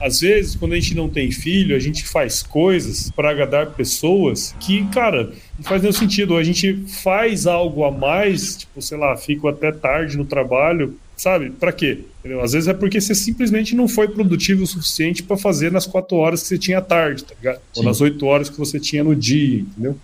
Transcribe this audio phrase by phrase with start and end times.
[0.00, 4.54] Às vezes, quando a gente não tem filho, a gente faz coisas para agradar pessoas
[4.60, 6.36] que, cara, não faz nenhum sentido.
[6.36, 11.50] A gente faz algo a mais, tipo, sei lá, fico até tarde no trabalho, sabe?
[11.50, 12.00] Para quê?
[12.20, 12.40] Entendeu?
[12.40, 16.16] Às vezes é porque você simplesmente não foi produtivo o suficiente para fazer nas quatro
[16.16, 17.60] horas que você tinha à tarde, tá ligado?
[17.76, 19.98] Ou nas oito horas que você tinha no dia, entendeu?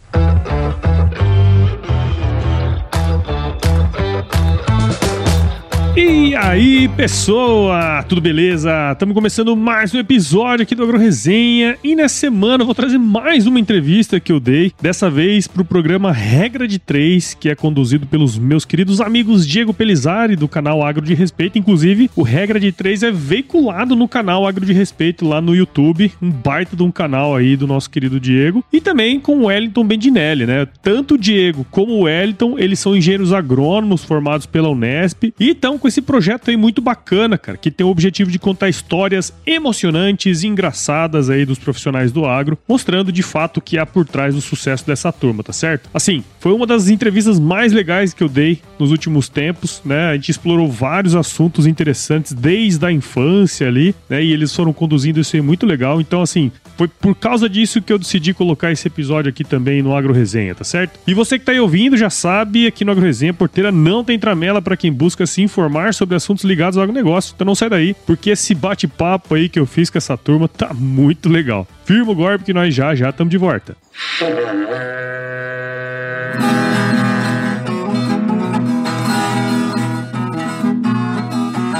[5.96, 8.90] E aí, pessoa, tudo beleza?
[8.90, 12.98] Estamos começando mais um episódio aqui do Agro Resenha e nessa semana eu vou trazer
[12.98, 17.48] mais uma entrevista que eu dei, dessa vez para o programa Regra de Três, que
[17.48, 21.60] é conduzido pelos meus queridos amigos Diego Pelizari do canal Agro de Respeito.
[21.60, 26.10] Inclusive, o Regra de Três é veiculado no canal Agro de Respeito lá no YouTube,
[26.20, 29.84] um baita de um canal aí do nosso querido Diego, e também com o Wellington
[29.84, 30.66] Bendinelli, né?
[30.82, 35.78] Tanto o Diego como o Wellington, eles são engenheiros agrônomos formados pela Unesp e estão
[35.84, 40.42] com esse projeto aí muito bacana, cara, que tem o objetivo de contar histórias emocionantes
[40.42, 44.34] e engraçadas aí dos profissionais do agro, mostrando de fato o que há por trás
[44.34, 45.90] do sucesso dessa turma, tá certo?
[45.92, 50.08] Assim, foi uma das entrevistas mais legais que eu dei nos últimos tempos, né?
[50.08, 54.24] A gente explorou vários assuntos interessantes desde a infância ali, né?
[54.24, 56.00] E eles foram conduzindo isso aí muito legal.
[56.00, 59.94] Então, assim, foi por causa disso que eu decidi colocar esse episódio aqui também no
[59.94, 60.98] Agro Resenha, tá certo?
[61.06, 64.18] E você que tá aí ouvindo já sabe, aqui no Agro Resenha, Porteira não tem
[64.18, 67.32] tramela para quem busca se informar informar sobre assuntos ligados ao negócio.
[67.34, 70.72] Então não sai daí, porque esse bate-papo aí que eu fiz com essa turma tá
[70.72, 71.66] muito legal.
[71.84, 73.76] Firma o golpe que nós já já estamos de volta.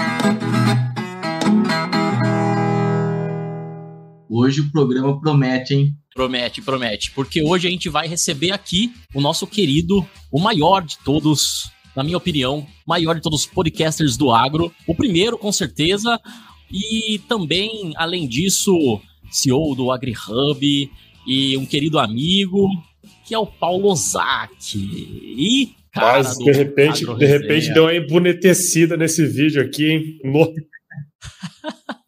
[4.28, 5.94] Hoje o programa promete, hein?
[6.14, 7.12] Promete, promete.
[7.12, 12.02] Porque hoje a gente vai receber aqui o nosso querido, o maior de todos, na
[12.02, 14.72] minha opinião, maior de todos os podcasters do agro.
[14.86, 16.20] O primeiro, com certeza.
[16.70, 19.00] E também, além disso,
[19.30, 20.90] CEO do AgriHub
[21.26, 22.68] e um querido amigo,
[23.24, 24.78] que é o Paulo Ozaki.
[24.78, 30.18] E cara Mas, de repente, de repente deu uma embonitecida nesse vídeo aqui, hein?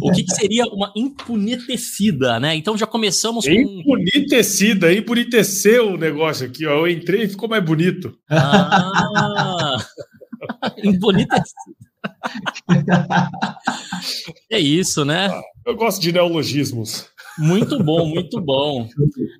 [0.00, 2.54] o que, que, seria uma impunetecida, né?
[2.54, 3.52] Então já começamos com.
[3.52, 6.86] Impunitecida, impuniteceu o negócio aqui, ó.
[6.86, 8.16] Eu entrei e ficou mais bonito.
[8.30, 9.76] Ah!
[10.82, 11.76] impunitecida.
[14.50, 15.26] é isso, né?
[15.26, 17.12] Ah, eu gosto de neologismos.
[17.38, 18.86] Muito bom, muito bom.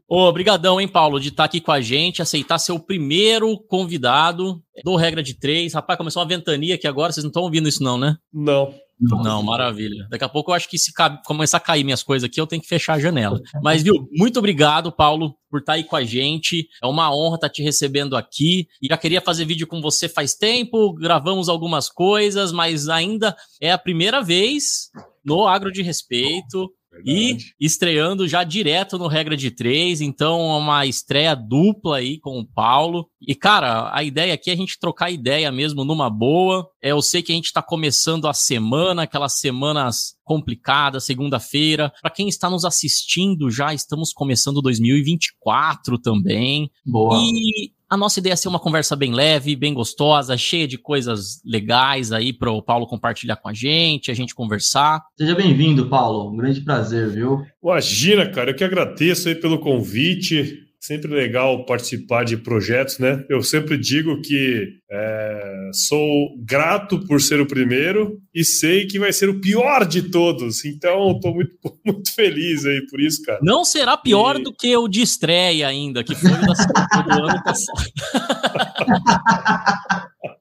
[0.09, 4.97] Obrigadão, hein, Paulo, de estar aqui com a gente, aceitar ser o primeiro convidado do
[4.97, 5.75] Regra de Três.
[5.75, 8.17] Rapaz, começou uma ventania aqui agora, vocês não estão ouvindo isso não, né?
[8.33, 8.75] Não.
[9.03, 10.07] Não, maravilha.
[10.11, 10.93] Daqui a pouco eu acho que se
[11.25, 13.41] começar a cair minhas coisas aqui, eu tenho que fechar a janela.
[13.63, 16.69] Mas, viu, muito obrigado, Paulo, por estar aí com a gente.
[16.83, 18.69] É uma honra estar te recebendo aqui.
[18.81, 23.73] E já queria fazer vídeo com você faz tempo, gravamos algumas coisas, mas ainda é
[23.73, 24.91] a primeira vez
[25.25, 26.71] no Agro de Respeito.
[27.05, 32.47] E estreando já direto no Regra de Três, então uma estreia dupla aí com o
[32.47, 33.09] Paulo.
[33.21, 36.69] E, cara, a ideia aqui é a gente trocar ideia mesmo numa boa.
[36.83, 41.93] É, eu sei que a gente está começando a semana, aquelas semanas complicadas, segunda-feira.
[42.01, 46.71] Para quem está nos assistindo, já estamos começando 2024 também.
[46.85, 47.19] Boa.
[47.19, 51.43] E a nossa ideia é ser uma conversa bem leve, bem gostosa, cheia de coisas
[51.45, 55.03] legais aí para o Paulo compartilhar com a gente, a gente conversar.
[55.15, 56.33] Seja bem-vindo, Paulo.
[56.33, 57.45] Um grande prazer, viu?
[57.63, 60.59] Imagina, cara, eu que agradeço aí pelo convite.
[60.85, 63.25] Sempre legal participar de projetos, né?
[63.31, 69.13] Eu sempre digo que é, sou grato por ser o primeiro e sei que vai
[69.13, 70.65] ser o pior de todos.
[70.65, 71.53] Então, estou muito,
[71.87, 73.39] muito feliz aí por isso, cara.
[73.45, 74.43] Não será pior e...
[74.43, 76.53] do que o de estreia ainda, que foi o da
[77.17, 77.93] do ano passado.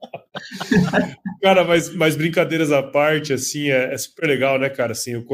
[1.42, 4.92] cara, mas, mas brincadeiras à parte, assim, é, é, super legal, né, cara?
[4.92, 5.24] Assim, eu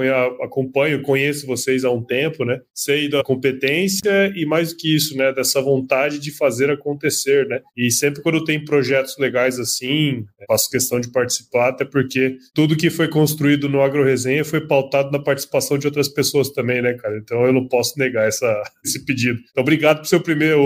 [0.43, 2.61] acompanho, conheço vocês há um tempo, né?
[2.75, 5.33] Sei da competência e mais do que isso, né?
[5.33, 7.61] Dessa vontade de fazer acontecer, né?
[7.77, 12.91] E sempre quando tem projetos legais assim, faço questão de participar, até porque tudo que
[12.91, 17.19] foi construído no Agro Resenha foi pautado na participação de outras pessoas também, né, cara?
[17.19, 19.41] Então eu não posso negar essa, esse pedido.
[19.51, 20.61] Então, obrigado por ser o primeiro,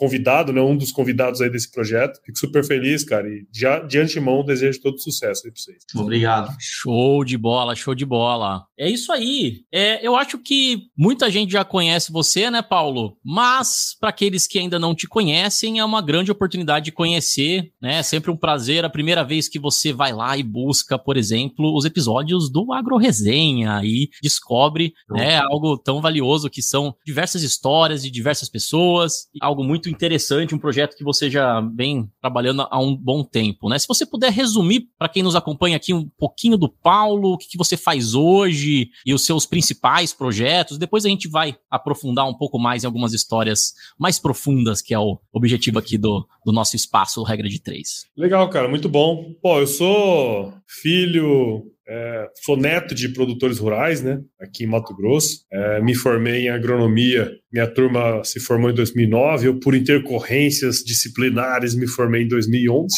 [0.00, 2.18] convidado, né, um dos convidados aí desse projeto.
[2.24, 5.84] Fico super feliz, cara, e de, de antemão desejo todo sucesso aí pra vocês.
[5.94, 6.56] Obrigado.
[6.58, 8.64] Show de bola, show de bola.
[8.78, 9.60] É isso aí.
[9.70, 13.18] É, eu acho que muita gente já conhece você, né, Paulo?
[13.22, 17.98] Mas para aqueles que ainda não te conhecem, é uma grande oportunidade de conhecer, né?
[17.98, 18.86] É sempre um prazer.
[18.86, 22.96] A primeira vez que você vai lá e busca, por exemplo, os episódios do Agro
[22.96, 29.62] Resenha e descobre, né, algo tão valioso que são diversas histórias de diversas pessoas, algo
[29.62, 33.78] muito interessante, um projeto que você já vem trabalhando há um bom tempo, né?
[33.78, 37.48] Se você puder resumir para quem nos acompanha aqui um pouquinho do Paulo, o que,
[37.48, 42.34] que você faz hoje e os seus principais projetos, depois a gente vai aprofundar um
[42.34, 46.76] pouco mais em algumas histórias mais profundas, que é o objetivo aqui do, do nosso
[46.76, 48.06] espaço Regra de Três.
[48.16, 49.34] Legal, cara, muito bom.
[49.42, 55.44] Pô, eu sou filho é, sou neto de produtores rurais, né, aqui em Mato Grosso.
[55.52, 57.32] É, me formei em agronomia.
[57.52, 59.48] Minha turma se formou em 2009.
[59.48, 62.94] Eu, por intercorrências disciplinares, me formei em 2011.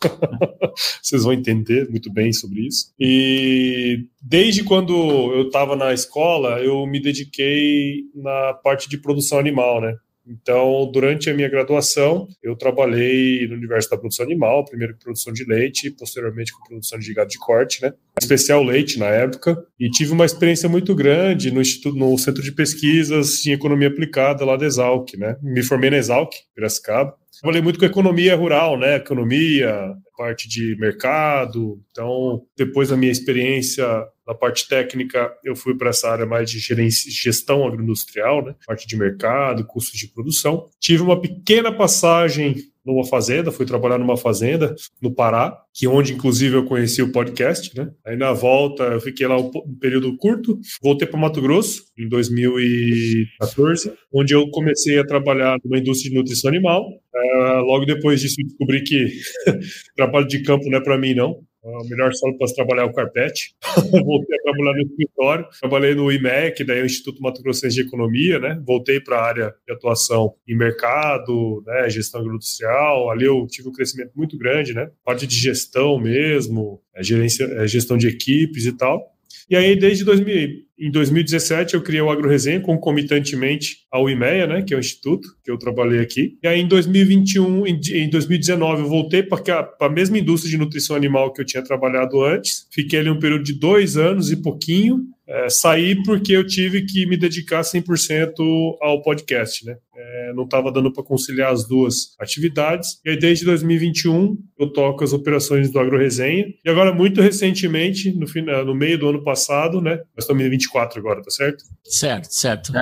[1.02, 2.92] Vocês vão entender muito bem sobre isso.
[3.00, 4.92] E desde quando
[5.32, 9.94] eu estava na escola, eu me dediquei na parte de produção animal, né?
[10.26, 15.32] Então, durante a minha graduação, eu trabalhei no universo da produção animal, primeiro com produção
[15.32, 17.92] de leite, posteriormente com produção de gado de corte, né?
[18.20, 22.52] Especial leite na época, e tive uma experiência muito grande no instituto, no centro de
[22.52, 25.36] pesquisas em economia aplicada lá da Exalc, né?
[25.42, 27.14] Me formei na Exalc, Piracicaba.
[27.40, 28.96] Trabalhei muito com economia rural, né?
[28.96, 31.80] Economia, parte de mercado.
[31.90, 33.86] Então, depois da minha experiência
[34.26, 38.54] na parte técnica, eu fui para essa área mais de gerência, gestão agroindustrial, né?
[38.66, 40.68] Parte de mercado, custos de produção.
[40.80, 42.56] Tive uma pequena passagem
[42.86, 47.76] numa fazenda, fui trabalhar numa fazenda no Pará, que onde inclusive eu conheci o podcast,
[47.76, 47.90] né?
[48.06, 49.50] Aí na volta eu fiquei lá um,
[49.80, 56.10] período curto, voltei para Mato Grosso em 2014, onde eu comecei a trabalhar numa indústria
[56.10, 56.86] de nutrição animal.
[57.14, 59.08] Uh, logo depois disso descobri que
[59.96, 61.40] trabalho de campo não é para mim não.
[61.66, 63.56] O melhor solo para trabalhar é o carpete.
[63.90, 65.46] Voltei a trabalhar no escritório.
[65.60, 68.62] Trabalhei no IMEC, daí o Instituto Mato Grossense de Economia, né?
[68.64, 71.90] Voltei para a área de atuação em mercado, né?
[71.90, 73.10] Gestão agroindustrial.
[73.10, 74.88] Ali eu tive um crescimento muito grande, né?
[75.04, 79.12] Parte de gestão mesmo, é, gerência, é, gestão de equipes e tal.
[79.50, 84.62] E aí, desde 2000, em 2017, eu criei o Agro Resenha concomitantemente ao IMEA, né,
[84.62, 86.38] que é o instituto que eu trabalhei aqui.
[86.42, 91.32] E aí, em 2021, em, 2019, eu voltei para a mesma indústria de nutrição animal
[91.32, 92.66] que eu tinha trabalhado antes.
[92.70, 95.00] Fiquei ali um período de dois anos e pouquinho.
[95.28, 98.32] É, saí porque eu tive que me dedicar 100%
[98.80, 99.76] ao podcast, né?
[99.96, 103.00] É, não estava dando para conciliar as duas atividades.
[103.04, 106.46] E aí, desde 2021, eu toco as operações do Agro Resenha.
[106.64, 109.96] E agora, muito recentemente, no, final, no meio do ano passado, né?
[110.14, 111.64] Nós estamos em 24 agora, tá certo?
[111.84, 112.72] Certo, certo.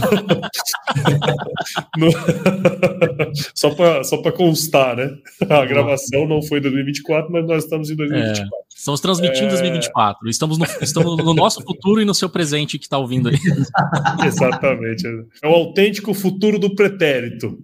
[1.96, 2.10] no...
[3.54, 5.10] só para só constar, né?
[5.48, 8.42] A gravação não foi 2024, mas nós estamos em 2024.
[8.42, 9.50] É, estamos transmitindo é...
[9.50, 10.28] 2024.
[10.28, 13.38] Estamos no, estamos no nosso futuro e no seu presente que está ouvindo aí.
[14.26, 15.06] Exatamente.
[15.42, 17.58] É o autêntico futuro do pretérito.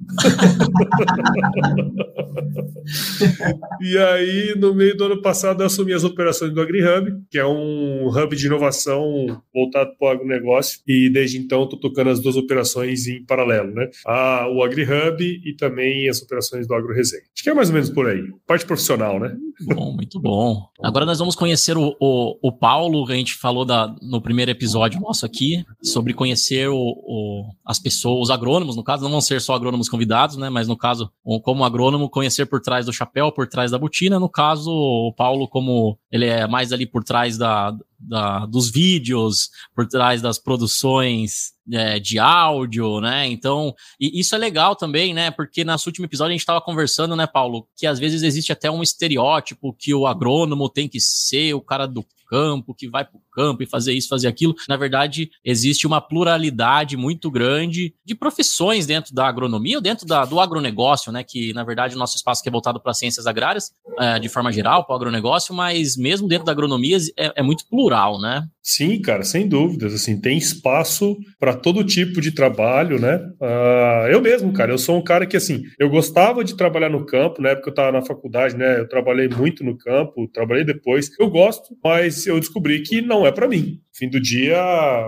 [3.81, 7.47] e aí, no meio do ano passado, eu assumi as operações do AgriHub, que é
[7.47, 12.37] um hub de inovação voltado para o agronegócio, e desde então estou tocando as duas
[12.37, 13.89] operações em paralelo, né?
[14.05, 17.23] A, o AgriHub e também as operações do AgroResenha.
[17.35, 18.23] Acho que é mais ou menos por aí.
[18.47, 19.29] Parte profissional, né?
[19.29, 20.69] Muito bom, muito bom.
[20.83, 24.51] Agora nós vamos conhecer o, o, o Paulo, que a gente falou da, no primeiro
[24.51, 29.21] episódio nosso aqui, sobre conhecer o, o, as pessoas, os agrônomos, no caso, não vão
[29.21, 30.51] ser só agrônomos convidados, né?
[30.51, 31.11] Mas no caso,
[31.43, 34.19] como agrônomo, conhecer por trás do chapéu, por trás da botina.
[34.19, 39.51] No caso, o Paulo, como ele é mais ali por trás da, da, dos vídeos,
[39.75, 43.27] por trás das produções é, de áudio, né?
[43.27, 45.31] Então, e isso é legal também, né?
[45.31, 48.71] Porque nosso último episódio a gente estava conversando, né, Paulo, que às vezes existe até
[48.71, 53.17] um estereótipo que o agrônomo tem que ser o cara do campo, que vai para
[53.17, 54.55] o campo e fazer isso, fazer aquilo.
[54.69, 60.25] Na verdade, existe uma pluralidade muito grande de profissões dentro da agronomia ou dentro da,
[60.25, 61.23] do agronegócio, né?
[61.23, 64.53] Que na verdade o nosso espaço que é voltado para ciências agrárias, é, de forma
[64.53, 68.47] geral, para o agronegócio, mas mesmo dentro da agronomia é, é muito plural, né?
[68.63, 69.95] Sim, cara, sem dúvidas.
[69.95, 73.17] Assim, tem espaço para todo tipo de trabalho, né?
[73.41, 77.07] Uh, eu mesmo, cara, eu sou um cara que assim, eu gostava de trabalhar no
[77.07, 78.81] campo, na época eu estava na faculdade, né?
[78.81, 81.11] Eu trabalhei muito no campo, trabalhei depois.
[81.19, 83.83] Eu gosto, mas eu descobri que não é para mim.
[83.97, 84.57] Fim do dia,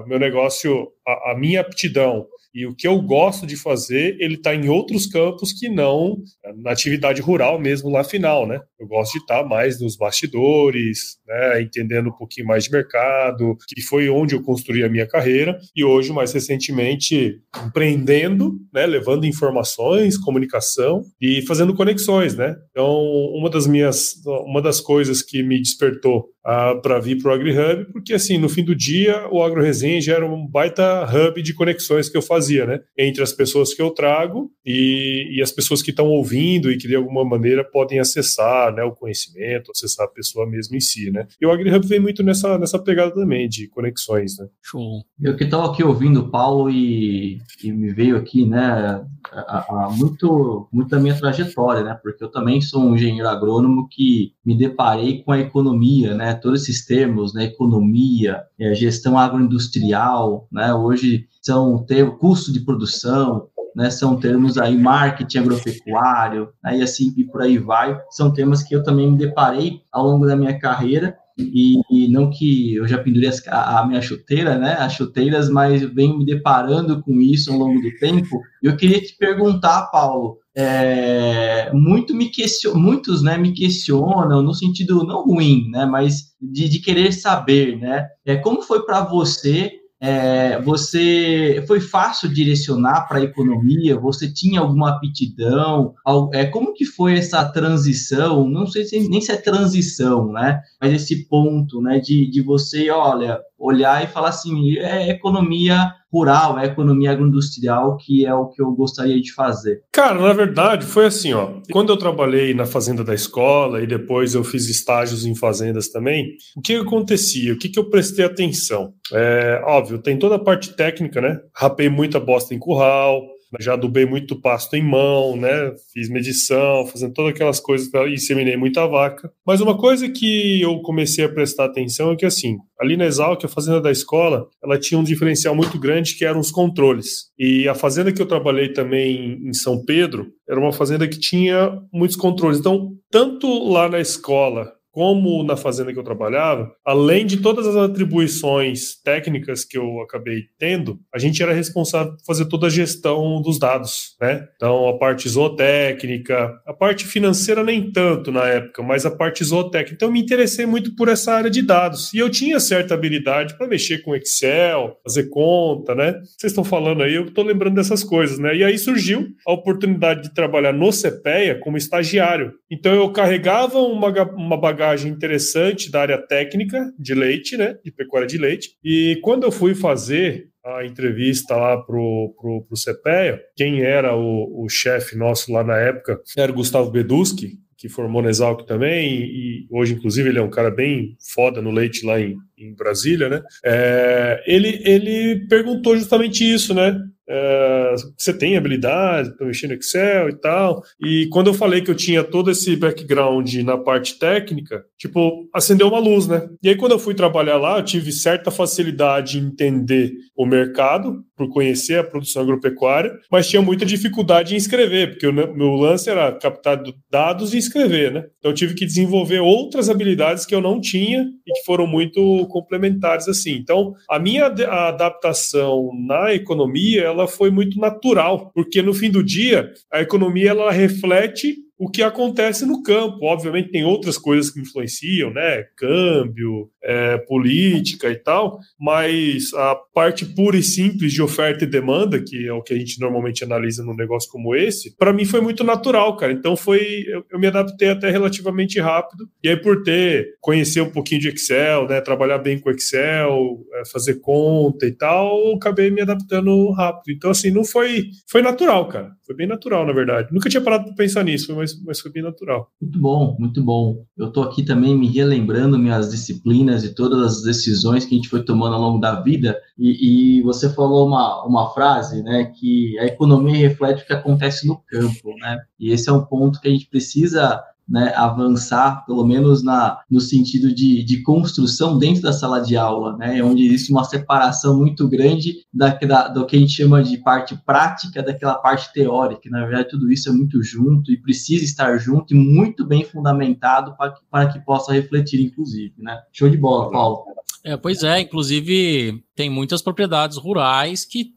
[0.07, 4.55] meu negócio, a, a minha aptidão e o que eu gosto de fazer, ele está
[4.55, 6.17] em outros campos que não
[6.57, 8.61] na atividade rural mesmo lá final, né?
[8.81, 11.63] Eu gosto de estar tá mais nos bastidores, né?
[11.63, 15.85] Entendendo um pouquinho mais de mercado, que foi onde eu construí a minha carreira e
[15.85, 18.87] hoje mais recentemente empreendendo, né?
[18.87, 22.57] Levando informações, comunicação e fazendo conexões, né?
[22.71, 22.91] Então
[23.37, 24.15] uma das minhas,
[24.47, 28.49] uma das coisas que me despertou uh, para vir para o AgriHub, porque assim, no
[28.49, 32.65] fim do dia, o AgroResenha já era um baita hub de conexões que eu fazia,
[32.65, 32.81] né?
[32.97, 36.87] Entre as pessoas que eu trago e, e as pessoas que estão ouvindo e que
[36.87, 41.27] de alguma maneira podem acessar né, o conhecimento, acessar a pessoa mesmo em si, né?
[41.41, 44.47] E o AgriHub vem muito nessa, nessa pegada também de conexões, né?
[44.63, 45.03] Show.
[45.21, 49.91] Eu que estava aqui ouvindo o Paulo e, e me veio aqui, né, a, a,
[49.91, 51.99] muito, muito da minha trajetória, né?
[52.01, 56.35] Porque eu também sou um engenheiro agrônomo que me deparei com a economia, né?
[56.35, 57.45] Todos esses termos, né?
[57.45, 60.73] Economia, é, gestão agroindustrial, né?
[60.75, 63.91] Hoje são termos, custo de produção, né?
[63.91, 67.99] São termos aí marketing agropecuário, né, e assim e por aí vai.
[68.11, 72.31] São temas que eu também me deparei ao longo da minha carreira e, e, não
[72.31, 76.27] que eu já pendurei as, a, a, minha chuteira, né, as chuteiras, mas venho me
[76.27, 78.41] deparando com isso ao longo do tempo.
[78.61, 85.05] Eu queria te perguntar, Paulo, é, muito me question, muitos né, me questionam no sentido
[85.05, 90.61] não ruim, né, mas de, de querer saber, né, é, como foi para você é,
[90.63, 93.99] você foi fácil direcionar para a economia?
[93.99, 95.93] Você tinha alguma aptidão?
[96.33, 98.49] É, como que foi essa transição?
[98.49, 100.61] Não sei se, nem se é transição, né?
[100.81, 106.59] Mas esse ponto, né, de, de você, olha, olhar e falar assim, é economia rural,
[106.59, 109.83] é economia agroindustrial, que é o que eu gostaria de fazer.
[109.93, 111.55] Cara, na verdade, foi assim, ó.
[111.71, 116.37] Quando eu trabalhei na fazenda da escola e depois eu fiz estágios em fazendas também,
[116.57, 117.53] o que acontecia?
[117.53, 118.93] O que, que eu prestei atenção?
[119.13, 121.39] É, óbvio, tem toda a parte técnica, né?
[121.55, 123.23] Rapei muita bosta em curral,
[123.61, 125.73] já adubei muito pasto em mão, né?
[125.93, 129.31] Fiz medição, fazendo todas aquelas coisas e inseminei muita vaca.
[129.47, 133.45] Mas uma coisa que eu comecei a prestar atenção é que assim, ali na Exalc,
[133.45, 137.29] a fazenda da escola, ela tinha um diferencial muito grande que eram os controles.
[137.39, 141.81] E a fazenda que eu trabalhei também em São Pedro era uma fazenda que tinha
[141.93, 142.59] muitos controles.
[142.59, 147.77] Então, tanto lá na escola como na fazenda que eu trabalhava, além de todas as
[147.77, 153.41] atribuições técnicas que eu acabei tendo, a gente era responsável por fazer toda a gestão
[153.41, 154.49] dos dados, né?
[154.57, 159.95] Então, a parte zootécnica, a parte financeira nem tanto na época, mas a parte zootécnica.
[159.95, 162.13] Então, eu me interessei muito por essa área de dados.
[162.13, 166.15] E eu tinha certa habilidade para mexer com Excel, fazer conta, né?
[166.37, 168.57] Vocês estão falando aí, eu estou lembrando dessas coisas, né?
[168.57, 172.55] E aí surgiu a oportunidade de trabalhar no CPEA como estagiário.
[172.69, 177.93] Então, eu carregava uma, uma bagagem bagagem interessante da área técnica de leite, né, de
[177.93, 178.71] pecuária de leite.
[178.83, 184.65] E quando eu fui fazer a entrevista lá pro, pro, pro CPEA, quem era o,
[184.65, 189.23] o chefe nosso lá na época era o Gustavo Beduski, que formou na Exalc também,
[189.23, 193.29] e hoje, inclusive, ele é um cara bem foda no leite lá em, em Brasília,
[193.29, 193.41] né?
[193.65, 196.99] É, ele, ele perguntou justamente isso, né?
[197.29, 200.83] É, você tem habilidade para mexer no Excel e tal.
[201.01, 205.89] E quando eu falei que eu tinha todo esse background na parte técnica, tipo, acendeu
[205.89, 206.49] uma luz, né?
[206.63, 211.23] E aí, quando eu fui trabalhar lá, eu tive certa facilidade em entender o mercado,
[211.37, 216.11] por conhecer a produção agropecuária, mas tinha muita dificuldade em escrever, porque o meu lance
[216.11, 218.25] era captar dados e escrever, né?
[218.39, 222.47] Então, eu tive que desenvolver outras habilidades que eu não tinha e que foram muito
[222.49, 223.53] complementares assim.
[223.53, 229.73] Então, a minha adaptação na economia, ela foi muito natural, porque no fim do dia,
[229.93, 233.25] a economia ela reflete o que acontece no campo.
[233.25, 235.65] Obviamente tem outras coisas que influenciam, né?
[235.77, 242.23] Câmbio, é, política e tal, mas a parte pura e simples de oferta e demanda,
[242.23, 245.41] que é o que a gente normalmente analisa num negócio como esse, para mim foi
[245.41, 246.33] muito natural, cara.
[246.33, 249.29] Então foi, eu, eu, me adaptei até relativamente rápido.
[249.43, 252.01] E aí por ter conhecer um pouquinho de Excel, né?
[252.01, 257.15] Trabalhar bem com Excel, é, fazer conta e tal, acabei me adaptando rápido.
[257.15, 259.11] Então assim, não foi, foi natural, cara.
[259.29, 260.33] Foi bem natural, na verdade.
[260.33, 262.71] Nunca tinha parado para pensar nisso, mas, mas foi bem natural.
[262.81, 264.05] Muito bom, muito bom.
[264.17, 268.29] Eu estou aqui também me relembrando minhas disciplinas e todas as decisões que a gente
[268.29, 269.59] foi tomando ao longo da vida.
[269.79, 274.67] E, e você falou uma, uma frase, né, que a economia reflete o que acontece
[274.67, 275.59] no campo, né?
[275.79, 280.21] E esse é um ponto que a gente precisa né, avançar, pelo menos na, no
[280.21, 285.09] sentido de, de construção dentro da sala de aula, né, onde existe uma separação muito
[285.09, 289.49] grande da, da, do que a gente chama de parte prática daquela parte teórica.
[289.51, 293.97] Na verdade, tudo isso é muito junto e precisa estar junto e muito bem fundamentado
[293.97, 295.95] para que, para que possa refletir, inclusive.
[295.99, 296.19] Né?
[296.33, 297.25] Show de bola, Paulo.
[297.65, 301.33] É, pois é, inclusive tem muitas propriedades rurais que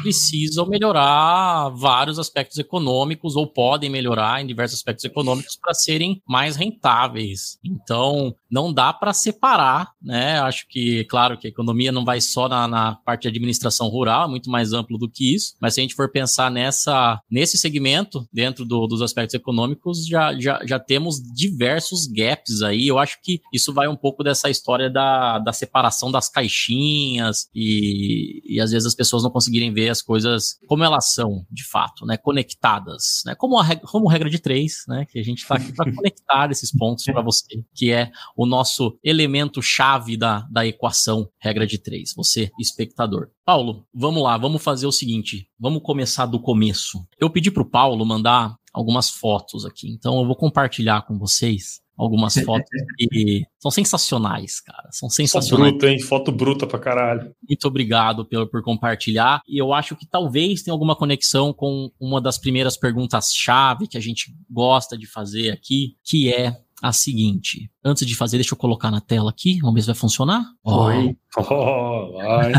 [0.00, 6.56] precisam melhorar vários aspectos econômicos ou podem melhorar em diversos aspectos econômicos para serem mais
[6.56, 7.58] rentáveis.
[7.62, 10.40] Então, não dá para separar, né?
[10.40, 14.24] Acho que, claro, que a economia não vai só na, na, parte de administração rural,
[14.24, 17.58] é muito mais amplo do que isso, mas se a gente for pensar nessa, nesse
[17.58, 22.88] segmento, dentro do, dos aspectos econômicos, já, já, já temos diversos gaps aí.
[22.88, 28.42] Eu acho que isso vai um pouco dessa história da, da separação das caixinhas e,
[28.44, 32.04] e às vezes as pessoas não conseguirem ver as coisas como elas são, de fato,
[32.06, 32.16] né?
[32.16, 33.34] Conectadas, né?
[33.34, 35.04] Como, a regra, como regra de três, né?
[35.06, 38.98] Que a gente está aqui para conectar esses pontos para você, que é o nosso
[39.02, 43.28] elemento chave da, da equação regra de três, você, espectador.
[43.44, 47.04] Paulo, vamos lá, vamos fazer o seguinte, vamos começar do começo.
[47.18, 51.81] Eu pedi para o Paulo mandar algumas fotos aqui, então eu vou compartilhar com vocês
[51.96, 52.68] algumas fotos
[52.98, 54.88] que são sensacionais, cara.
[54.90, 55.72] São sensacionais.
[55.72, 56.00] Foto bruta, hein?
[56.00, 57.34] Foto bruta pra caralho.
[57.48, 59.40] Muito obrigado por, por compartilhar.
[59.46, 64.00] E eu acho que talvez tenha alguma conexão com uma das primeiras perguntas-chave que a
[64.00, 67.70] gente gosta de fazer aqui, que é a seguinte.
[67.84, 69.58] Antes de fazer, deixa eu colocar na tela aqui.
[69.60, 70.44] Vamos ver se vai funcionar.
[70.64, 71.16] Oi.
[71.36, 72.52] Oh, vai.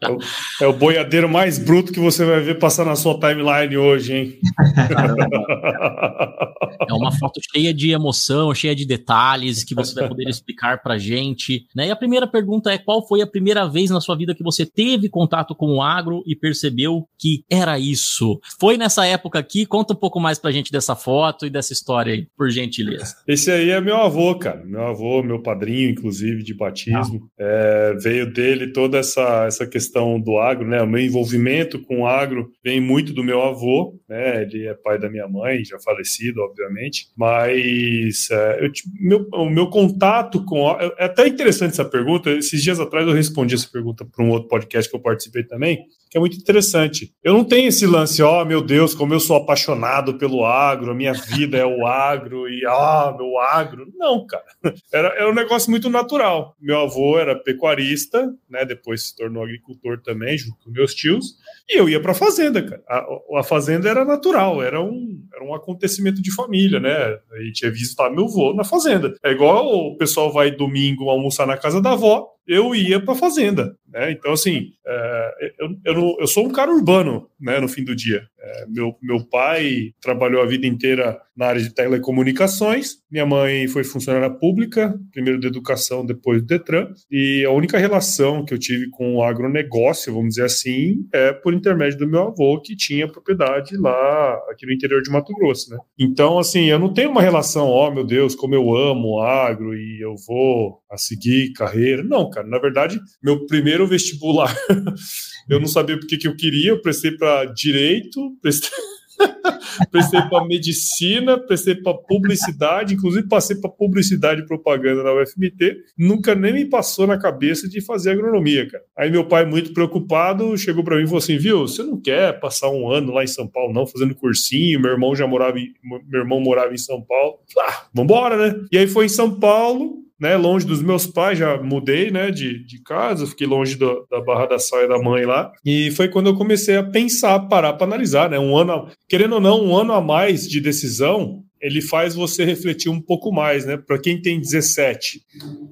[0.00, 0.18] é, o,
[0.60, 4.38] é, o, boiadeiro mais bruto que você vai ver passar na sua timeline hoje, hein?
[6.88, 10.96] é uma foto cheia de emoção, cheia de detalhes que você vai poder explicar pra
[10.96, 11.66] gente.
[11.74, 11.88] Né?
[11.88, 14.64] E a primeira pergunta é: qual foi a primeira vez na sua vida que você
[14.64, 18.38] teve contato com o agro e percebeu que era isso?
[18.60, 19.66] Foi nessa época aqui?
[19.66, 23.16] Conta um pouco mais pra gente dessa foto e dessa história aí, por gentileza.
[23.26, 24.64] Esse aí é meu avô, cara.
[24.64, 27.28] Meu avô, meu padrinho, inclusive, de batismo.
[27.38, 27.44] Ah.
[27.44, 30.82] É, veio dele toda essa, essa questão do agro, né?
[30.82, 34.42] O meu envolvimento com o agro vem muito do meu avô, né?
[34.42, 37.08] Ele é pai da minha mãe, já falecido, obviamente.
[37.16, 38.70] Mas é, eu,
[39.00, 40.70] meu, o meu contato com.
[40.98, 42.30] É até interessante essa pergunta.
[42.30, 45.86] Esses dias atrás eu respondi essa pergunta para um outro podcast que eu participei também
[46.12, 47.10] que é muito interessante.
[47.24, 50.90] Eu não tenho esse lance, ó, oh, meu Deus, como eu sou apaixonado pelo agro,
[50.90, 53.90] a minha vida é o agro e ah, meu agro.
[53.96, 54.44] Não, cara.
[54.92, 56.54] Era, era um negócio muito natural.
[56.60, 58.62] Meu avô era pecuarista, né?
[58.66, 61.34] Depois se tornou agricultor também, junto com meus tios,
[61.66, 62.82] e eu ia para a fazenda, cara.
[62.86, 63.06] A,
[63.38, 67.18] a, fazenda era natural, era um, era um acontecimento de família, né?
[67.32, 69.14] A gente ia visitar meu avô na fazenda.
[69.24, 73.16] É igual o pessoal vai domingo almoçar na casa da avó, eu ia para a
[73.16, 73.76] fazenda.
[73.92, 74.12] Né?
[74.12, 77.94] Então, assim, é, eu, eu, não, eu, sou um cara urbano né, no fim do
[77.94, 78.22] dia.
[78.40, 83.84] É, meu, meu pai trabalhou a vida inteira na área de telecomunicações, minha mãe foi
[83.84, 88.90] funcionária pública, primeiro de educação, depois do Detran, e a única relação que eu tive
[88.90, 93.76] com o agronegócio, vamos dizer assim, é por intermédio do meu avô, que tinha propriedade
[93.76, 95.70] lá, aqui no interior de Mato Grosso.
[95.70, 95.78] Né?
[95.98, 99.22] Então, assim, eu não tenho uma relação, ó, oh, meu Deus, como eu amo o
[99.22, 102.04] agro e eu vou a seguir carreira.
[102.04, 104.54] Não, cara, na verdade, meu primeiro vestibular,
[105.48, 108.70] eu não sabia porque que eu queria, eu prestei para direito, prestei
[109.90, 115.76] prestei para medicina, prestei para publicidade, inclusive passei para publicidade e propaganda na UFMT.
[115.96, 118.84] Nunca nem me passou na cabeça de fazer agronomia, cara.
[118.96, 122.38] Aí meu pai, muito preocupado, chegou para mim e falou assim: viu, você não quer
[122.40, 124.80] passar um ano lá em São Paulo, não, fazendo cursinho?
[124.80, 125.72] Meu irmão já morava em,
[126.08, 127.38] meu irmão morava em São Paulo.
[127.58, 128.64] Ah, vambora, né?
[128.70, 132.64] E aí foi em São Paulo, né, longe dos meus pais, já mudei, né, de,
[132.64, 136.28] de casa, fiquei longe do, da Barra da Saia da mãe lá, e foi quando
[136.28, 139.92] eu comecei a pensar, parar para analisar, né, um ano, querendo ou não, um ano
[139.92, 144.40] a mais de decisão, ele faz você refletir um pouco mais, né, para quem tem
[144.40, 145.20] 17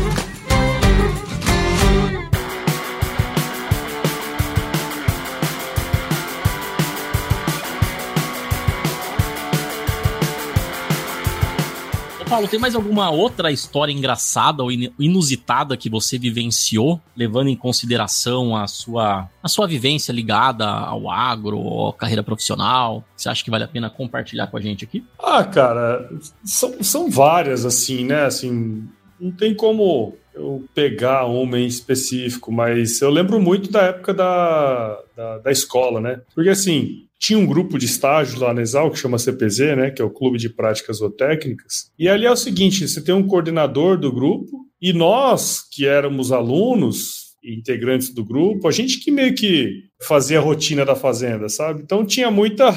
[12.31, 18.55] Paulo, tem mais alguma outra história engraçada ou inusitada que você vivenciou, levando em consideração
[18.55, 23.03] a sua, a sua vivência ligada ao agro ou carreira profissional?
[23.17, 25.03] Você acha que vale a pena compartilhar com a gente aqui?
[25.19, 26.09] Ah, cara,
[26.45, 28.23] são, são várias, assim, né?
[28.23, 28.87] Assim,
[29.19, 34.97] não tem como eu pegar uma em específico, mas eu lembro muito da época da,
[35.17, 36.21] da, da escola, né?
[36.33, 40.01] Porque, assim, tinha um grupo de estágio lá na Exal que chama CPZ, né, que
[40.01, 41.91] é o Clube de Práticas Zootécnicas.
[41.97, 46.31] E ali é o seguinte, você tem um coordenador do grupo e nós, que éramos
[46.31, 51.47] alunos e integrantes do grupo, a gente que meio que fazia a rotina da fazenda,
[51.47, 51.83] sabe?
[51.83, 52.71] Então tinha muita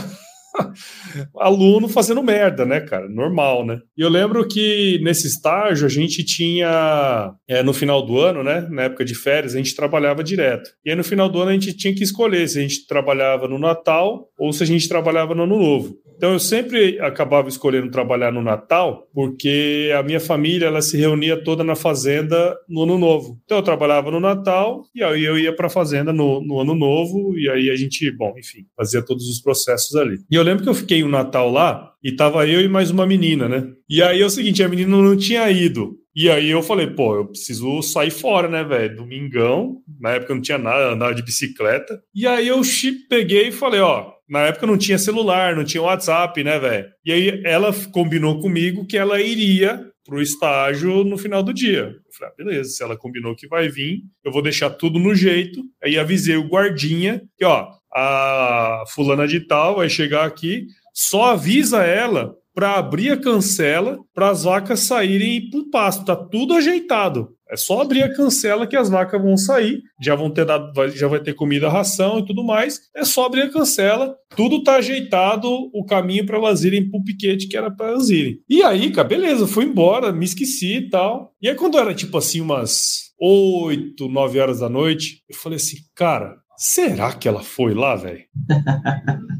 [1.38, 3.09] aluno fazendo merda, né, cara?
[3.09, 3.81] Normal, né?
[3.97, 8.67] E eu lembro que nesse estágio a gente tinha, é, no final do ano, né,
[8.71, 10.71] na época de férias, a gente trabalhava direto.
[10.85, 13.49] E aí no final do ano a gente tinha que escolher se a gente trabalhava
[13.49, 15.97] no Natal ou se a gente trabalhava no Ano Novo.
[16.16, 21.42] Então eu sempre acabava escolhendo trabalhar no Natal, porque a minha família ela se reunia
[21.42, 23.40] toda na fazenda no Ano Novo.
[23.44, 26.74] Então eu trabalhava no Natal e aí eu ia para a fazenda no, no, Ano
[26.74, 30.18] Novo e aí a gente, bom, enfim, fazia todos os processos ali.
[30.31, 33.07] E eu lembro que eu fiquei um Natal lá e tava eu e mais uma
[33.07, 33.66] menina, né?
[33.88, 35.98] E aí é o seguinte, a menina não tinha ido.
[36.16, 38.96] E aí eu falei, pô, eu preciso sair fora, né, velho?
[38.96, 42.00] Domingão, na época não tinha nada, andava de bicicleta.
[42.14, 42.61] E aí eu
[43.09, 46.88] peguei e falei, ó, na época não tinha celular, não tinha WhatsApp, né, velho?
[47.04, 51.94] E aí ela combinou comigo que ela iria pro estágio no final do dia.
[51.94, 55.14] Eu falei, ah, beleza, se ela combinou que vai vir, eu vou deixar tudo no
[55.14, 55.60] jeito.
[55.82, 61.82] Aí avisei o guardinha que, ó, a fulana de tal vai chegar aqui, só avisa
[61.82, 66.04] ela para abrir a cancela para as vacas saírem para o pasto.
[66.04, 67.30] Tá tudo ajeitado.
[67.55, 71.07] É só abrir a cancela que as vacas vão sair, já vão ter dado, já
[71.07, 72.81] vai ter comida, ração e tudo mais.
[72.97, 77.47] É só abrir a cancela, tudo tá ajeitado, o caminho para elas irem pro piquete
[77.47, 78.40] que era para elas irem.
[78.49, 81.33] E aí, cara, beleza, fui embora, me esqueci e tal.
[81.40, 85.77] E aí quando era tipo assim umas 8, 9 horas da noite, eu falei assim,
[85.95, 88.25] cara, Será que ela foi lá, velho?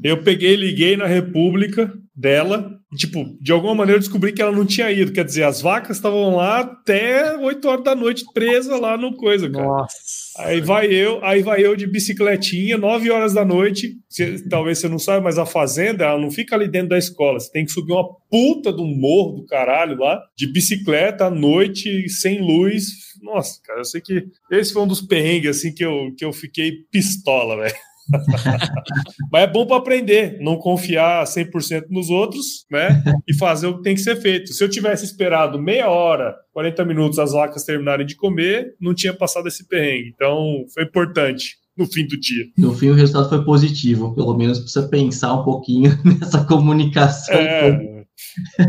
[0.03, 2.79] eu peguei, liguei na República, dela.
[2.93, 5.13] E, tipo, de alguma maneira eu descobri que ela não tinha ido.
[5.13, 9.51] Quer dizer, as vacas estavam lá até 8 horas da noite, presa lá no coisa,
[9.51, 9.67] cara.
[9.67, 9.97] Nossa.
[10.39, 13.95] Aí vai eu, aí vai eu de bicicletinha, 9 horas da noite.
[14.09, 17.41] Cê, talvez você não saiba, mas a fazenda, ela não fica ali dentro da escola.
[17.41, 22.09] Você tem que subir uma puta do morro do caralho lá, de bicicleta à noite,
[22.09, 23.14] sem luz.
[23.25, 26.33] Nossa, cara, eu sei que esse foi um dos perrengues assim que eu, que eu
[26.33, 27.75] fiquei pistola, velho.
[29.33, 33.03] Mas é bom para aprender, não confiar 100% nos outros, né?
[33.27, 34.53] E fazer o que tem que ser feito.
[34.53, 39.15] Se eu tivesse esperado meia hora, 40 minutos as vacas terminarem de comer, não tinha
[39.15, 40.13] passado esse perrengue.
[40.15, 42.45] Então, foi importante no fim do dia.
[42.57, 47.35] No fim, o resultado foi positivo, pelo menos precisa pensar um pouquinho nessa comunicação.
[47.35, 47.94] É,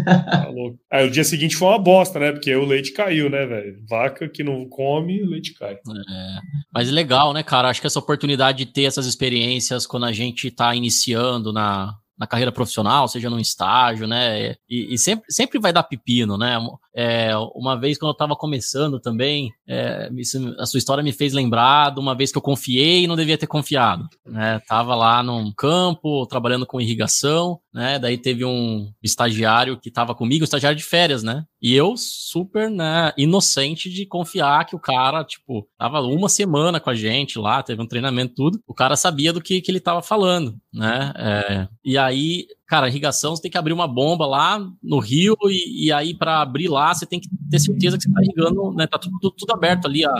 [0.06, 0.48] Tá
[0.92, 2.32] Aí o dia seguinte foi uma bosta, né?
[2.32, 3.84] Porque o leite caiu, né, velho?
[3.90, 5.74] Vaca que não come, o leite cai.
[5.74, 6.40] É.
[6.74, 7.70] Mas legal, né, cara?
[7.70, 12.28] Acho que essa oportunidade de ter essas experiências quando a gente tá iniciando na, na
[12.28, 14.56] carreira profissional, seja num estágio, né?
[14.70, 16.58] E, e, sempre, sempre vai dar pepino, né?
[16.96, 20.10] É, uma vez quando eu estava começando também, é,
[20.58, 23.38] a sua história me fez lembrar de uma vez que eu confiei e não devia
[23.38, 24.08] ter confiado.
[24.26, 24.62] Né?
[24.66, 28.00] Tava lá num campo, trabalhando com irrigação, né?
[28.00, 31.44] Daí teve um estagiário que estava comigo, estagiário de férias, né?
[31.62, 36.90] E eu super, né, inocente de confiar que o cara, tipo, tava uma semana com
[36.90, 40.02] a gente lá, teve um treinamento tudo, o cara sabia do que, que ele tava
[40.02, 41.12] falando, né?
[41.18, 45.88] É, e aí cara, irrigação, você tem que abrir uma bomba lá no rio e,
[45.88, 48.88] e aí para abrir lá você tem que ter certeza que você está irrigando, né?
[48.88, 50.12] Tá tudo, tudo aberto ali a,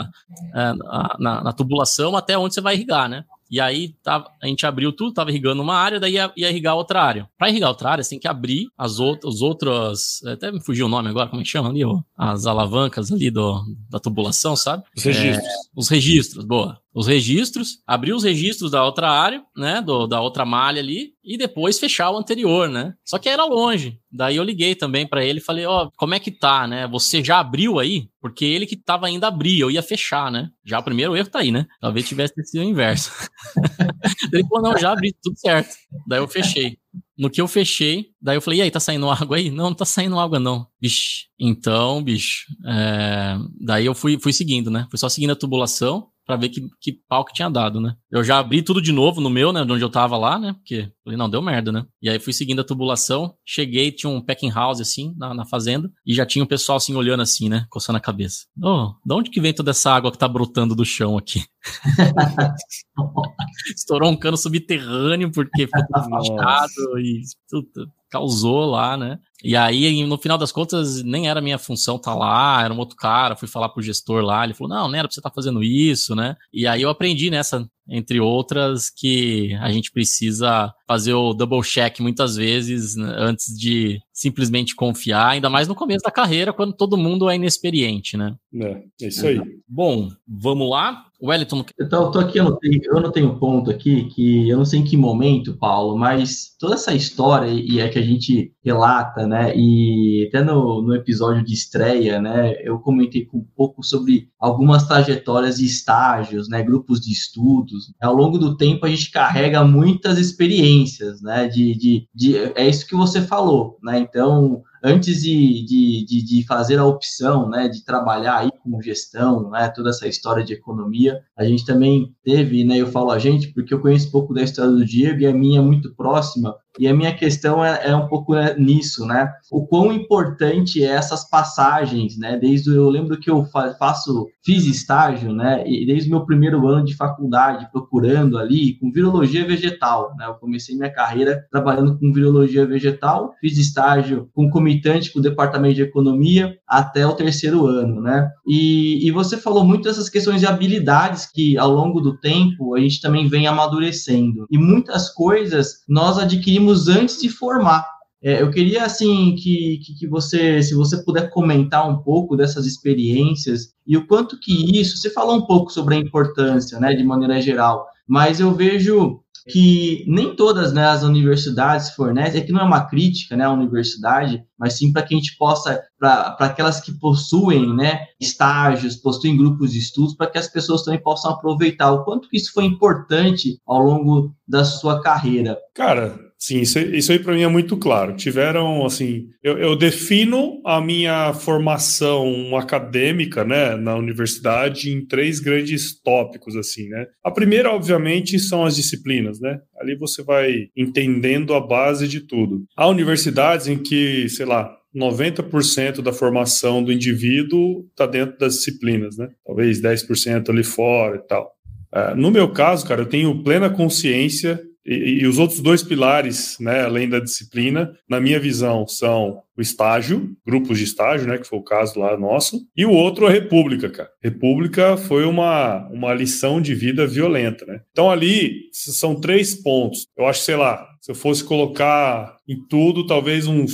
[0.54, 3.24] a, a na, na, tubulação até onde você vai irrigar, né?
[3.50, 6.76] E aí tá, a gente abriu tudo, tava irrigando uma área, daí ia, ia irrigar
[6.76, 7.28] outra área.
[7.38, 10.86] Para irrigar outra área, você tem que abrir as outras, os outros, até me fugiu
[10.86, 14.56] o nome agora, como é que chama ali, ó, as alavancas ali do, da tubulação,
[14.56, 14.84] sabe?
[14.96, 15.44] Os registros.
[15.44, 20.18] É, os registros, boa os registros, abrir os registros da outra área, né, do, da
[20.18, 22.94] outra malha ali, e depois fechar o anterior, né?
[23.04, 24.00] Só que era longe.
[24.16, 26.88] Daí eu liguei também para ele e falei, ó, oh, como é que tá, né?
[26.88, 28.08] Você já abriu aí?
[28.20, 30.48] Porque ele que tava ainda abrir, eu ia fechar, né?
[30.64, 31.66] Já o primeiro erro tá aí, né?
[31.80, 33.12] Talvez tivesse sido o inverso.
[34.32, 35.74] ele falou, não, já abri, tudo certo.
[36.08, 36.78] Daí eu fechei.
[37.18, 39.50] No que eu fechei, daí eu falei, e aí, tá saindo água aí?
[39.50, 40.66] Não, não tá saindo água, não.
[40.80, 41.26] Vixe.
[41.38, 43.36] Então, bicho, é...
[43.60, 44.86] daí eu fui, fui seguindo, né?
[44.90, 47.94] Fui só seguindo a tubulação para ver que, que pau que tinha dado, né?
[48.10, 49.64] Eu já abri tudo de novo no meu, né?
[49.64, 50.54] De onde eu tava lá, né?
[50.54, 51.86] Porque falei, não, deu merda, né?
[52.02, 55.90] E aí fui seguindo a tubulação, cheguei, tinha um packing house assim, na, na fazenda,
[56.04, 57.66] e já tinha o pessoal assim olhando assim, né?
[57.70, 58.46] Coçando a cabeça.
[58.60, 61.44] Oh, de onde que vem toda essa água que tá brotando do chão aqui?
[63.74, 65.80] Estourou um cano subterrâneo porque foi
[66.20, 69.18] fechado e tudo, causou lá, né?
[69.44, 72.78] E aí, no final das contas, nem era minha função estar tá lá, era um
[72.78, 75.30] outro cara, fui falar pro gestor lá, ele falou, não, não era pra você estar
[75.30, 76.34] tá fazendo isso, né?
[76.52, 82.00] E aí eu aprendi nessa, entre outras, que a gente precisa fazer o double check
[82.00, 86.96] muitas vezes né, antes de simplesmente confiar, ainda mais no começo da carreira, quando todo
[86.96, 88.34] mundo é inexperiente, né?
[88.54, 89.40] É, é isso aí.
[89.68, 91.04] Bom, vamos lá.
[91.22, 91.64] Wellington.
[91.80, 94.80] Então, eu tô aqui, eu anotei, eu anotei um ponto aqui que eu não sei
[94.80, 99.56] em que momento, Paulo, mas toda essa história e é que a gente relata, né?
[99.56, 102.54] E até no, no episódio de estreia, né?
[102.60, 106.64] Eu comentei um pouco sobre algumas trajetórias e estágios, né?
[106.64, 107.94] Grupos de estudos.
[108.02, 111.46] Ao longo do tempo a gente carrega muitas experiências, né?
[111.46, 114.00] De, de, de é isso que você falou, né?
[114.00, 119.50] Então antes de, de, de, de, fazer a opção, né, de trabalhar aí com gestão,
[119.50, 123.52] né, toda essa história de economia, a gente também teve, né, eu falo a gente
[123.52, 126.86] porque eu conheço pouco da história do Diego e a minha é muito próxima, e
[126.86, 129.32] a minha questão é, é um pouco né, nisso, né?
[129.50, 132.36] O quão importante é essas passagens, né?
[132.36, 133.44] Desde eu lembro que eu
[133.78, 135.64] faço, fiz estágio, né?
[135.66, 140.26] E desde o meu primeiro ano de faculdade, procurando ali com virologia vegetal, né?
[140.26, 145.76] Eu comecei minha carreira trabalhando com virologia vegetal, fiz estágio com comitante com o departamento
[145.76, 148.28] de economia até o terceiro ano, né?
[148.44, 152.80] E, e você falou muito dessas questões de habilidades que ao longo do tempo a
[152.80, 154.46] gente também vem amadurecendo.
[154.50, 157.86] E muitas coisas nós adquirimos antes de formar.
[158.20, 162.66] É, eu queria assim que, que, que, você, se você puder comentar um pouco dessas
[162.66, 164.96] experiências e o quanto que isso.
[164.96, 170.04] Você falou um pouco sobre a importância, né, de maneira geral, mas eu vejo que
[170.08, 174.74] nem todas né, as universidades fornecem, aqui não é uma crítica né, à universidade, mas
[174.74, 179.78] sim para que a gente possa, para aquelas que possuem né, estágios, possuem grupos de
[179.78, 183.80] estudos, para que as pessoas também possam aproveitar o quanto que isso foi importante ao
[183.80, 185.56] longo da sua carreira.
[185.74, 188.14] Cara, Sim, isso, isso aí para mim é muito claro.
[188.14, 196.00] Tiveram, assim, eu, eu, defino a minha formação acadêmica, né, na universidade em três grandes
[196.00, 197.06] tópicos, assim, né.
[197.24, 199.58] A primeira, obviamente, são as disciplinas, né.
[199.80, 202.64] Ali você vai entendendo a base de tudo.
[202.76, 209.16] Há universidades em que, sei lá, 90% da formação do indivíduo está dentro das disciplinas,
[209.16, 209.28] né?
[209.44, 211.52] Talvez 10% ali fora e tal.
[211.94, 216.56] Uh, no meu caso, cara, eu tenho plena consciência e, e, os outros dois pilares,
[216.60, 221.46] né, além da disciplina, na minha visão, são o estágio, grupos de estágio, né, que
[221.46, 224.10] foi o caso lá nosso, e o outro a República, cara.
[224.22, 227.80] República foi uma, uma lição de vida violenta, né?
[227.90, 230.06] Então ali são três pontos.
[230.16, 233.72] Eu acho, sei lá, se eu fosse colocar em tudo, talvez uns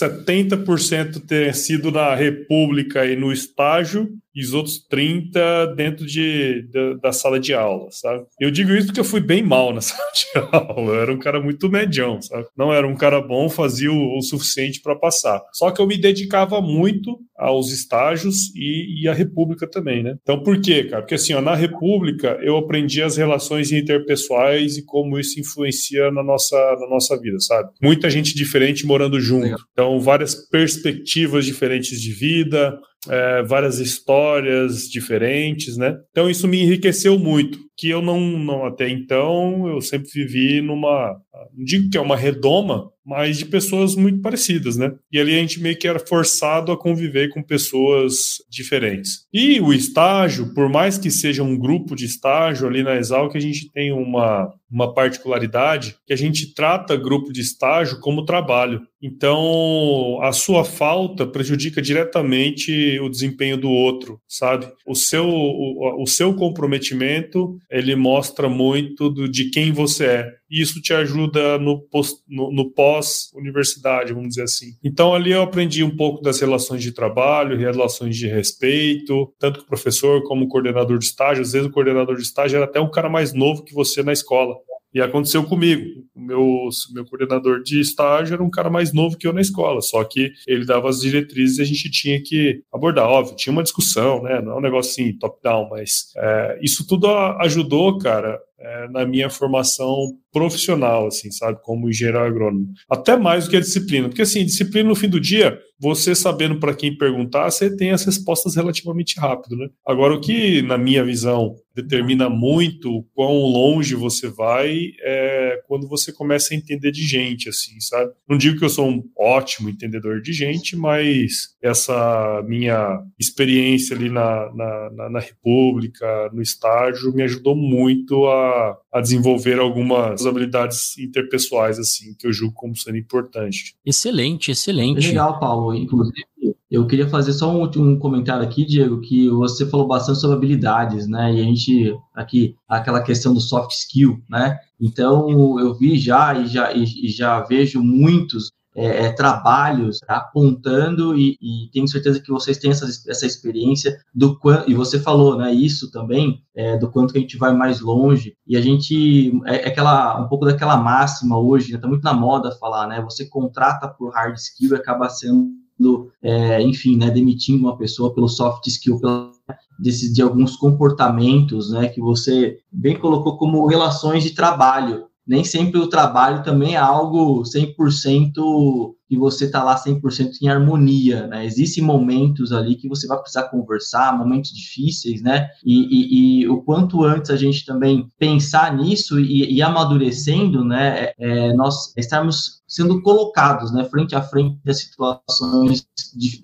[0.00, 6.98] 70% tenha sido na República e no estágio, e os outros 30 dentro de, de,
[7.00, 8.24] da sala de aula, sabe?
[8.40, 10.94] Eu digo isso porque eu fui bem mal na sala de aula.
[10.94, 12.46] Eu era um cara muito medião, sabe?
[12.56, 15.40] Não era um cara bom, fazia o, o suficiente para passar.
[15.52, 20.16] Só que eu me dedicava muito aos estágios e, e à República também, né?
[20.22, 21.02] Então, por quê, cara?
[21.02, 26.22] Porque assim, ó, na República eu aprendi as relações interpessoais e como isso influencia na
[26.22, 27.70] nossa, na nossa vida, sabe?
[27.80, 29.44] Muita gente diferente morando junto.
[29.44, 29.60] Legal.
[29.72, 35.96] Então, várias perspectivas diferentes de vida, é, várias histórias diferentes, né?
[36.10, 41.16] Então isso me enriqueceu muito, que eu não, não até então eu sempre vivi numa,
[41.56, 44.92] não digo que é uma redoma, mas de pessoas muito parecidas, né?
[45.12, 49.26] E ali a gente meio que era forçado a conviver com pessoas diferentes.
[49.32, 53.40] E o estágio, por mais que seja um grupo de estágio ali na Exalc, a
[53.40, 58.80] gente tem uma, uma particularidade que a gente trata grupo de estágio como trabalho.
[59.06, 64.66] Então, a sua falta prejudica diretamente o desempenho do outro, sabe?
[64.86, 70.32] O seu, o, o seu comprometimento, ele mostra muito do, de quem você é.
[70.50, 71.86] E isso te ajuda no,
[72.26, 74.68] no, no pós-universidade, vamos dizer assim.
[74.82, 79.66] Então, ali eu aprendi um pouco das relações de trabalho, relações de respeito, tanto o
[79.66, 81.42] professor como o coordenador de estágio.
[81.42, 84.14] Às vezes, o coordenador de estágio era até um cara mais novo que você na
[84.14, 84.54] escola.
[84.94, 86.04] E aconteceu comigo.
[86.14, 89.80] O meu, meu coordenador de estágio era um cara mais novo que eu na escola,
[89.80, 93.08] só que ele dava as diretrizes e a gente tinha que abordar.
[93.08, 94.40] Óbvio, tinha uma discussão, né?
[94.40, 99.28] Não é um negócio assim, top-down, mas é, isso tudo ajudou, cara, é, na minha
[99.28, 99.94] formação
[100.32, 102.68] profissional, assim, sabe, como engenheiro agrônomo.
[102.88, 106.58] Até mais do que a disciplina, porque assim, disciplina no fim do dia, você sabendo
[106.58, 109.68] para quem perguntar, você tem as respostas relativamente rápido, né?
[109.86, 116.10] Agora, o que, na minha visão, determina muito quão longe você vai é quando você
[116.10, 118.12] começa a entender de gente, assim, sabe?
[118.26, 124.08] Não digo que eu sou um ótimo entendedor de gente, mas essa minha experiência ali
[124.08, 130.96] na, na, na, na República, no estágio, me ajudou muito a, a desenvolver algumas habilidades
[130.96, 133.74] interpessoais, assim, que eu julgo como sendo importante.
[133.84, 135.08] Excelente, excelente.
[135.08, 135.74] Legal, Paulo.
[135.74, 136.24] Inclusive,
[136.70, 141.08] eu queria fazer só um, um comentário aqui, Diego, que você falou bastante sobre habilidades,
[141.08, 141.34] né?
[141.34, 144.56] E a gente, aqui, aquela questão do soft skill, né?
[144.80, 151.16] Então, eu vi já e já, e, e já vejo muitos é, é, trabalhos apontando
[151.16, 155.36] e, e, tenho certeza que vocês têm essa, essa experiência do quanto, e você falou,
[155.36, 159.32] né, isso também, é, do quanto que a gente vai mais longe, e a gente,
[159.46, 163.26] é, é aquela, um pouco daquela máxima hoje, né, muito na moda falar, né, você
[163.26, 168.66] contrata por hard skill e acaba sendo, é, enfim, né, demitindo uma pessoa pelo soft
[168.66, 169.30] skill, pela
[169.78, 175.78] desse, de alguns comportamentos, né, que você bem colocou como relações de trabalho, nem sempre
[175.78, 181.44] o trabalho também é algo 100% que você está lá 100% em harmonia, né?
[181.44, 185.48] Existem momentos ali que você vai precisar conversar, momentos difíceis, né?
[185.64, 191.04] E, e, e o quanto antes a gente também pensar nisso e, e amadurecendo, né?
[191.04, 193.84] É, é nós estarmos sendo colocados, né?
[193.84, 195.86] Frente a frente das situações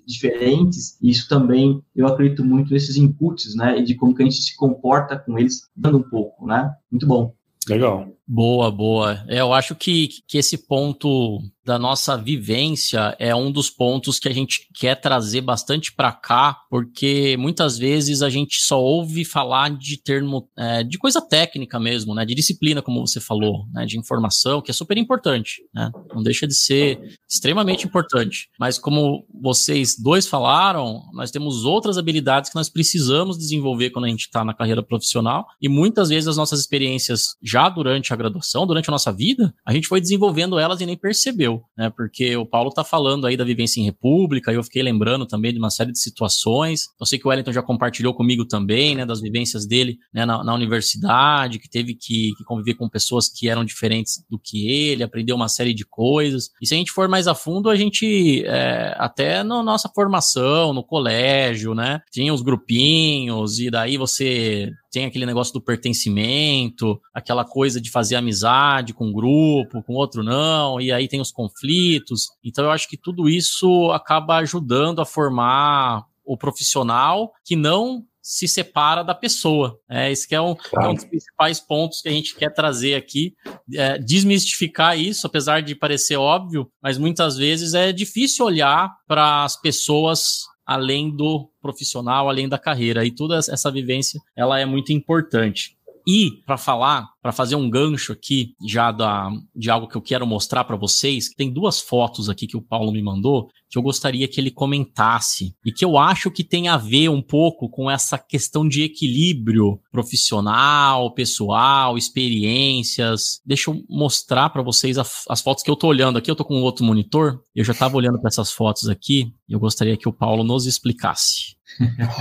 [0.07, 0.97] diferentes.
[1.01, 3.79] Isso também, eu acredito muito nesses inputs, né?
[3.79, 6.71] E de como que a gente se comporta com eles, dando um pouco, né?
[6.89, 7.33] Muito bom.
[7.67, 8.07] Legal.
[8.33, 9.25] Boa, boa.
[9.27, 14.27] É, eu acho que, que esse ponto da nossa vivência é um dos pontos que
[14.27, 19.69] a gente quer trazer bastante para cá, porque muitas vezes a gente só ouve falar
[19.69, 23.97] de termo, é, de coisa técnica mesmo, né, de disciplina, como você falou, né, de
[23.97, 28.49] informação, que é super importante, né, não deixa de ser extremamente importante.
[28.59, 34.09] Mas como vocês dois falaram, nós temos outras habilidades que nós precisamos desenvolver quando a
[34.09, 38.65] gente está na carreira profissional, e muitas vezes as nossas experiências já durante a graduação,
[38.65, 41.91] durante a nossa vida, a gente foi desenvolvendo elas e nem percebeu, né?
[41.95, 45.51] Porque o Paulo tá falando aí da vivência em república, e eu fiquei lembrando também
[45.51, 46.85] de uma série de situações.
[46.99, 50.43] Eu sei que o Wellington já compartilhou comigo também, né, das vivências dele né, na,
[50.43, 55.03] na universidade, que teve que, que, conviver com pessoas que eram diferentes do que ele,
[55.03, 56.49] aprendeu uma série de coisas.
[56.61, 60.73] E se a gente for mais a fundo, a gente, é, até na nossa formação,
[60.73, 67.45] no colégio, né, tinha os grupinhos, e daí você tem aquele negócio do pertencimento, aquela
[67.45, 72.27] coisa de fazer amizade com um grupo, com outro não, e aí tem os conflitos.
[72.43, 78.47] Então eu acho que tudo isso acaba ajudando a formar o profissional que não se
[78.47, 79.79] separa da pessoa.
[79.89, 80.89] É, esse que é um, claro.
[80.89, 83.33] é um dos principais pontos que a gente quer trazer aqui,
[83.73, 89.59] é, desmistificar isso, apesar de parecer óbvio, mas muitas vezes é difícil olhar para as
[89.59, 93.05] pessoas além do profissional, além da carreira.
[93.05, 95.77] E toda essa vivência, ela é muito importante.
[96.07, 100.25] E para falar, para fazer um gancho aqui já da, de algo que eu quero
[100.25, 104.27] mostrar para vocês, tem duas fotos aqui que o Paulo me mandou que eu gostaria
[104.27, 108.17] que ele comentasse e que eu acho que tem a ver um pouco com essa
[108.17, 113.39] questão de equilíbrio profissional, pessoal, experiências.
[113.45, 116.29] Deixa eu mostrar para vocês a, as fotos que eu tô olhando aqui.
[116.29, 117.41] Eu tô com outro monitor.
[117.55, 120.65] Eu já estava olhando para essas fotos aqui e eu gostaria que o Paulo nos
[120.65, 121.55] explicasse.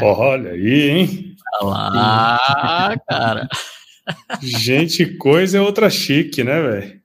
[0.03, 1.37] Olha aí, hein?
[1.61, 3.49] Olha lá, cara.
[4.43, 7.00] Gente, coisa é outra chique, né, velho?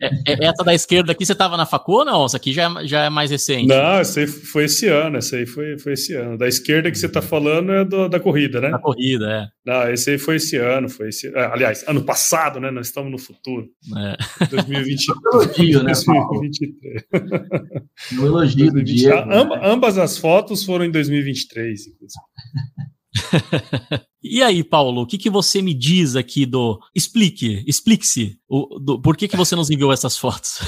[0.00, 2.24] É, é, essa da esquerda aqui, você estava na facu ou não?
[2.24, 3.66] Essa aqui já é, já é mais recente.
[3.66, 6.38] Não, essa aí foi esse ano, essa aí foi, foi esse ano.
[6.38, 8.70] Da esquerda que você está falando é do, da corrida, né?
[8.70, 9.48] Da corrida, é.
[9.64, 11.28] Não, esse aí foi esse ano, foi esse.
[11.28, 12.70] É, aliás, ano passado, né?
[12.70, 13.68] Nós estamos no futuro.
[13.96, 14.46] É.
[14.46, 15.18] 2023.
[15.34, 17.04] elogio, né, 2023.
[18.18, 19.22] Um elogio do dia.
[19.24, 22.20] Amb, ambas as fotos foram em 2023, inclusive.
[24.22, 26.78] e aí, Paulo, o que, que você me diz aqui do.
[26.94, 28.38] Explique, explique-se.
[29.02, 30.58] Por que, que você nos enviou essas fotos?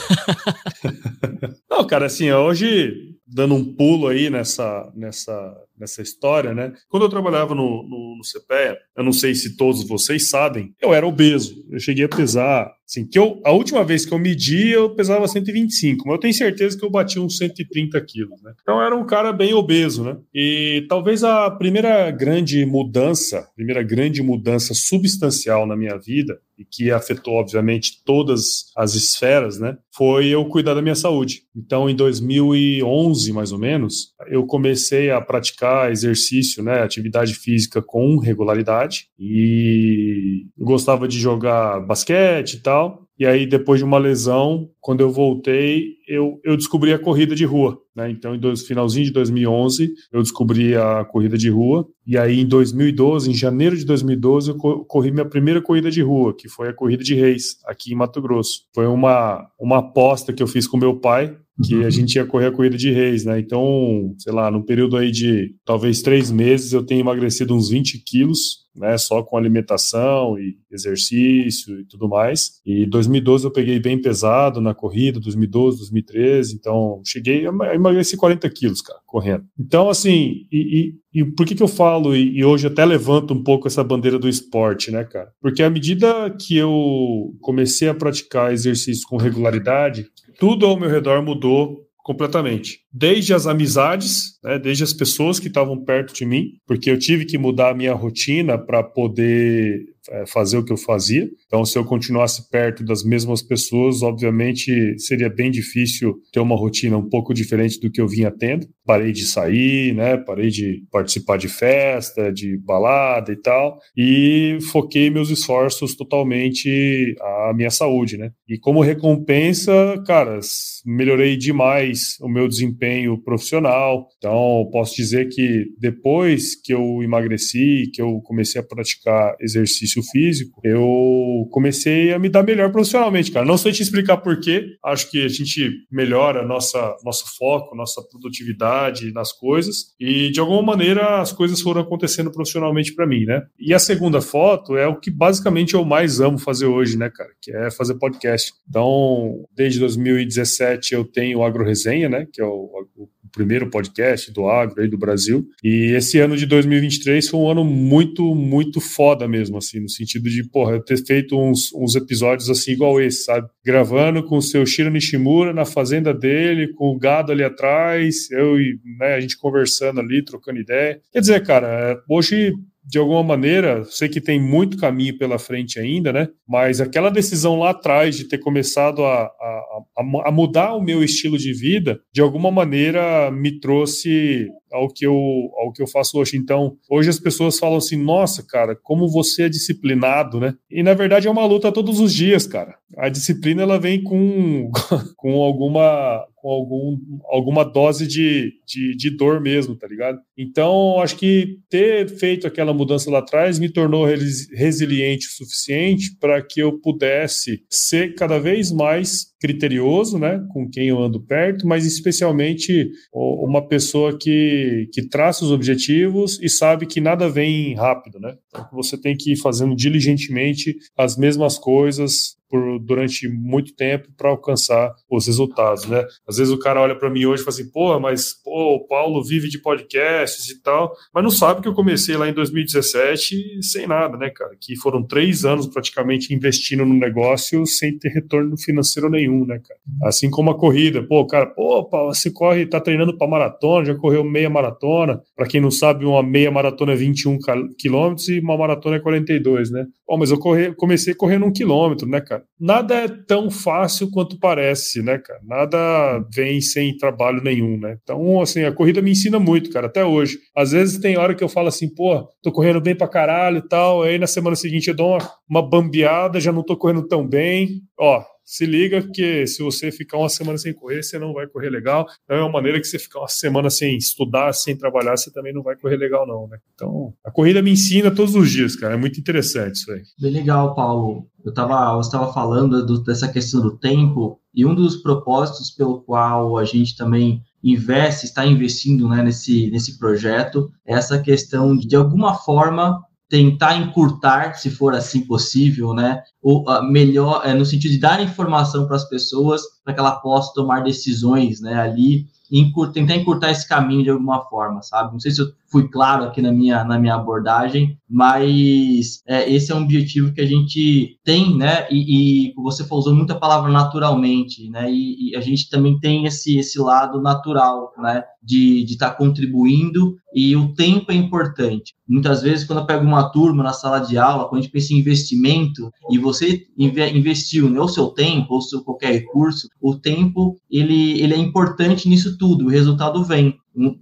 [1.71, 6.73] Não, cara, assim, hoje, dando um pulo aí nessa, nessa, nessa história, né?
[6.89, 10.93] Quando eu trabalhava no, no, no CPE, eu não sei se todos vocês sabem, eu
[10.93, 11.65] era obeso.
[11.71, 15.27] Eu cheguei a pesar, assim, que eu, a última vez que eu medi, eu pesava
[15.27, 18.53] 125, mas eu tenho certeza que eu bati uns 130 quilos, né?
[18.61, 20.19] Então era um cara bem obeso, né?
[20.35, 26.91] E talvez a primeira grande mudança, primeira grande mudança substancial na minha vida, e que
[26.91, 29.77] afetou, obviamente, todas as esferas, né?
[29.95, 31.43] Foi eu cuidar da minha saúde.
[31.55, 36.83] Então, em 2011, mais ou menos, eu comecei a praticar exercício, né?
[36.83, 42.82] Atividade física com regularidade e gostava de jogar basquete e tal.
[43.23, 47.45] E aí, depois de uma lesão, quando eu voltei, eu, eu descobri a corrida de
[47.45, 47.81] rua.
[47.95, 48.11] Né?
[48.11, 51.87] Então, dois, finalzinho de 2011, eu descobri a corrida de rua.
[52.07, 56.35] E aí, em 2012, em janeiro de 2012, eu corri minha primeira corrida de rua,
[56.35, 58.63] que foi a Corrida de Reis, aqui em Mato Grosso.
[58.75, 62.47] Foi uma, uma aposta que eu fiz com meu pai, que a gente ia correr
[62.47, 63.39] a corrida de reis, né?
[63.39, 68.03] Então, sei lá, no período aí de talvez três meses eu tenho emagrecido uns 20
[68.05, 68.97] quilos, né?
[68.97, 72.61] Só com alimentação e exercício e tudo mais.
[72.65, 77.47] E 2012 eu peguei bem pesado na corrida, 2012, 2013, então cheguei,
[77.83, 79.45] emagreci 40 quilos, cara, correndo.
[79.59, 83.35] Então, assim, e, e, e por que que eu falo, e, e hoje até levanto
[83.35, 85.31] um pouco essa bandeira do esporte, né, cara?
[85.41, 90.07] Porque à medida que eu comecei a praticar exercício com regularidade,
[90.39, 92.81] tudo ao meu redor mudou completamente.
[92.93, 97.25] Desde as amizades, né, desde as pessoas que estavam perto de mim, porque eu tive
[97.25, 99.85] que mudar a minha rotina para poder
[100.27, 101.29] fazer o que eu fazia.
[101.47, 106.97] Então, se eu continuasse perto das mesmas pessoas, obviamente seria bem difícil ter uma rotina
[106.97, 108.67] um pouco diferente do que eu vinha tendo.
[108.85, 110.17] Parei de sair, né?
[110.17, 117.53] Parei de participar de festa, de balada e tal, e foquei meus esforços totalmente à
[117.55, 118.31] minha saúde, né?
[118.49, 119.73] E como recompensa,
[120.07, 120.41] cara,
[120.85, 124.09] melhorei demais o meu desempenho profissional.
[124.19, 130.03] Então, posso dizer que depois que eu emagreci, que eu comecei a praticar exercício exercício
[130.11, 133.45] físico, eu comecei a me dar melhor profissionalmente, cara.
[133.45, 134.77] Não sei te explicar por quê.
[134.85, 140.63] Acho que a gente melhora nossa nosso foco, nossa produtividade nas coisas e de alguma
[140.63, 143.43] maneira as coisas foram acontecendo profissionalmente para mim, né?
[143.59, 147.31] E a segunda foto é o que basicamente eu mais amo fazer hoje, né, cara?
[147.41, 148.53] Que é fazer podcast.
[148.69, 152.27] Então, desde 2017 eu tenho o Agro Resenha, né?
[152.33, 155.49] Que é o, o primeiro podcast do agro aí do Brasil.
[155.63, 160.29] E esse ano de 2023 foi um ano muito, muito foda mesmo, assim, no sentido
[160.29, 163.49] de, porra, eu ter feito uns, uns episódios assim igual esse, sabe?
[163.65, 168.61] Gravando com o seu Shiro Nishimura na fazenda dele, com o gado ali atrás, eu
[168.61, 171.01] e né, a gente conversando ali, trocando ideia.
[171.13, 172.53] Quer dizer, cara, hoje
[172.85, 176.29] de alguma maneira, sei que tem muito caminho pela frente ainda, né?
[176.49, 181.39] Mas aquela decisão lá atrás de ter começado a, a, a, mudar o meu estilo
[181.39, 185.15] de vida, de alguma maneira me trouxe ao que eu
[185.59, 186.37] ao que eu faço hoje.
[186.37, 190.55] Então, hoje as pessoas falam assim: "Nossa, cara, como você é disciplinado", né?
[190.71, 192.77] E na verdade é uma luta todos os dias, cara.
[192.97, 194.71] A disciplina ela vem com
[195.17, 200.19] com alguma com algum, alguma dose de, de, de, dor mesmo, tá ligado?
[200.37, 206.43] Então, acho que ter feito aquela mudança lá atrás me tornou resiliente o suficiente para
[206.43, 211.85] que eu pudesse ser cada vez mais criterioso, né, com quem eu ando perto, mas
[211.85, 218.37] especialmente uma pessoa que, que traça os objetivos e sabe que nada vem rápido, né?
[218.49, 224.29] Então, você tem que ir fazendo diligentemente as mesmas coisas por, durante muito tempo para
[224.29, 226.05] alcançar os resultados, né?
[226.29, 228.87] Às vezes o cara olha para mim hoje e fala assim, pô, mas pô, o
[228.87, 233.63] Paulo vive de podcasts e tal, mas não sabe que eu comecei lá em 2017
[233.63, 234.55] sem nada, né, cara?
[234.61, 239.81] Que foram três anos praticamente investindo no negócio sem ter retorno financeiro nenhum, né, cara?
[240.05, 243.95] Assim como a corrida, pô, cara, pô, Paulo, você corre, tá treinando para maratona, já
[243.95, 245.23] correu meia maratona.
[245.35, 247.39] Para quem não sabe, uma meia maratona é 21
[247.79, 249.87] quilômetros e uma maratona é 42, né?
[250.07, 250.39] Pô, mas eu
[250.77, 252.42] comecei correndo um quilômetro, né, cara?
[252.59, 255.41] Nada é tão fácil quanto parece, né, cara?
[255.45, 257.99] Nada vem sem trabalho nenhum, né?
[258.03, 260.39] Então, assim, a corrida me ensina muito, cara, até hoje.
[260.57, 263.69] Às vezes tem hora que eu falo assim, pô, tô correndo bem pra caralho e
[263.69, 267.27] tal, aí na semana seguinte eu dou uma, uma bambeada, já não tô correndo tão
[267.27, 267.83] bem.
[267.99, 271.71] Ó, se liga que se você ficar uma semana sem correr, você não vai correr
[271.71, 272.07] legal.
[272.25, 275.53] Então é uma maneira que você ficar uma semana sem estudar, sem trabalhar, você também
[275.53, 276.59] não vai correr legal, não, né?
[276.75, 278.95] Então, a corrida me ensina todos os dias, cara.
[278.95, 280.03] É muito interessante isso aí.
[280.21, 281.27] Bem legal, Paulo.
[281.45, 286.03] Eu tava, você estava falando do, dessa questão do tempo, e um dos propósitos pelo
[286.03, 291.87] qual a gente também investe, está investindo né, nesse, nesse projeto, é essa questão de,
[291.87, 293.01] de alguma forma,
[293.33, 298.87] tentar encurtar, se for assim possível, né, o melhor, é, no sentido de dar informação
[298.87, 303.67] para as pessoas para que ela possa tomar decisões, né, ali, encur, tentar encurtar esse
[303.67, 305.13] caminho de alguma forma, sabe?
[305.13, 309.73] Não sei se eu fui claro aqui na minha, na minha abordagem, mas é, esse
[309.73, 311.87] é um objetivo que a gente tem, né?
[311.91, 314.93] E, e você usou muita palavra naturalmente, né?
[314.93, 318.23] E, e, a gente também tem esse, esse lado natural, né?
[318.43, 321.95] De estar tá contribuindo e o tempo é importante.
[322.07, 324.93] Muitas vezes, quando eu pego uma turma na sala de aula, quando a gente pensa
[324.93, 330.57] em investimento e você investiu né, o seu tempo ou seu qualquer recurso, o tempo
[330.71, 333.59] ele, ele é importante nisso tudo, o resultado vem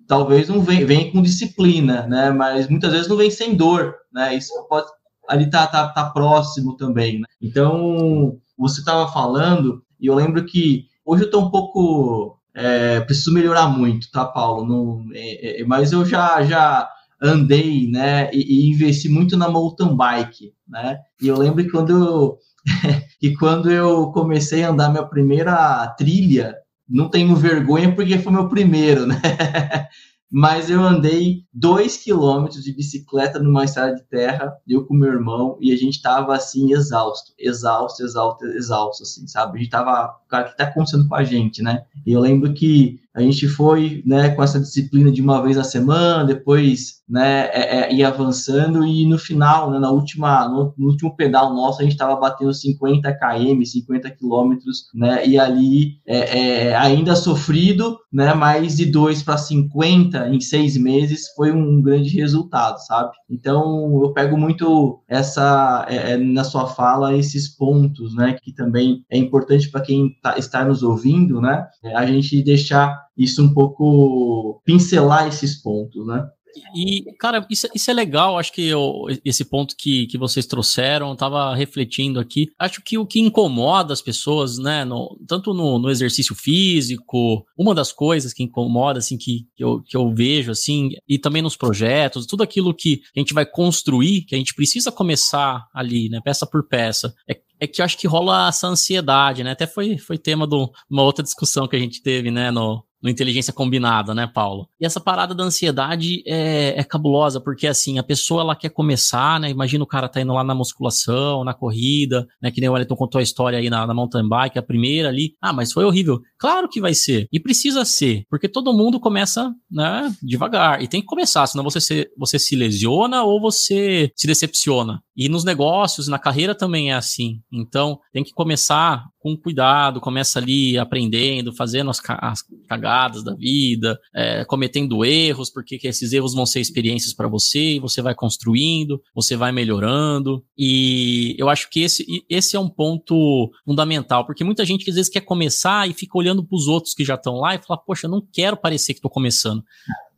[0.06, 2.30] talvez não venha, venha com disciplina, né?
[2.30, 4.34] Mas muitas vezes não vem sem dor, né?
[4.34, 4.86] Isso pode
[5.28, 7.20] ali tá, tá, tá próximo também.
[7.20, 7.26] Né?
[7.40, 13.32] Então você estava falando e eu lembro que hoje eu estou um pouco é, preciso
[13.32, 14.66] melhorar muito, tá, Paulo?
[14.66, 16.88] Não, é, é, mas eu já já
[17.22, 18.30] andei, né?
[18.32, 20.98] E, e, investi muito na mountain bike, né?
[21.22, 22.38] E eu lembro que quando eu
[23.20, 26.56] que quando eu comecei a andar minha primeira trilha
[26.88, 29.20] não tenho vergonha porque foi meu primeiro, né?
[30.32, 35.58] Mas eu andei dois quilômetros de bicicleta numa estrada de terra, eu com meu irmão,
[35.60, 39.58] e a gente tava assim, exausto, exausto, exausto, exausto, assim, sabe?
[39.58, 41.84] A gente tava, cara, o que tá acontecendo com a gente, né?
[42.06, 45.64] E eu lembro que a gente foi, né, com essa disciplina de uma vez a
[45.64, 50.88] semana, depois, né, é, é, ir avançando e no final, né, na última, no, no
[50.88, 56.68] último pedal nosso, a gente estava batendo 50 km, 50 quilômetros, né, e ali é,
[56.68, 62.10] é, ainda sofrido, né, mais de 2 para 50 em seis meses foi um grande
[62.10, 63.10] resultado, sabe?
[63.28, 69.04] Então, eu pego muito essa, é, é, na sua fala, esses pontos, né, que também
[69.10, 74.62] é importante para quem tá, está nos ouvindo, né, a gente deixar isso um pouco
[74.64, 76.26] pincelar esses pontos, né?
[76.74, 78.38] E, cara, isso, isso é legal.
[78.38, 82.48] Acho que eu, esse ponto que, que vocês trouxeram, eu tava refletindo aqui.
[82.58, 87.74] Acho que o que incomoda as pessoas, né, no, tanto no, no, exercício físico, uma
[87.74, 91.56] das coisas que incomoda, assim, que, que, eu, que eu vejo, assim, e também nos
[91.56, 96.20] projetos, tudo aquilo que a gente vai construir, que a gente precisa começar ali, né,
[96.22, 99.50] peça por peça, é é que eu acho que rola essa ansiedade, né?
[99.50, 100.56] Até foi, foi tema de
[100.88, 104.68] uma outra discussão que a gente teve, né, no, no inteligência combinada, né, Paulo?
[104.80, 109.40] E essa parada da ansiedade é, é, cabulosa, porque assim, a pessoa ela quer começar,
[109.40, 109.50] né?
[109.50, 112.50] Imagina o cara tá indo lá na musculação, na corrida, né?
[112.50, 115.34] Que nem o Wellington contou a história aí na, na mountain bike, a primeira ali.
[115.40, 116.20] Ah, mas foi horrível.
[116.38, 117.26] Claro que vai ser.
[117.32, 120.82] E precisa ser, porque todo mundo começa, né, devagar.
[120.82, 125.02] E tem que começar, senão você se, você se lesiona ou você se decepciona.
[125.20, 127.42] E nos negócios, na carreira também é assim.
[127.52, 134.00] Então, tem que começar com cuidado, começa ali aprendendo, fazendo as, as cagadas da vida,
[134.14, 138.98] é, cometendo erros, porque esses erros vão ser experiências para você e você vai construindo,
[139.14, 140.42] você vai melhorando.
[140.56, 145.12] E eu acho que esse, esse é um ponto fundamental, porque muita gente às vezes
[145.12, 148.06] quer começar e fica olhando para os outros que já estão lá e fala, poxa,
[148.06, 149.62] eu não quero parecer que estou começando.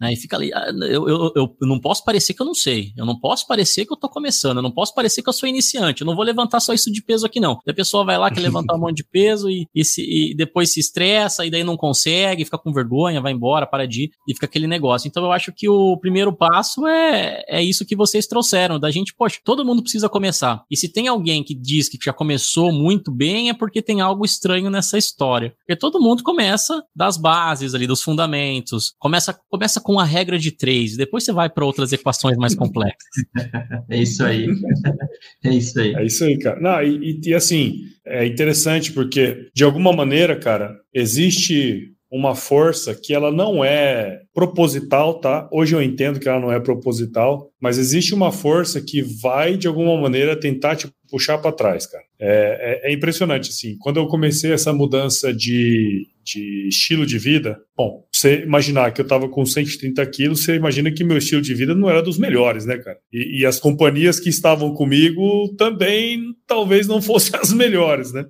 [0.01, 0.13] Né?
[0.13, 3.07] E fica ali, ah, eu, eu, eu, não posso parecer que eu não sei, eu
[3.07, 6.03] não posso parecer que eu tô começando, eu não posso parecer que eu sou iniciante,
[6.03, 7.59] eu não vou levantar só isso de peso aqui não.
[7.67, 10.35] E a pessoa vai lá, quer levantar um monte de peso e, e, se, e,
[10.35, 14.11] depois se estressa e daí não consegue, fica com vergonha, vai embora, para de ir
[14.29, 15.07] e fica aquele negócio.
[15.09, 19.15] Então eu acho que o primeiro passo é, é isso que vocês trouxeram, da gente,
[19.15, 20.65] poxa, todo mundo precisa começar.
[20.71, 24.25] E se tem alguém que diz que já começou muito bem, é porque tem algo
[24.25, 25.55] estranho nessa história.
[25.59, 30.39] Porque todo mundo começa das bases ali, dos fundamentos, começa, começa com com a regra
[30.39, 33.05] de três, depois você vai para outras equações mais complexas.
[33.91, 34.49] é isso aí.
[35.45, 35.95] É isso aí.
[35.95, 36.61] É isso aí, cara.
[36.61, 43.13] Não, e, e assim, é interessante porque, de alguma maneira, cara, existe uma força que
[43.13, 45.49] ela não é proposital, tá?
[45.53, 49.69] Hoje eu entendo que ela não é proposital, mas existe uma força que vai, de
[49.69, 52.03] alguma maneira, tentar te puxar para trás, cara.
[52.19, 53.77] É, é, é, impressionante, assim.
[53.79, 59.05] Quando eu comecei essa mudança de, de estilo de vida, bom, você imaginar que eu
[59.05, 62.65] estava com 130 quilos, você imagina que meu estilo de vida não era dos melhores,
[62.65, 62.97] né, cara?
[63.13, 68.25] E, e, as companhias que estavam comigo também talvez não fossem as melhores, né?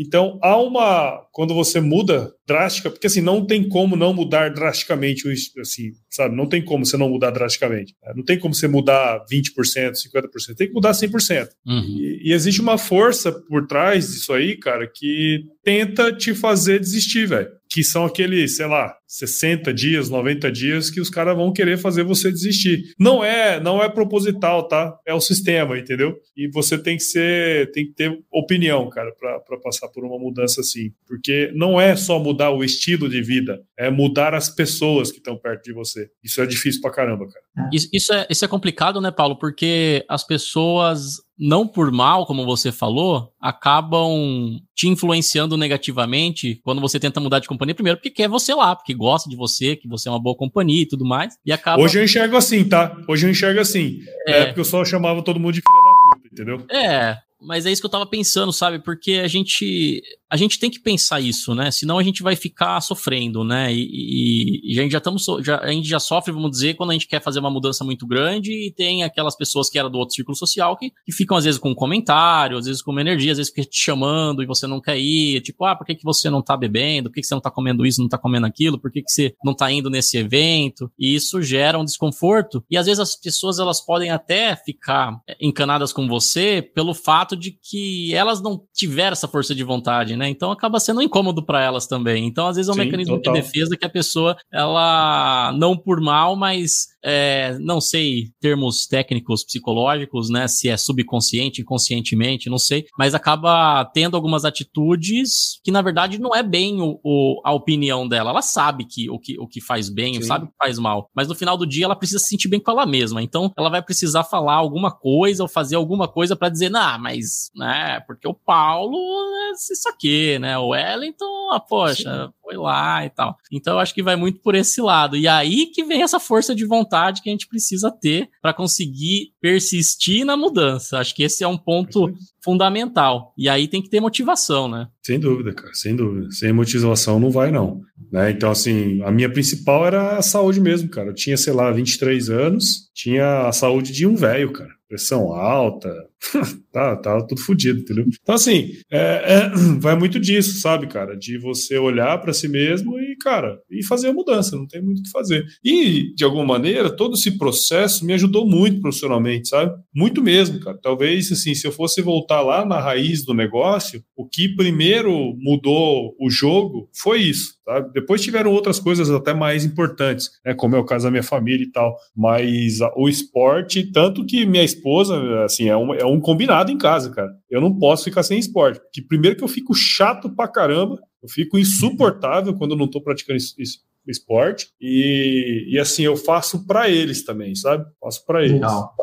[0.00, 1.20] Então, há uma.
[1.32, 5.26] Quando você muda drástica, porque assim, não tem como não mudar drasticamente,
[5.60, 6.36] assim, sabe?
[6.36, 7.94] Não tem como você não mudar drasticamente.
[8.02, 8.12] Né?
[8.16, 11.48] Não tem como você mudar 20%, 50%, tem que mudar 100%.
[11.66, 11.80] Uhum.
[11.80, 17.26] E, e existe uma força por trás disso aí, cara, que tenta te fazer desistir,
[17.26, 21.76] velho que são aqueles, sei lá, 60 dias, 90 dias que os caras vão querer
[21.76, 22.94] fazer você desistir.
[22.96, 24.96] Não é, não é proposital, tá?
[25.04, 26.14] É o sistema, entendeu?
[26.36, 30.60] E você tem que ser, tem que ter opinião, cara, para passar por uma mudança
[30.60, 35.18] assim, porque não é só mudar o estilo de vida, é mudar as pessoas que
[35.18, 36.08] estão perto de você.
[36.22, 37.70] Isso é difícil pra caramba, cara.
[37.72, 39.36] Isso, isso, é, isso é complicado, né, Paulo?
[39.36, 46.98] Porque as pessoas não por mal, como você falou, acabam te influenciando negativamente quando você
[47.00, 50.08] tenta mudar de companhia, primeiro porque quer você lá, porque gosta de você, que você
[50.08, 51.82] é uma boa companhia e tudo mais, e acaba...
[51.82, 52.96] Hoje eu enxergo assim, tá?
[53.08, 54.00] Hoje eu enxergo assim.
[54.26, 56.66] É, é porque eu só chamava todo mundo de filha da puta, entendeu?
[56.70, 58.78] É, mas é isso que eu tava pensando, sabe?
[58.78, 60.02] Porque a gente
[60.34, 61.70] a gente tem que pensar isso, né?
[61.70, 63.72] Senão a gente vai ficar sofrendo, né?
[63.72, 66.90] E, e, e a gente já estamos, já, a gente já sofre, vamos dizer, quando
[66.90, 69.96] a gente quer fazer uma mudança muito grande e tem aquelas pessoas que eram do
[69.96, 73.00] outro círculo social que, que ficam às vezes com um comentário, às vezes com uma
[73.00, 76.02] energia, às vezes te chamando e você não quer ir, tipo, ah, por que, que
[76.02, 77.10] você não tá bebendo?
[77.10, 78.76] Por que, que você não tá comendo isso, não tá comendo aquilo?
[78.76, 80.90] Por que, que você não tá indo nesse evento?
[80.98, 82.64] E isso gera um desconforto.
[82.68, 87.52] E às vezes as pessoas elas podem até ficar encanadas com você pelo fato de
[87.52, 90.23] que elas não tiveram essa força de vontade, né?
[90.24, 90.30] Né?
[90.30, 92.26] Então acaba sendo incômodo para elas também.
[92.26, 93.34] Então, às vezes, é um Sim, mecanismo total.
[93.34, 99.44] de defesa que a pessoa, ela, não por mal, mas é, não sei termos técnicos
[99.44, 100.48] psicológicos, né?
[100.48, 106.34] Se é subconsciente, inconscientemente, não sei, mas acaba tendo algumas atitudes que, na verdade, não
[106.34, 108.30] é bem o, o a opinião dela.
[108.30, 110.22] Ela sabe que o que, o que faz bem, Sim.
[110.22, 112.58] sabe o que faz mal, mas no final do dia ela precisa se sentir bem
[112.58, 113.22] com ela mesma.
[113.22, 117.50] Então, ela vai precisar falar alguma coisa ou fazer alguma coisa para dizer, nah, mas,
[117.54, 120.56] né, porque o Paulo é isso aqui, né?
[120.56, 122.32] O Wellington, ah, poxa, Sim.
[122.42, 123.36] foi lá e tal.
[123.52, 125.16] Então, eu acho que vai muito por esse lado.
[125.16, 128.54] E aí que vem essa força de vontade vontade que a gente precisa ter para
[128.54, 130.98] conseguir persistir na mudança.
[130.98, 133.32] Acho que esse é um ponto fundamental.
[133.36, 134.86] E aí tem que ter motivação, né?
[135.02, 136.30] Sem dúvida, cara, sem dúvida.
[136.30, 137.80] Sem motivação não vai, não.
[138.12, 138.30] Né?
[138.30, 141.08] Então, assim, a minha principal era a saúde mesmo, cara.
[141.08, 144.70] Eu tinha, sei lá, 23 anos, tinha a saúde de um velho, cara.
[144.86, 145.90] Pressão alta,
[146.70, 148.04] tá, tá tudo fodido, entendeu?
[148.22, 151.16] Então, assim, é, é, vai muito disso, sabe, cara?
[151.16, 155.00] De você olhar para si mesmo e, cara, e fazer a mudança, não tem muito
[155.00, 155.44] o que fazer.
[155.64, 159.72] E, de alguma maneira, todo esse processo me ajudou muito profissionalmente, sabe?
[159.94, 160.78] Muito mesmo, cara.
[160.80, 166.14] Talvez, assim, se eu fosse voltar lá na raiz do negócio, o que primeiro mudou
[166.20, 167.54] o jogo foi isso.
[167.64, 167.92] Sabe?
[167.94, 171.64] Depois tiveram outras coisas até mais importantes, né, como é o caso da minha família
[171.64, 171.96] e tal.
[172.14, 177.10] Mas o esporte, tanto que minha esposa, assim, é um, é um combinado em casa,
[177.10, 177.30] cara.
[177.50, 178.80] Eu não posso ficar sem esporte.
[178.80, 183.00] Porque primeiro que eu fico chato pra caramba, eu fico insuportável quando eu não tô
[183.00, 187.84] praticando isso, esporte e, e assim eu faço para eles também, sabe?
[188.00, 188.52] Faço para eles.
[188.52, 188.94] Legal.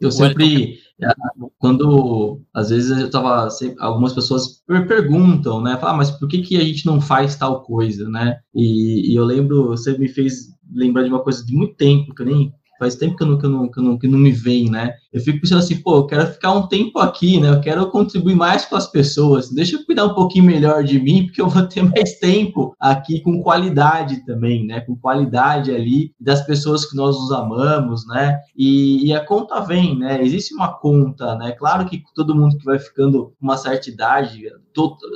[0.00, 1.08] Eu sempre, é,
[1.58, 5.76] quando às vezes eu tava, algumas pessoas perguntam, né?
[5.76, 8.38] Falam, ah, mas por que, que a gente não faz tal coisa, né?
[8.54, 12.22] E, e, eu lembro, você me fez lembrar de uma coisa de muito tempo, que
[12.22, 14.18] eu nem Faz tempo que eu não, que eu não, que eu não, que não
[14.18, 14.94] me vem, né?
[15.12, 17.48] Eu fico pensando assim, pô, eu quero ficar um tempo aqui, né?
[17.48, 19.50] Eu quero contribuir mais com as pessoas.
[19.50, 23.20] Deixa eu cuidar um pouquinho melhor de mim, porque eu vou ter mais tempo aqui
[23.20, 24.80] com qualidade também, né?
[24.80, 28.38] Com qualidade ali das pessoas que nós nos amamos, né?
[28.56, 30.22] E, e a conta vem, né?
[30.22, 31.52] Existe uma conta, né?
[31.52, 34.50] Claro que todo mundo que vai ficando com uma certa idade,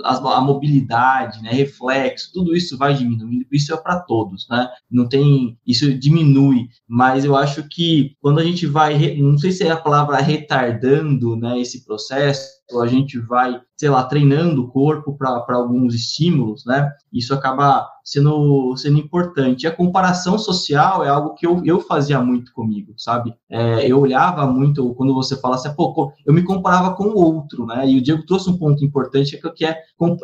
[0.04, 1.50] a, mobilidade, né?
[1.50, 3.46] Reflexo, tudo isso vai diminuindo.
[3.50, 4.68] Isso é para todos, né?
[4.90, 6.68] Não tem, isso diminui.
[6.86, 11.36] Mas eu acho que quando a gente vai, não sei se é a palavra retardando,
[11.36, 11.60] né?
[11.60, 16.90] Esse processo a gente vai, sei lá, treinando o corpo para alguns estímulos, né?
[17.12, 19.64] Isso acaba sendo, sendo importante.
[19.64, 23.34] E a comparação social é algo que eu, eu fazia muito comigo, sabe?
[23.48, 27.66] É, eu olhava muito, quando você fala assim, pô, eu me comparava com o outro,
[27.66, 27.88] né?
[27.88, 29.78] E o Diego trouxe um ponto importante, que é,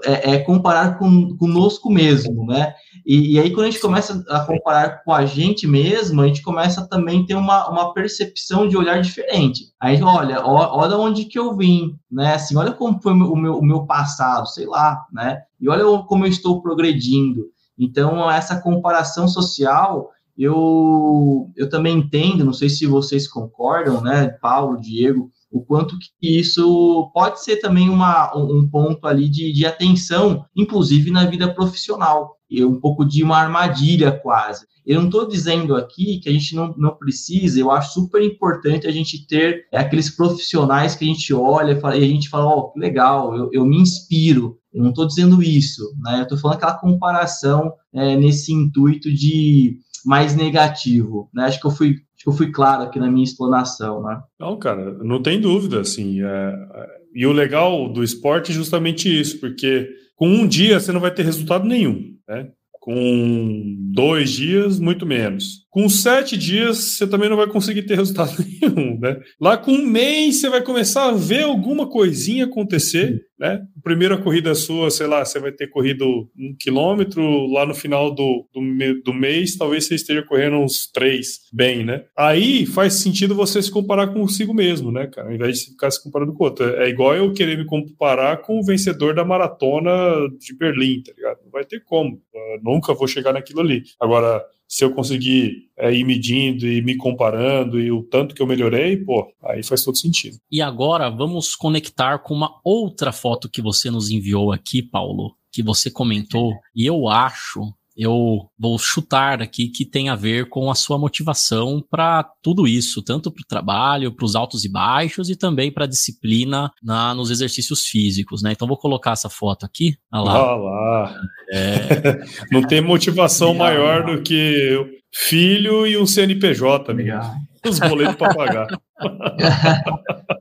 [0.05, 2.75] é, é comparar com, conosco mesmo, né?
[3.05, 6.43] E, e, aí, quando a gente começa a comparar com a gente mesmo, a gente
[6.43, 9.73] começa também a ter uma, uma percepção de olhar diferente.
[9.87, 12.35] Aí, olha, olha onde que eu vim, né?
[12.35, 15.43] Assim, olha como foi o meu, o meu passado, sei lá, né?
[15.61, 17.45] E olha como eu estou progredindo.
[17.79, 24.81] Então, essa comparação social, eu, eu também entendo, não sei se vocês concordam, né, Paulo,
[24.81, 30.45] Diego, o quanto que isso pode ser também uma, um ponto ali de, de atenção,
[30.57, 34.67] inclusive na vida profissional, e um pouco de uma armadilha quase.
[34.87, 38.87] Eu não estou dizendo aqui que a gente não, não precisa, eu acho super importante
[38.87, 42.73] a gente ter aqueles profissionais que a gente olha e a gente fala, ó, oh,
[42.73, 44.59] que legal, eu, eu me inspiro.
[44.73, 46.19] Eu não estou dizendo isso, né?
[46.19, 51.45] Eu estou falando aquela comparação é, nesse intuito de mais negativo, né?
[51.47, 54.21] Acho que eu fui acho que eu fui claro aqui na minha explanação, né?
[54.39, 56.23] Não, cara, não tem dúvida, assim.
[56.23, 60.93] É, é, e o legal do esporte é justamente isso, porque com um dia você
[60.93, 62.49] não vai ter resultado nenhum, né?
[62.87, 65.66] Com dois dias, muito menos.
[65.77, 69.21] Com sete dias, você também não vai conseguir ter resultado nenhum, né?
[69.39, 73.61] Lá com um mês, você vai começar a ver alguma coisinha acontecer, né?
[73.85, 78.49] Primeira corrida sua, sei lá, você vai ter corrido um quilômetro, lá no final do,
[78.55, 82.05] do, do mês, talvez você esteja correndo uns três, bem, né?
[82.17, 85.29] Aí faz sentido você se comparar consigo mesmo, né, cara?
[85.29, 86.65] Ao invés de ficar se comparando com o outro.
[86.77, 89.93] É igual eu querer me comparar com o vencedor da maratona
[90.41, 91.41] de Berlim, tá ligado?
[91.45, 92.19] Não vai ter como.
[92.35, 93.83] Eu nunca vou chegar naquilo ali.
[94.01, 98.47] Agora, se eu conseguir é, ir medindo e me comparando e o tanto que eu
[98.47, 100.37] melhorei, pô, aí faz todo sentido.
[100.51, 105.63] E agora vamos conectar com uma outra foto que você nos enviou aqui, Paulo, que
[105.63, 110.75] você comentou, e eu acho eu vou chutar aqui que tem a ver com a
[110.75, 115.37] sua motivação para tudo isso, tanto para o trabalho, para os altos e baixos e
[115.37, 118.53] também para a disciplina na, nos exercícios físicos, né?
[118.53, 119.97] Então vou colocar essa foto aqui.
[120.13, 120.57] Olha lá.
[120.57, 121.21] Olha lá.
[121.53, 122.25] É...
[122.53, 123.67] Não tem motivação Legal.
[123.67, 124.79] maior do que
[125.13, 127.35] filho e um CNPJ, Legal.
[127.67, 128.67] Os boletos para pagar.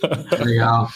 [0.44, 0.88] Legal.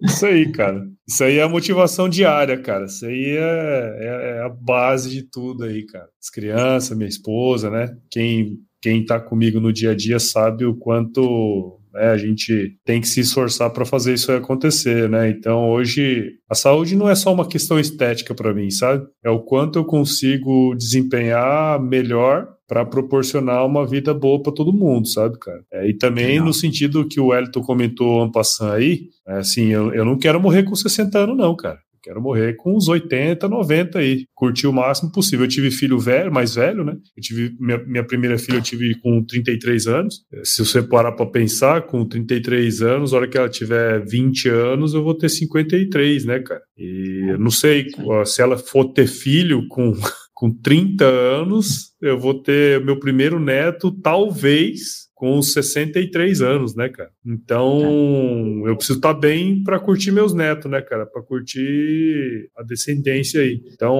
[0.00, 0.86] Isso aí, cara.
[1.08, 2.84] Isso aí é a motivação diária, cara.
[2.84, 6.08] Isso aí é, é, é, a base de tudo aí, cara.
[6.22, 7.96] As crianças, minha esposa, né?
[8.10, 13.00] Quem, quem tá comigo no dia a dia sabe o quanto né, a gente tem
[13.00, 15.30] que se esforçar para fazer isso acontecer, né?
[15.30, 19.04] Então, hoje, a saúde não é só uma questão estética para mim, sabe?
[19.24, 25.08] É o quanto eu consigo desempenhar melhor para proporcionar uma vida boa para todo mundo,
[25.08, 25.64] sabe, cara?
[25.72, 26.44] É, e também Legal.
[26.44, 30.38] no sentido que o Wellington comentou ano passando aí, é, assim, eu, eu não quero
[30.38, 31.78] morrer com 60 anos, não, cara.
[31.94, 34.26] Eu quero morrer com uns 80, 90 aí.
[34.34, 35.44] Curtir o máximo possível.
[35.44, 36.92] Eu tive filho velho, mais velho, né?
[37.16, 40.22] Eu tive minha, minha primeira filha eu tive com 33 anos.
[40.44, 44.94] Se você parar para pensar, com 33 anos, na hora que ela tiver 20 anos,
[44.94, 46.62] eu vou ter 53, né, cara?
[46.78, 47.86] E eu não sei
[48.24, 49.92] se ela for ter filho com
[50.38, 57.10] com 30 anos, eu vou ter meu primeiro neto, talvez com 63 anos, né, cara?
[57.26, 61.04] Então, eu preciso estar tá bem para curtir meus netos, né, cara?
[61.06, 63.60] Para curtir a descendência aí.
[63.74, 63.96] Então,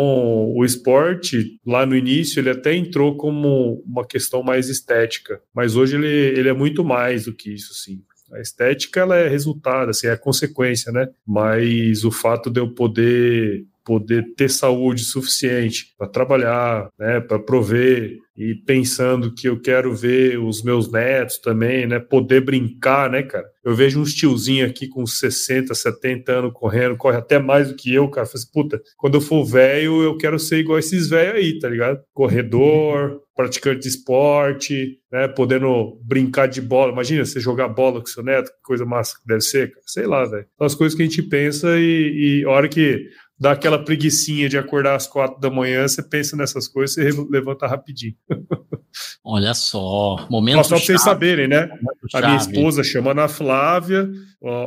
[0.54, 5.96] o esporte, lá no início, ele até entrou como uma questão mais estética, mas hoje
[5.96, 8.00] ele, ele é muito mais do que isso, sim.
[8.32, 11.08] A estética ela é resultado, assim, é consequência, né?
[11.26, 18.18] Mas o fato de eu poder poder ter saúde suficiente para trabalhar, né, para prover
[18.36, 23.46] e pensando que eu quero ver os meus netos também, né, poder brincar, né, cara.
[23.64, 27.92] Eu vejo uns tiozinhos aqui com 60, 70 anos correndo, corre até mais do que
[27.92, 28.26] eu, cara.
[28.26, 31.68] Falei assim, puta, quando eu for velho, eu quero ser igual esses velhos aí, tá
[31.70, 32.00] ligado?
[32.12, 36.92] Corredor, praticante de esporte, né, podendo brincar de bola.
[36.92, 39.82] Imagina você jogar bola com seu neto, que coisa massa que deve ser, cara.
[39.86, 40.46] Sei lá, velho.
[40.58, 43.08] São as coisas que a gente pensa e, e a hora que
[43.38, 47.66] dá aquela preguiçinha de acordar às quatro da manhã, você pensa nessas coisas, você levanta
[47.66, 48.14] rapidinho.
[49.22, 51.68] Olha só, momento Só para vocês saberem, né?
[52.14, 54.10] A minha esposa chama Ana Flávia,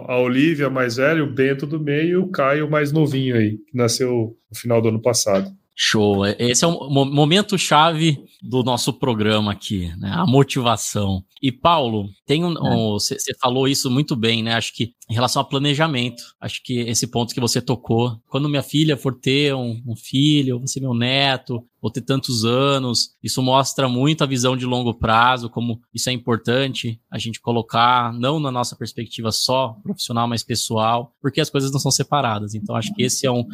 [0.07, 3.75] a Olivia mais velha, o Bento do meio e o Caio mais novinho aí, que
[3.75, 5.49] nasceu no final do ano passado.
[5.75, 6.25] Show.
[6.25, 10.11] Esse é o momento chave do nosso programa aqui, né?
[10.13, 11.23] A motivação.
[11.41, 12.53] E Paulo, tem um,
[12.93, 14.53] você um, falou isso muito bem, né?
[14.53, 18.63] Acho que em relação a planejamento, acho que esse ponto que você tocou, quando minha
[18.63, 23.15] filha for ter um, um filho, você meu neto, vou ter tantos anos.
[23.23, 28.13] Isso mostra muito a visão de longo prazo, como isso é importante a gente colocar,
[28.13, 32.53] não na nossa perspectiva só profissional, mas pessoal, porque as coisas não são separadas.
[32.53, 33.45] Então, acho que esse é um,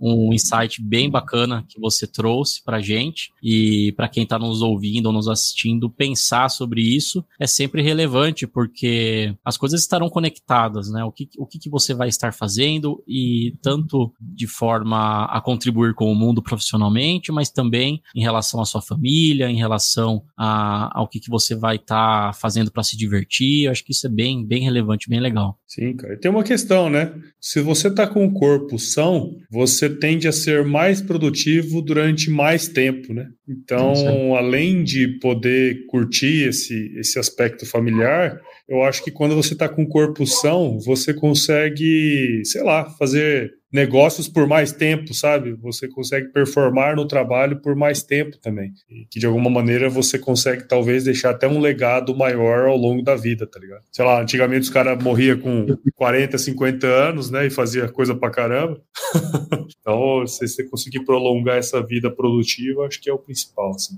[0.00, 5.06] um insight bem bacana que você trouxe para gente e para quem está nos ouvindo
[5.06, 11.04] ou nos assistindo, pensar sobre isso é sempre relevante, porque as coisas estarão conectadas, né?
[11.04, 15.94] O que, o que, que você vai estar fazendo e tanto de forma a contribuir
[15.94, 20.90] com o mundo profissionalmente, mas também também em relação à sua família, em relação a,
[20.98, 23.64] ao que, que você vai estar tá fazendo para se divertir.
[23.64, 25.58] Eu acho que isso é bem, bem relevante, bem legal.
[25.66, 26.14] Sim, cara.
[26.14, 27.12] E tem uma questão, né?
[27.40, 32.68] Se você está com o corpo são, você tende a ser mais produtivo durante mais
[32.68, 33.26] tempo, né?
[33.48, 39.68] Então, além de poder curtir esse, esse aspecto familiar, eu acho que quando você está
[39.68, 45.52] com o corpo são, você consegue, sei lá, fazer negócios por mais tempo, sabe?
[45.54, 48.72] Você consegue performar no trabalho por mais tempo também.
[48.88, 53.02] E que de alguma maneira você consegue talvez deixar até um legado maior ao longo
[53.02, 53.82] da vida, tá ligado?
[53.90, 55.66] Sei lá, antigamente os caras morriam com
[55.96, 57.48] 40, 50 anos, né?
[57.48, 58.80] E fazia coisa pra caramba.
[59.80, 63.96] então, se você conseguir prolongar essa vida produtiva, acho que é o principal, assim.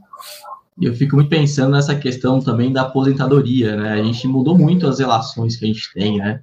[0.81, 3.93] Eu fico muito pensando nessa questão também da aposentadoria, né?
[3.93, 6.41] A gente mudou muito as relações que a gente tem, né?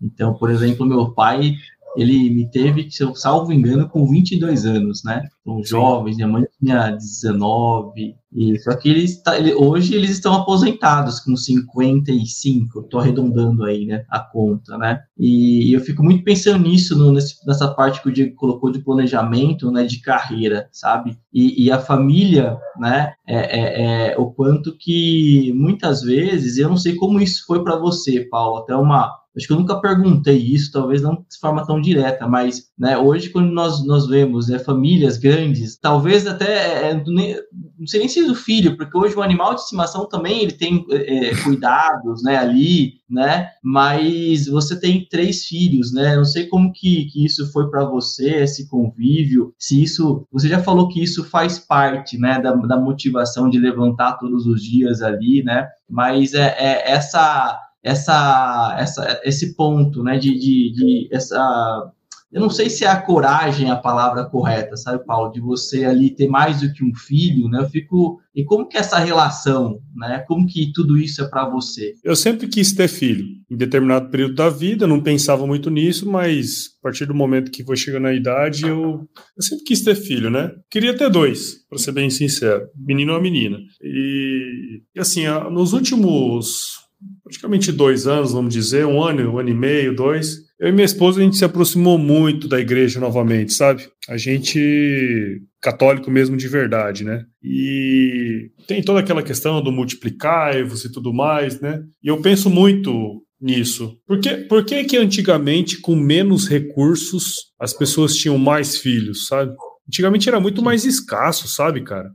[0.00, 1.56] Então, por exemplo, meu pai
[1.98, 5.28] ele me teve, se eu salvo engano, com 22 anos, né?
[5.48, 10.34] Então, jovens, minha mãe tinha 19, e, só que eles, tá, ele, hoje eles estão
[10.34, 15.00] aposentados com 55, estou arredondando aí, né, a conta, né?
[15.18, 18.70] E, e eu fico muito pensando nisso, no, nesse, nessa parte que o Diego colocou
[18.70, 21.18] de planejamento, né, de carreira, sabe?
[21.32, 26.76] E, e a família, né, é, é, é, o quanto que muitas vezes, eu não
[26.76, 30.72] sei como isso foi para você, Paulo, até uma Acho que eu nunca perguntei isso,
[30.72, 35.16] talvez não de forma tão direta, mas né, hoje, quando nós, nós vemos né, famílias
[35.16, 35.37] grandes,
[35.80, 40.08] talvez até, é, não sei nem se do filho, porque hoje o animal de estimação
[40.08, 43.50] também ele tem é, é, cuidados né, ali, né?
[43.62, 46.16] Mas você tem três filhos, né?
[46.16, 50.26] Não sei como que, que isso foi para você, esse convívio, se isso.
[50.32, 54.62] Você já falou que isso faz parte, né, da, da motivação de levantar todos os
[54.62, 55.68] dias ali, né?
[55.88, 61.92] Mas é, é essa essa, essa, esse ponto, né, de, de, de, essa,
[62.30, 66.10] eu não sei se é a coragem a palavra correta, sabe, Paulo, de você ali
[66.10, 69.80] ter mais do que um filho, né, eu fico, e como que é essa relação,
[69.96, 71.94] né, como que tudo isso é para você?
[72.04, 76.68] Eu sempre quis ter filho, em determinado período da vida, não pensava muito nisso, mas
[76.80, 80.30] a partir do momento que foi chegando a idade, eu, eu sempre quis ter filho,
[80.30, 86.76] né, queria ter dois, para ser bem sincero, menino ou menina, e assim, nos últimos
[87.22, 90.47] praticamente dois anos, vamos dizer, um ano, um ano e meio, dois.
[90.60, 93.88] Eu e minha esposa, a gente se aproximou muito da igreja novamente, sabe?
[94.08, 97.24] A gente, católico mesmo de verdade, né?
[97.42, 101.80] E tem toda aquela questão do multiplicar-vos e tudo mais, né?
[102.02, 103.96] E eu penso muito nisso.
[104.04, 109.54] Por que, por que que antigamente, com menos recursos, as pessoas tinham mais filhos, sabe?
[109.86, 112.10] Antigamente era muito mais escasso, sabe, cara?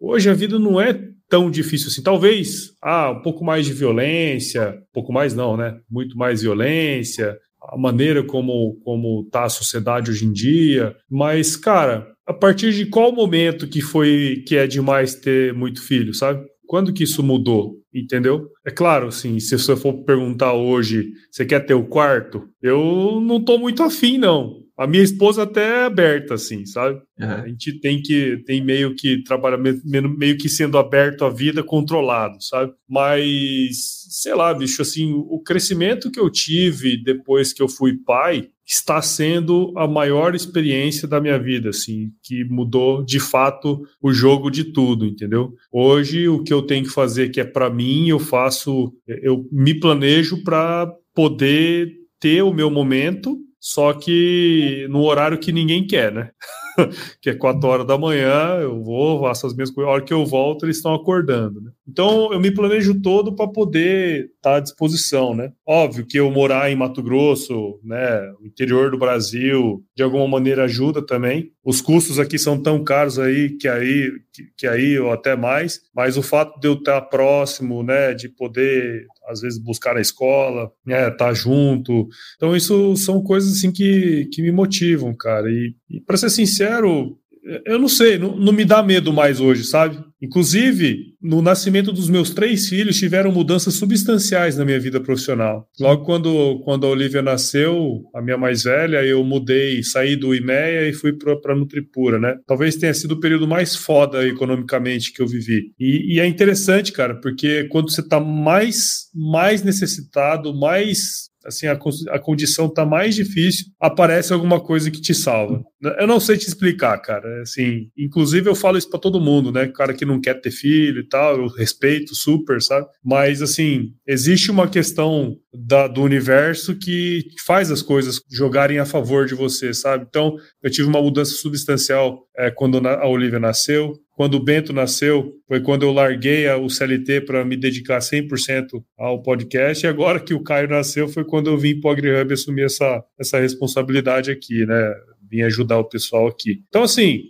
[0.00, 2.02] Hoje a vida não é tão difícil assim.
[2.02, 5.78] Talvez, ah, um pouco mais de violência, um pouco mais não, né?
[5.88, 7.38] Muito mais violência,
[7.68, 12.86] a maneira como como tá a sociedade hoje em dia, mas cara, a partir de
[12.86, 16.44] qual momento que foi que é demais ter muito filho, sabe?
[16.66, 17.74] Quando que isso mudou?
[17.94, 18.48] Entendeu?
[18.66, 22.42] É claro, assim, se você for perguntar hoje, você quer ter o quarto?
[22.60, 24.63] Eu não tô muito afim, não.
[24.76, 27.00] A minha esposa até é aberta, assim, sabe?
[27.18, 27.30] Uhum.
[27.30, 32.42] A gente tem que tem meio que trabalhar meio que sendo aberto à vida, controlado,
[32.42, 32.72] sabe?
[32.88, 38.48] Mas sei lá, bicho, assim, o crescimento que eu tive depois que eu fui pai
[38.66, 44.50] está sendo a maior experiência da minha vida, assim, que mudou de fato o jogo
[44.50, 45.52] de tudo, entendeu?
[45.70, 49.78] Hoje o que eu tenho que fazer que é para mim, eu faço, eu me
[49.78, 56.30] planejo para poder ter o meu momento só que no horário que ninguém quer, né?
[57.18, 60.12] que é 4 horas da manhã, eu vou, faço as minhas coisas, a hora que
[60.12, 61.70] eu volto, eles estão acordando, né?
[61.88, 65.50] Então, eu me planejo todo para poder estar tá à disposição, né?
[65.66, 71.00] Óbvio que eu morar em Mato Grosso, né, interior do Brasil, de alguma maneira ajuda
[71.00, 71.50] também.
[71.64, 75.80] Os custos aqui são tão caros aí que aí, que, que aí ou até mais,
[75.94, 80.70] mas o fato de eu estar próximo, né, de poder às vezes buscar a escola,
[80.84, 82.08] né, estar tá junto.
[82.36, 85.48] Então isso são coisas assim que, que me motivam, cara.
[85.48, 87.18] E, e para ser sincero,
[87.66, 89.98] eu não sei, não, não, me dá medo mais hoje, sabe?
[90.22, 95.68] Inclusive, no nascimento dos meus três filhos, tiveram mudanças substanciais na minha vida profissional.
[95.78, 100.88] Logo quando, quando a Olivia nasceu, a minha mais velha, eu mudei, saí do IMEA
[100.88, 102.36] e fui para a Nutripura, né?
[102.46, 105.72] Talvez tenha sido o período mais foda economicamente que eu vivi.
[105.78, 111.78] E, e é interessante, cara, porque quando você está mais, mais necessitado, mais assim, a,
[112.10, 115.62] a condição tá mais difícil, aparece alguma coisa que te salva.
[115.98, 117.42] Eu não sei te explicar, cara.
[117.42, 119.66] Assim, inclusive eu falo isso para todo mundo, né?
[119.68, 122.86] Cara que não quer ter filho e tal, eu respeito super, sabe?
[123.04, 129.26] Mas assim, existe uma questão da, do universo que faz as coisas jogarem a favor
[129.26, 130.04] de você, sabe?
[130.08, 133.94] Então, eu tive uma mudança substancial é, quando a Olivia nasceu.
[134.16, 139.22] Quando o Bento nasceu, foi quando eu larguei o CLT para me dedicar 100% ao
[139.22, 139.84] podcast.
[139.84, 143.02] E agora que o Caio nasceu, foi quando eu vim para o AgriHub assumir essa,
[143.18, 144.94] essa responsabilidade aqui, né?
[145.34, 146.62] Vim ajudar o pessoal aqui.
[146.68, 147.22] Então, assim,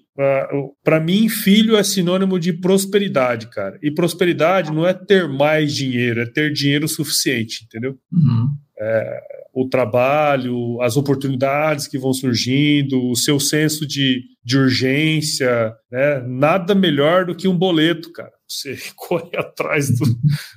[0.84, 3.78] para mim, filho é sinônimo de prosperidade, cara.
[3.82, 7.96] E prosperidade não é ter mais dinheiro, é ter dinheiro suficiente, entendeu?
[8.12, 8.48] Uhum.
[8.78, 9.20] É,
[9.54, 16.20] o trabalho, as oportunidades que vão surgindo, o seu senso de, de urgência, né?
[16.26, 18.32] Nada melhor do que um boleto, cara.
[18.48, 20.04] Você corre atrás do,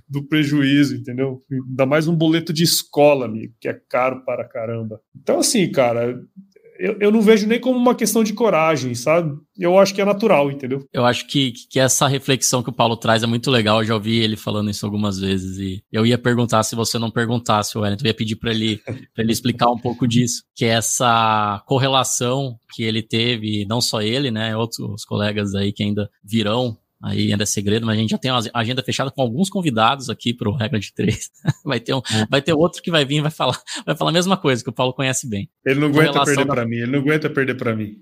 [0.10, 1.42] do prejuízo, entendeu?
[1.52, 5.00] Ainda mais um boleto de escola, amigo, que é caro para caramba.
[5.16, 6.20] Então, assim, cara,
[6.80, 9.36] eu, eu não vejo nem como uma questão de coragem, sabe?
[9.58, 10.86] Eu acho que é natural, entendeu?
[10.94, 13.82] Eu acho que, que essa reflexão que o Paulo traz é muito legal.
[13.82, 15.58] Eu já ouvi ele falando isso algumas vezes.
[15.58, 18.06] E eu ia perguntar se você não perguntasse, Wellington.
[18.06, 18.80] Eu ia pedir para ele,
[19.18, 20.44] ele explicar um pouco disso.
[20.56, 24.56] Que é essa correlação que ele teve, não só ele, né?
[24.56, 28.32] Outros colegas aí que ainda virão Aí ainda é segredo, mas a gente já tem
[28.32, 31.30] uma agenda fechada com alguns convidados aqui para o Regra de Três.
[31.64, 32.26] vai, ter um, é.
[32.30, 34.70] vai ter outro que vai vir e vai falar, vai falar a mesma coisa, que
[34.70, 35.50] o Paulo conhece bem.
[35.66, 36.54] Ele não aguenta perder da...
[36.54, 37.98] para mim, ele não aguenta perder para mim.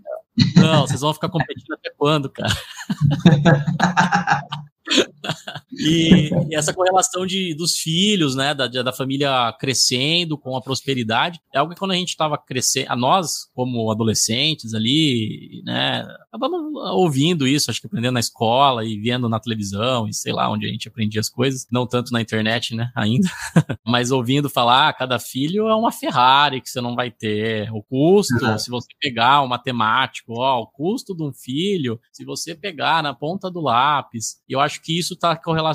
[0.56, 2.54] Não, vocês vão ficar competindo até quando, cara?
[5.86, 11.40] e, e, essa correlação de, dos filhos, né, da, da família crescendo com a prosperidade,
[11.54, 16.74] é algo que quando a gente estava crescendo, a nós, como adolescentes ali, né, acabamos
[16.94, 20.66] ouvindo isso, acho que aprendendo na escola e vendo na televisão e sei lá onde
[20.66, 23.30] a gente aprendia as coisas, não tanto na internet, né, ainda,
[23.86, 27.82] mas ouvindo falar, ah, cada filho é uma Ferrari que você não vai ter, o
[27.84, 28.58] custo, uhum.
[28.58, 33.14] se você pegar o matemático, ó, o custo de um filho, se você pegar na
[33.14, 35.75] ponta do lápis, eu acho que isso está correlacionado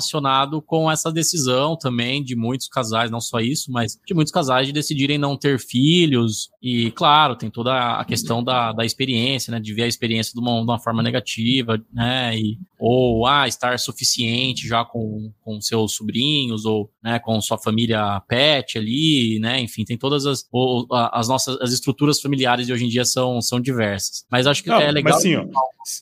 [0.61, 4.73] com essa decisão também de muitos casais, não só isso, mas de muitos casais de
[4.73, 6.49] decidirem não ter filhos.
[6.61, 9.59] E, claro, tem toda a questão da, da experiência, né?
[9.59, 12.37] De ver a experiência de uma, de uma forma negativa, né?
[12.37, 18.19] E, ou, ah, estar suficiente já com, com seus sobrinhos, ou né, com sua família
[18.27, 19.59] pet ali, né?
[19.61, 23.41] Enfim, tem todas as, ou, as nossas as estruturas familiares de hoje em dia são,
[23.41, 24.25] são diversas.
[24.29, 25.13] Mas acho que não, é legal.
[25.13, 25.45] Mas assim, ó,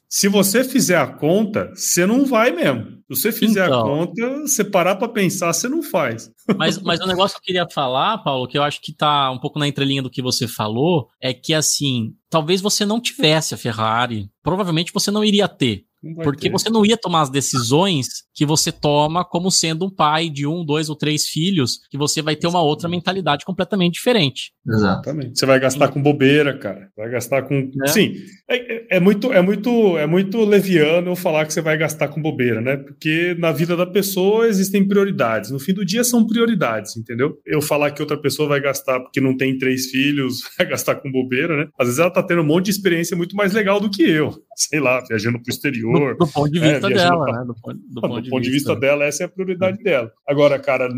[0.08, 2.99] se você fizer a conta, você não vai mesmo.
[3.10, 6.32] Se você fizer então, a conta, você parar para pensar, você não faz.
[6.58, 9.38] Mas, mas o negócio que eu queria falar, Paulo, que eu acho que tá um
[9.38, 13.58] pouco na entrelinha do que você falou, é que assim, talvez você não tivesse a
[13.58, 15.86] Ferrari, provavelmente você não iria ter.
[16.24, 16.52] Porque ter.
[16.52, 20.64] você não ia tomar as decisões que você toma como sendo um pai de um,
[20.64, 24.54] dois ou três filhos, que você vai ter uma outra mentalidade completamente diferente.
[24.66, 25.38] Exatamente.
[25.38, 26.90] Você vai gastar com bobeira, cara.
[26.96, 27.70] Vai gastar com.
[27.84, 27.88] É.
[27.88, 28.14] Sim,
[28.50, 32.62] é, é, muito, é, muito, é muito leviano falar que você vai gastar com bobeira,
[32.62, 32.78] né?
[32.78, 35.52] Porque na vida da pessoa existem prioridades.
[35.52, 37.38] No fim do dia são prioridades, entendeu?
[37.46, 41.12] Eu falar que outra pessoa vai gastar porque não tem três filhos, vai gastar com
[41.12, 41.68] bobeira, né?
[41.78, 44.34] Às vezes ela tá tendo um monte de experiência muito mais legal do que eu.
[44.56, 47.40] Sei lá, viajando pro exterior do, do ponto de vista é, dela, pra...
[47.40, 47.46] né?
[47.46, 50.12] Do, ponto, do, ponto, de, ponto de vista dela, essa é a prioridade dela.
[50.28, 50.90] Agora, cara,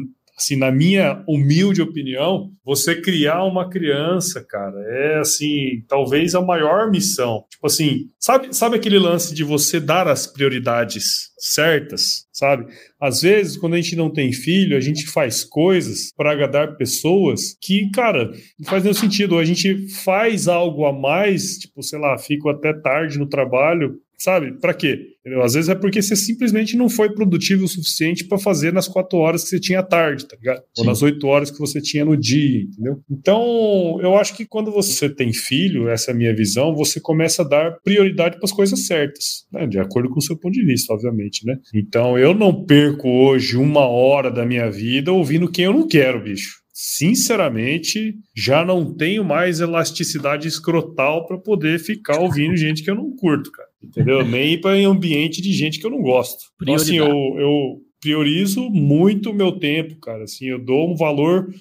[0.42, 6.90] assim, na minha humilde opinião, você criar uma criança, cara, é assim, talvez a maior
[6.90, 7.46] missão.
[7.50, 12.66] Tipo assim, sabe, sabe aquele lance de você dar as prioridades certas, sabe?
[13.00, 17.56] Às vezes, quando a gente não tem filho, a gente faz coisas para agradar pessoas
[17.62, 19.38] que, cara, não faz nenhum sentido.
[19.38, 24.60] A gente faz algo a mais, tipo, sei lá, fico até tarde no trabalho sabe?
[24.60, 25.00] Para quê?
[25.20, 25.42] Entendeu?
[25.42, 29.18] Às vezes é porque você simplesmente não foi produtivo o suficiente para fazer nas quatro
[29.20, 30.60] horas que você tinha à tarde, tá ligado?
[30.60, 30.82] Sim.
[30.82, 33.00] Ou nas oito horas que você tinha no dia, entendeu?
[33.10, 37.42] Então, eu acho que quando você tem filho, essa é a minha visão, você começa
[37.42, 39.66] a dar prioridade para as coisas certas, né?
[39.68, 41.58] De acordo com o seu ponto de vista, obviamente, né?
[41.74, 46.24] Então, eu não perco hoje uma hora da minha vida ouvindo quem eu não quero,
[46.24, 52.96] bicho sinceramente, já não tenho mais elasticidade escrotal para poder ficar ouvindo gente que eu
[52.96, 53.71] não curto, cara.
[53.84, 54.26] Entendeu?
[54.26, 56.46] Nem para em ambiente de gente que eu não gosto.
[56.62, 60.24] Então, assim, eu, eu priorizo muito o meu tempo, cara.
[60.24, 61.54] Assim, eu dou um valor,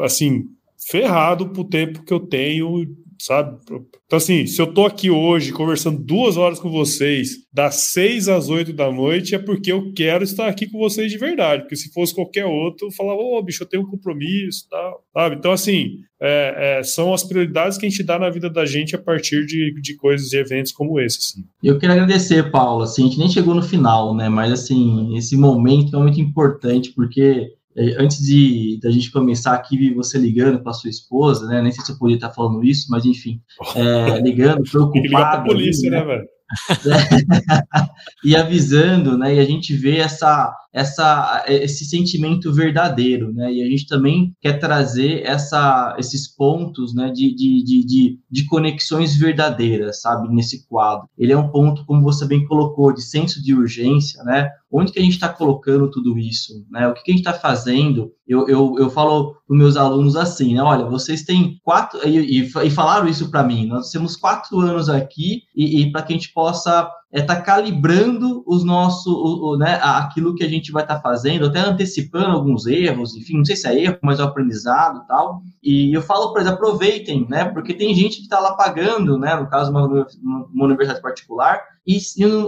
[0.00, 0.44] assim,
[0.90, 2.86] ferrado pro tempo que eu tenho
[3.18, 3.58] sabe?
[4.06, 8.48] Então, assim, se eu tô aqui hoje conversando duas horas com vocês, das seis às
[8.48, 11.62] oito da noite, é porque eu quero estar aqui com vocês de verdade.
[11.62, 15.04] Porque se fosse qualquer outro, eu falava, ô, oh, bicho, eu tenho um compromisso tal,
[15.12, 15.36] sabe?
[15.36, 18.94] Então, assim, é, é, são as prioridades que a gente dá na vida da gente
[18.94, 21.44] a partir de, de coisas e eventos como esse, assim.
[21.62, 24.28] Eu quero agradecer, Paulo, assim, a gente nem chegou no final, né?
[24.28, 27.52] Mas, assim, esse momento é muito importante, porque
[27.98, 31.62] antes de da gente começar aqui, você ligando para sua esposa, né?
[31.62, 33.40] Nem sei se eu podia estar falando isso, mas enfim,
[33.74, 35.44] é, ligando, preocupado.
[35.44, 36.28] Polícia, né, né velho?
[38.24, 39.34] e avisando, né?
[39.34, 43.52] E a gente vê essa, essa, esse sentimento verdadeiro, né?
[43.52, 47.10] E a gente também quer trazer essa, esses pontos, né?
[47.10, 50.28] De, de, de, de, conexões verdadeiras, sabe?
[50.28, 51.08] Nesse quadro.
[51.16, 54.50] Ele é um ponto, como você bem colocou, de senso de urgência, né?
[54.70, 56.86] Onde que a gente está colocando tudo isso, né?
[56.86, 58.12] O que, que a gente está fazendo?
[58.26, 60.62] Eu, eu, eu falo para meus alunos assim, né?
[60.62, 63.66] Olha, vocês têm quatro e, e, e falaram isso para mim.
[63.66, 68.42] Nós temos quatro anos aqui e, e para que a gente possa é tá calibrando
[68.46, 72.36] os nossos, o, o, né, aquilo que a gente vai estar tá fazendo, até antecipando
[72.36, 75.42] alguns erros, enfim, não sei se é erro, mas é aprendizado e tal.
[75.62, 79.34] E eu falo para eles, aproveitem, né, porque tem gente que está lá pagando, né,
[79.36, 80.06] no caso, uma,
[80.52, 81.98] uma universidade particular e,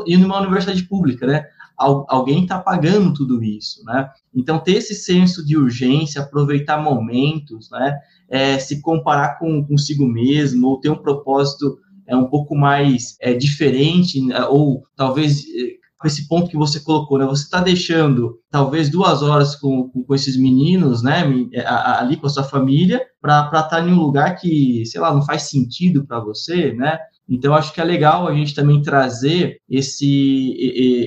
[0.07, 1.47] e numa universidade pública, né,
[1.81, 4.11] alguém está pagando tudo isso, né?
[4.35, 7.99] Então, ter esse senso de urgência, aproveitar momentos, né?
[8.29, 11.79] É, se comparar com consigo mesmo, ou ter um propósito
[12.11, 15.45] é um pouco mais é, diferente, né, ou talvez
[15.99, 17.25] com é, esse ponto que você colocou, né?
[17.27, 21.23] Você está deixando talvez duas horas com, com, com, esses meninos, né?
[21.53, 25.15] É, ali com a sua família, para estar tá em um lugar que, sei lá,
[25.15, 26.99] não faz sentido para você, né?
[27.29, 30.53] Então, acho que é legal a gente também trazer esse,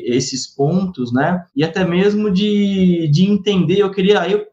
[0.05, 1.43] esses pontos, né?
[1.53, 3.79] E até mesmo de, de entender.
[3.79, 4.45] Eu queria eu,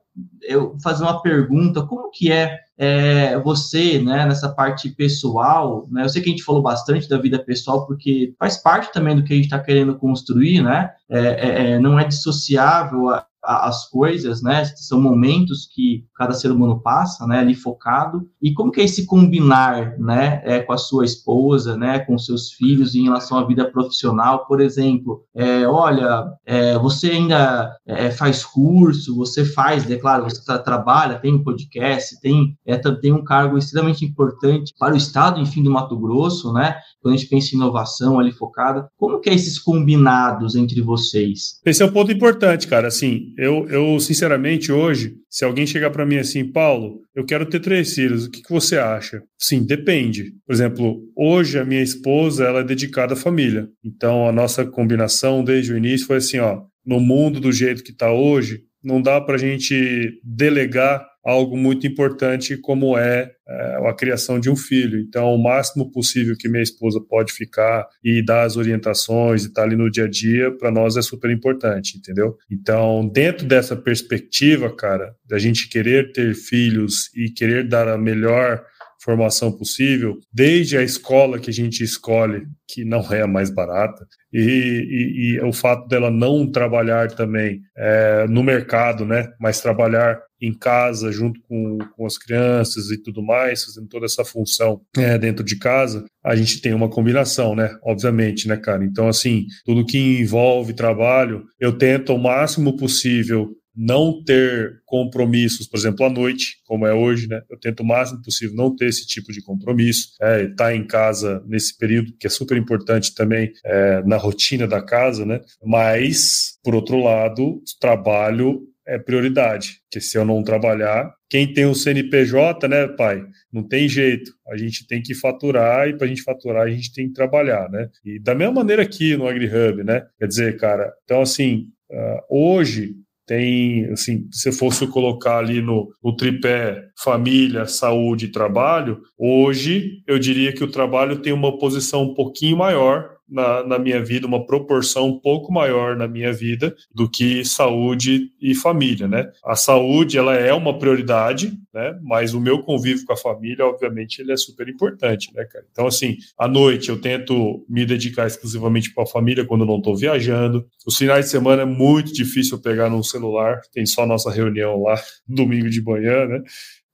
[0.42, 6.08] eu fazer uma pergunta: como que é é, você, né, nessa parte pessoal, né, eu
[6.08, 9.34] sei que a gente falou bastante da vida pessoal, porque faz parte também do que
[9.34, 14.42] a gente está querendo construir, né, é, é, é não é dissociável a, as coisas,
[14.42, 14.64] né?
[14.76, 17.38] São momentos que cada ser humano passa, né?
[17.38, 18.28] Ali focado.
[18.40, 20.42] E como que é esse combinar, né?
[20.44, 22.00] É, com a sua esposa, né?
[22.00, 25.24] Com seus filhos em relação à vida profissional, por exemplo.
[25.34, 31.18] É, olha, é, você ainda é, faz curso, você faz, é claro, você tra trabalha,
[31.18, 35.70] tem um podcast, tem, é, tem um cargo extremamente importante para o Estado, enfim, do
[35.70, 36.76] Mato Grosso, né?
[37.00, 38.88] Quando a gente pensa em inovação ali focada.
[38.96, 41.60] Como que é esses combinados entre vocês?
[41.64, 42.88] Esse é um ponto importante, cara.
[42.88, 47.60] Assim, eu, eu sinceramente, hoje, se alguém chegar para mim assim, Paulo, eu quero ter
[47.60, 49.22] três filhos, o que, que você acha?
[49.38, 50.32] Sim, depende.
[50.46, 53.68] Por exemplo, hoje a minha esposa, ela é dedicada à família.
[53.84, 57.92] Então, a nossa combinação desde o início foi assim, ó, no mundo do jeito que
[57.92, 63.94] está hoje, não dá para a gente delegar algo muito importante como é, é, a
[63.94, 64.98] criação de um filho.
[64.98, 69.62] Então, o máximo possível que minha esposa pode ficar e dar as orientações e estar
[69.62, 72.36] tá ali no dia a dia, para nós é super importante, entendeu?
[72.50, 78.64] Então, dentro dessa perspectiva, cara, da gente querer ter filhos e querer dar a melhor
[79.02, 84.06] formação possível, desde a escola que a gente escolhe, que não é a mais barata,
[84.32, 90.20] e, e, e o fato dela não trabalhar também é, no mercado, né, mas trabalhar
[90.40, 95.18] em casa junto com, com as crianças e tudo mais, fazendo toda essa função é,
[95.18, 97.70] dentro de casa, a gente tem uma combinação, né?
[97.82, 98.84] Obviamente, né, cara?
[98.84, 105.78] Então, assim, tudo que envolve trabalho, eu tento ao máximo possível não ter compromissos, por
[105.78, 107.40] exemplo, à noite, como é hoje, né?
[107.48, 110.86] Eu tento o máximo possível não ter esse tipo de compromisso, é, estar tá em
[110.86, 115.40] casa nesse período, que é super importante também é, na rotina da casa, né?
[115.64, 121.74] Mas, por outro lado, trabalho é prioridade, que se eu não trabalhar, quem tem o
[121.76, 124.32] CNPJ, né, pai, não tem jeito.
[124.48, 127.70] A gente tem que faturar e para a gente faturar a gente tem que trabalhar,
[127.70, 127.88] né?
[128.04, 130.04] E da mesma maneira aqui no AgriHub, né?
[130.18, 132.96] Quer dizer, cara, então assim, uh, hoje
[133.30, 140.18] tem, assim, se fosse colocar ali no, no tripé família, saúde e trabalho, hoje eu
[140.18, 144.44] diria que o trabalho tem uma posição um pouquinho maior na, na minha vida, uma
[144.44, 149.30] proporção um pouco maior na minha vida do que saúde e família, né?
[149.44, 151.98] A saúde, ela é uma prioridade, né?
[152.02, 155.64] Mas o meu convívio com a família, obviamente, ele é super importante, né, cara?
[155.70, 159.96] Então, assim, à noite eu tento me dedicar exclusivamente para a família quando não estou
[159.96, 160.66] viajando.
[160.86, 164.82] Os finais de semana é muito difícil eu pegar no celular, tem só nossa reunião
[164.82, 166.42] lá, domingo de manhã, né?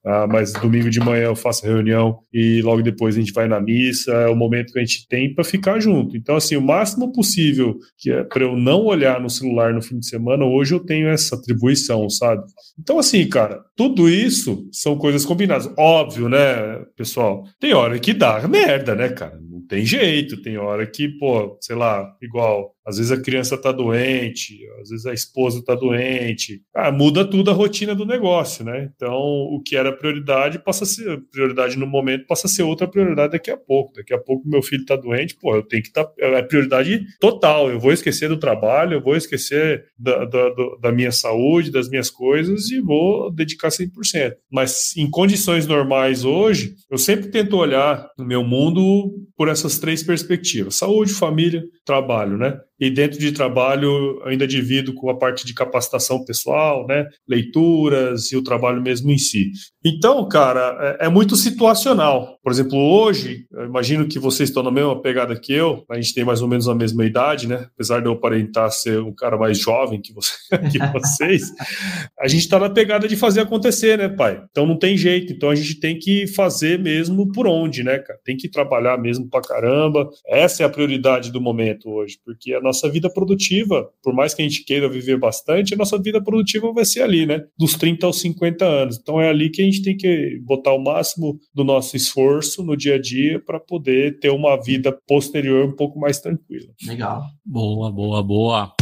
[0.07, 3.61] Ah, mas domingo de manhã eu faço reunião e logo depois a gente vai na
[3.61, 6.17] missa, é o momento que a gente tem para ficar junto.
[6.17, 9.99] Então, assim, o máximo possível que é para eu não olhar no celular no fim
[9.99, 12.45] de semana, hoje eu tenho essa atribuição, sabe?
[12.79, 15.69] Então, assim, cara, tudo isso são coisas combinadas.
[15.77, 17.43] Óbvio, né, pessoal?
[17.59, 19.37] Tem hora que dá merda, né, cara?
[19.41, 23.73] Não tem jeito, tem hora que, pô, sei lá, igual às vezes a criança está
[23.73, 26.63] doente, às vezes a esposa está doente.
[26.73, 28.91] Ah, muda tudo a rotina do negócio, né?
[28.95, 32.87] Então, o que era prioridade passa a ser prioridade no momento, passa a ser outra
[32.87, 33.93] prioridade daqui a pouco.
[33.93, 36.05] Daqui a pouco meu filho está doente, pô, eu tenho que estar.
[36.05, 37.71] Tá, é prioridade total.
[37.71, 40.51] Eu vou esquecer do trabalho, eu vou esquecer da, da,
[40.81, 44.35] da minha saúde, das minhas coisas e vou dedicar 100%.
[44.51, 50.03] Mas em condições normais hoje, eu sempre tento olhar no meu mundo por essas três
[50.03, 52.59] perspectivas: saúde, família, trabalho, né?
[52.79, 58.37] E dentro de trabalho ainda divido com a parte de capacitação pessoal, né, leituras e
[58.37, 59.51] o trabalho mesmo em si.
[59.85, 62.39] Então, cara, é, é muito situacional.
[62.43, 66.25] Por exemplo, hoje, imagino que vocês estão na mesma pegada que eu, a gente tem
[66.25, 69.59] mais ou menos a mesma idade, né, apesar de eu aparentar ser um cara mais
[69.59, 70.33] jovem que, você,
[70.71, 71.53] que vocês,
[72.19, 74.43] a gente está na pegada de fazer acontecer, né, pai?
[74.51, 78.19] Então não tem jeito, então a gente tem que fazer mesmo por onde, né, cara?
[78.25, 80.09] Tem que trabalhar mesmo pra caramba.
[80.27, 84.43] Essa é a prioridade do momento hoje, porque a nossa vida produtiva, por mais que
[84.43, 87.45] a gente queira viver bastante, a nossa vida produtiva vai ser ali, né?
[87.59, 88.99] Dos 30 aos 50 anos.
[89.01, 92.77] Então é ali que a gente tem que botar o máximo do nosso esforço no
[92.77, 96.69] dia a dia para poder ter uma vida posterior um pouco mais tranquila.
[96.87, 97.23] Legal.
[97.45, 98.75] Boa, boa, boa.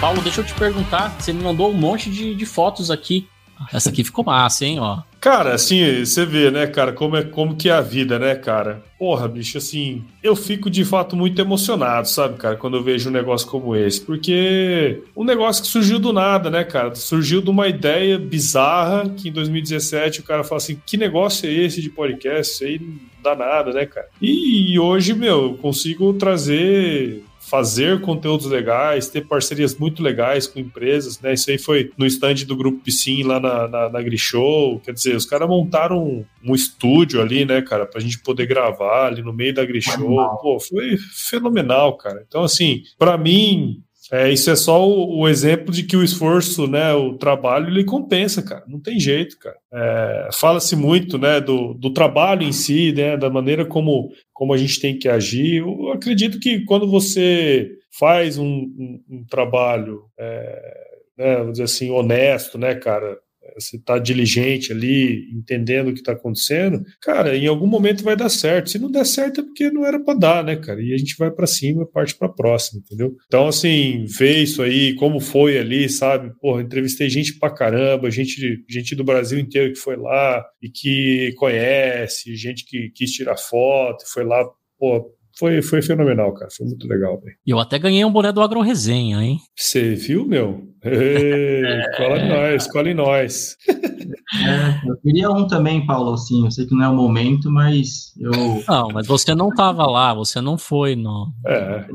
[0.00, 3.28] Paulo, deixa eu te perguntar, você me mandou um monte de, de fotos aqui
[3.72, 5.02] essa aqui ficou massa, hein, ó.
[5.20, 8.82] Cara, assim, você vê, né, cara, como é como que é a vida, né, cara?
[8.98, 13.12] Porra, bicho, assim, eu fico de fato muito emocionado, sabe, cara, quando eu vejo um
[13.12, 16.92] negócio como esse, porque um negócio que surgiu do nada, né, cara?
[16.96, 21.52] Surgiu de uma ideia bizarra que em 2017 o cara fala assim: "Que negócio é
[21.52, 22.54] esse de podcast?
[22.54, 27.22] Isso aí não dá nada, né, cara?" E hoje, meu, eu consigo trazer
[27.52, 31.34] fazer conteúdos legais, ter parcerias muito legais com empresas, né?
[31.34, 34.80] Isso aí foi no stand do Grupo Piscin lá na, na, na Grishow.
[34.80, 39.08] Quer dizer, os caras montaram um, um, estúdio ali, né, cara, pra gente poder gravar
[39.08, 40.38] ali no meio da Grishow.
[40.40, 40.96] Pô, foi
[41.28, 42.24] fenomenal, cara.
[42.26, 46.66] Então, assim, para mim, é, isso é só o, o, exemplo de que o esforço,
[46.66, 48.64] né, o trabalho, ele compensa, cara.
[48.66, 49.56] Não tem jeito, cara.
[49.72, 54.56] É, Fala-se muito, né, do, do trabalho em si, né, da maneira como, como a
[54.56, 55.58] gente tem que agir.
[55.58, 60.74] Eu acredito que quando você faz um, um, um trabalho, é,
[61.16, 63.18] né, vamos dizer assim, honesto, né, cara,
[63.54, 68.28] você está diligente ali, entendendo o que está acontecendo, cara, em algum momento vai dar
[68.28, 68.70] certo.
[68.70, 70.80] Se não der certo é porque não era para dar, né, cara?
[70.80, 73.14] E a gente vai para cima, parte para próxima, entendeu?
[73.26, 76.32] Então, assim, ver isso aí, como foi ali, sabe?
[76.40, 81.32] Porra, entrevistei gente pra caramba, gente, gente do Brasil inteiro que foi lá e que
[81.36, 84.44] conhece, gente que quis tirar foto, foi lá,
[84.78, 86.50] pô, foi, foi fenomenal, cara.
[86.50, 87.20] Foi muito legal.
[87.46, 89.38] E eu até ganhei um boné do Agro Resenha, hein?
[89.56, 90.68] Você viu, meu?
[90.84, 91.62] Ei,
[91.96, 93.56] cola em nós, cola em nós.
[93.68, 96.44] É, eu queria um também, Paulo, assim.
[96.44, 98.30] Eu sei que não é o momento, mas eu.
[98.66, 101.32] Não, mas você não tava lá, você não foi, não.
[101.46, 101.86] É.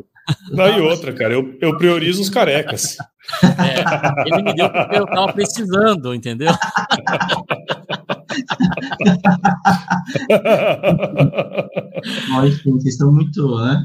[0.51, 2.97] Não, e outra, cara, eu, eu priorizo os carecas.
[3.43, 6.51] É, ele me deu porque eu tava precisando, entendeu?
[12.29, 13.83] Mas, vocês estão muito, né?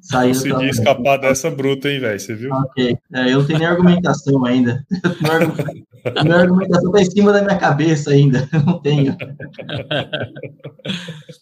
[0.00, 2.18] Saiu Consegui escapar dessa bruta, hein, velho?
[2.18, 2.50] Você viu?
[2.52, 2.96] Ok.
[3.12, 4.82] É, eu não tenho nem argumentação ainda.
[6.22, 8.48] Minha argumentação está em cima da minha cabeça ainda.
[8.64, 9.16] Não tenho.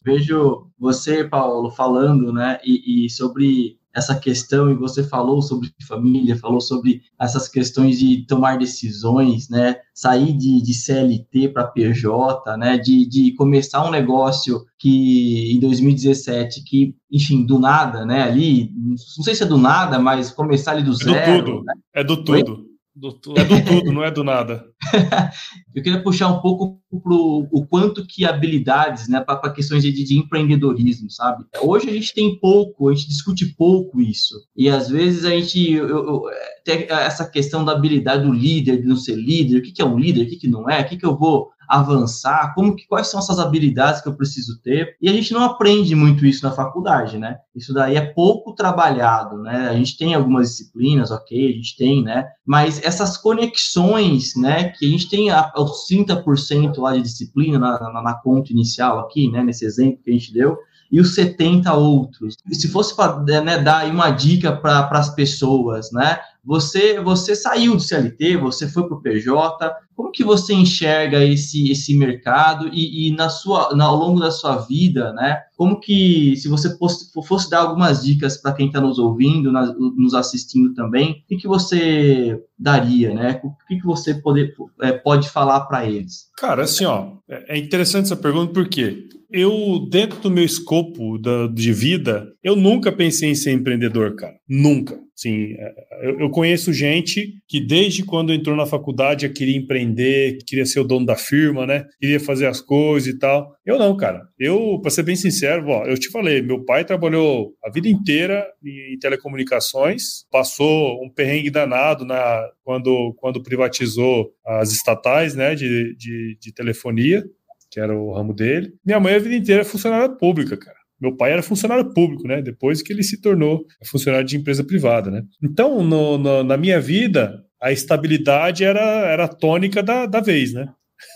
[0.04, 6.36] Vejo você, Paulo, falando, né, e, e sobre essa questão, e você falou sobre família,
[6.36, 9.76] falou sobre essas questões de tomar decisões, né?
[9.94, 12.76] Sair de, de CLT para PJ, né?
[12.76, 18.24] De, de começar um negócio que em 2017, que, enfim, do nada, né?
[18.24, 21.16] Ali, não sei se é do nada, mas começar ali do zero.
[21.16, 21.64] É do tudo.
[21.64, 21.74] Né?
[21.94, 22.66] É do tudo.
[22.98, 24.64] Do, é do tudo, não é do nada.
[25.74, 30.18] eu queria puxar um pouco para o quanto que habilidades, né, para questões de, de,
[30.18, 31.44] empreendedorismo, sabe?
[31.60, 34.34] Hoje a gente tem pouco, a gente discute pouco isso.
[34.56, 36.22] E às vezes a gente eu, eu,
[36.64, 39.84] tem essa questão da habilidade do líder, de não ser líder, o que, que é
[39.84, 42.86] um líder, o que, que não é, o que, que eu vou avançar, como que
[42.86, 44.96] quais são essas habilidades que eu preciso ter?
[45.00, 47.38] E a gente não aprende muito isso na faculdade, né?
[47.54, 49.68] Isso daí é pouco trabalhado, né?
[49.68, 52.26] A gente tem algumas disciplinas, ok, a gente tem, né?
[52.44, 58.02] Mas essas conexões, né, que a gente tem os 30% lá de disciplina na, na,
[58.02, 60.56] na conta inicial aqui, né, nesse exemplo que a gente deu,
[60.90, 62.36] e os 70 outros.
[62.50, 66.18] E se fosse para né, dar uma dica para as pessoas, né?
[66.46, 71.70] Você, você saiu do CLT, você foi para o PJ, como que você enxerga esse,
[71.72, 75.40] esse mercado e, e na sua, na, ao longo da sua vida, né?
[75.56, 79.74] Como que, se você fosse, fosse dar algumas dicas para quem está nos ouvindo, na,
[79.74, 83.40] nos assistindo também, o que, que você daria, né?
[83.42, 84.52] O que, que você pode,
[84.82, 86.30] é, pode falar para eles?
[86.36, 91.46] Cara, assim, ó, é, é interessante essa pergunta porque eu, dentro do meu escopo da,
[91.48, 94.34] de vida, eu nunca pensei em ser empreendedor, cara.
[94.48, 95.05] Nunca.
[95.16, 100.36] Sim, é, eu, eu, conheço gente que desde quando entrou na faculdade já queria empreender,
[100.46, 101.86] queria ser o dono da firma, né?
[101.98, 103.56] Queria fazer as coisas e tal.
[103.64, 104.28] Eu não, cara.
[104.38, 108.46] Eu, para ser bem sincero, ó, eu te falei, meu pai trabalhou a vida inteira
[108.62, 116.36] em telecomunicações, passou um perrengue danado na quando, quando privatizou as estatais, né, de, de,
[116.38, 117.24] de telefonia
[117.70, 118.72] que era o ramo dele.
[118.84, 120.75] Minha mãe a vida inteira é funcionária pública, cara.
[121.00, 122.40] Meu pai era funcionário público, né?
[122.40, 125.22] Depois que ele se tornou funcionário de empresa privada, né?
[125.42, 130.52] Então, no, no, na minha vida, a estabilidade era, era a tônica da, da vez,
[130.52, 130.68] né?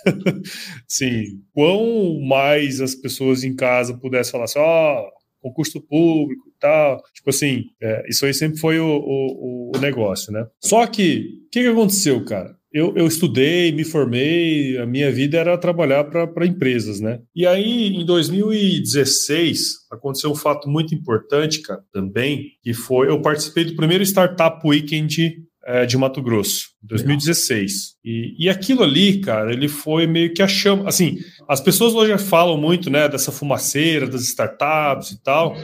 [0.87, 6.61] Sim, quão mais as pessoas em casa pudessem falar assim, ó, oh, concurso público e
[6.61, 10.47] tal, tipo assim, é, isso aí sempre foi o, o, o negócio, né?
[10.63, 12.55] Só que, o que, que aconteceu, cara?
[12.73, 17.21] Eu, eu estudei, me formei, a minha vida era trabalhar para empresas, né?
[17.35, 23.65] E aí, em 2016, aconteceu um fato muito importante, cara, também, que foi, eu participei
[23.65, 27.97] do primeiro Startup Weekend é, de Mato Grosso, 2016.
[28.05, 30.89] E, e aquilo ali, cara, ele foi meio que a chama.
[30.89, 31.19] Assim,
[31.51, 35.57] as pessoas hoje falam muito, né, dessa fumaceira, das startups e tal,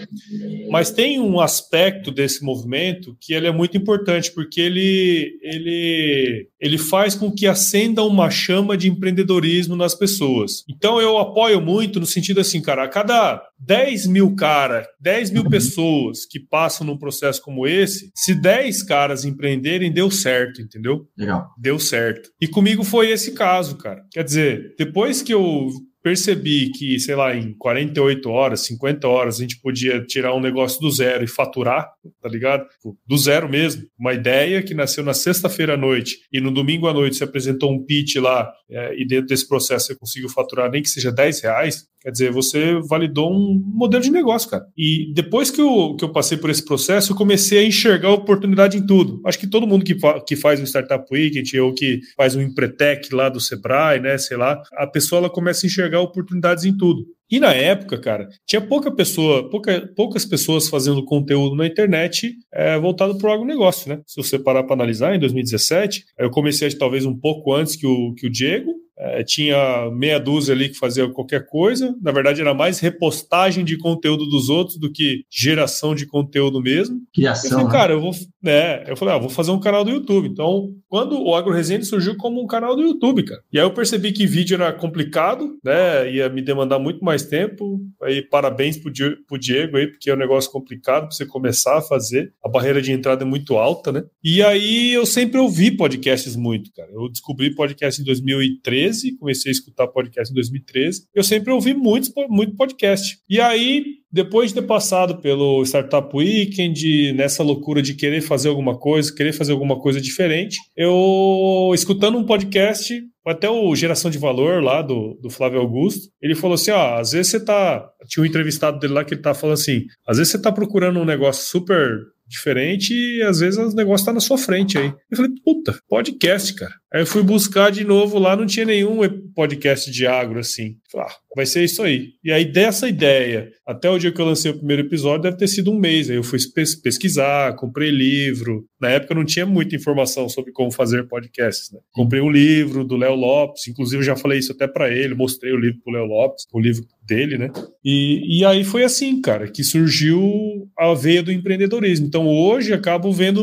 [0.68, 6.76] mas tem um aspecto desse movimento que ele é muito importante, porque ele, ele, ele
[6.76, 10.64] faz com que acenda uma chama de empreendedorismo nas pessoas.
[10.68, 15.48] Então eu apoio muito no sentido assim, cara, a cada 10 mil cara, 10 mil
[15.48, 21.06] pessoas que passam num processo como esse, se 10 caras empreenderem, deu certo, entendeu?
[21.16, 21.46] Legal.
[21.56, 22.28] Deu certo.
[22.40, 24.02] E comigo foi esse caso, cara.
[24.10, 25.75] Quer dizer, depois que eu
[26.06, 30.80] percebi que, sei lá, em 48 horas, 50 horas, a gente podia tirar um negócio
[30.80, 31.90] do zero e faturar,
[32.22, 32.64] tá ligado?
[33.04, 33.82] Do zero mesmo.
[33.98, 37.72] Uma ideia que nasceu na sexta-feira à noite e no domingo à noite se apresentou
[37.72, 41.40] um pitch lá é, e dentro desse processo você conseguiu faturar nem que seja 10
[41.40, 41.88] reais.
[42.06, 44.64] Quer dizer, você validou um modelo de negócio, cara.
[44.78, 48.76] E depois que eu, que eu passei por esse processo, eu comecei a enxergar oportunidade
[48.76, 49.20] em tudo.
[49.26, 52.40] Acho que todo mundo que, fa que faz um Startup Weekend ou que faz um
[52.40, 56.76] Empretec lá do Sebrae, né, sei lá, a pessoa ela começa a enxergar oportunidades em
[56.76, 57.15] tudo.
[57.30, 62.78] E na época, cara, tinha pouca pessoa, pouca, poucas pessoas fazendo conteúdo na internet é,
[62.78, 64.00] voltado para o agronegócio, né?
[64.06, 68.14] Se você parar para analisar, em 2017, eu comecei talvez um pouco antes que o,
[68.14, 71.94] que o Diego, é, tinha meia dúzia ali que fazia qualquer coisa.
[72.00, 77.00] Na verdade, era mais repostagem de conteúdo dos outros do que geração de conteúdo mesmo.
[77.14, 77.50] Criação.
[77.50, 77.72] Eu falei, né?
[77.72, 78.12] cara, eu vou.
[78.42, 80.28] né eu falei, ah, vou fazer um canal do YouTube.
[80.28, 83.42] Então, quando o Agro Resenha surgiu como um canal do YouTube, cara.
[83.52, 86.10] E aí eu percebi que vídeo era complicado, né?
[86.10, 87.80] Ia me demandar muito mais tempo.
[88.02, 88.92] Aí, parabéns pro,
[89.26, 92.32] pro Diego aí, porque é um negócio complicado para você começar a fazer.
[92.44, 94.04] A barreira de entrada é muito alta, né?
[94.22, 96.90] E aí eu sempre ouvi podcasts muito, cara.
[96.92, 101.08] Eu descobri podcast em 2013 2013, comecei a escutar podcast em 2013.
[101.14, 103.18] Eu sempre ouvi muito, muito podcast.
[103.28, 103.84] E aí,
[104.16, 109.34] depois de ter passado pelo Startup Weekend, nessa loucura de querer fazer alguma coisa, querer
[109.34, 115.18] fazer alguma coisa diferente, eu, escutando um podcast, até o Geração de Valor lá do,
[115.20, 117.86] do Flávio Augusto, ele falou assim: ó, às vezes você tá.
[118.08, 120.98] Tinha um entrevistado dele lá que ele tá falando assim: às vezes você tá procurando
[120.98, 124.92] um negócio super diferente e às vezes os negócios estão tá na sua frente aí.
[125.10, 126.72] Eu falei, puta, podcast, cara.
[126.92, 129.00] Aí eu fui buscar de novo lá, não tinha nenhum
[129.34, 130.76] podcast de agro assim.
[130.90, 132.10] Falei, ah, vai ser isso aí.
[132.24, 135.48] E aí dessa ideia, até o dia que eu lancei o primeiro episódio, deve ter
[135.48, 136.08] sido um mês.
[136.08, 136.38] Aí eu fui
[136.82, 138.64] pesquisar, comprei livro.
[138.80, 141.72] Na época não tinha muita informação sobre como fazer podcasts.
[141.72, 141.80] Né?
[141.92, 145.60] Comprei um livro do Léo Lopes, inclusive já falei isso até para ele, mostrei o
[145.60, 147.50] livro pro Léo Lopes, o livro dele, né?
[147.84, 152.06] E, e aí foi assim, cara, que surgiu a veia do empreendedorismo.
[152.06, 153.42] Então hoje acabo vendo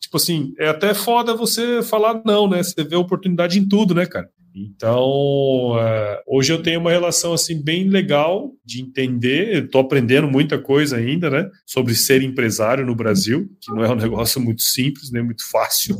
[0.00, 2.62] tipo assim, é até foda você falar não, né?
[2.62, 4.28] Você vê oportunidade em tudo, né, cara?
[4.54, 9.64] Então, é, hoje eu tenho uma relação assim bem legal de entender.
[9.64, 13.94] Estou aprendendo muita coisa ainda, né, sobre ser empresário no Brasil, que não é um
[13.96, 15.96] negócio muito simples nem muito fácil,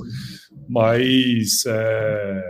[0.69, 2.43] mas é,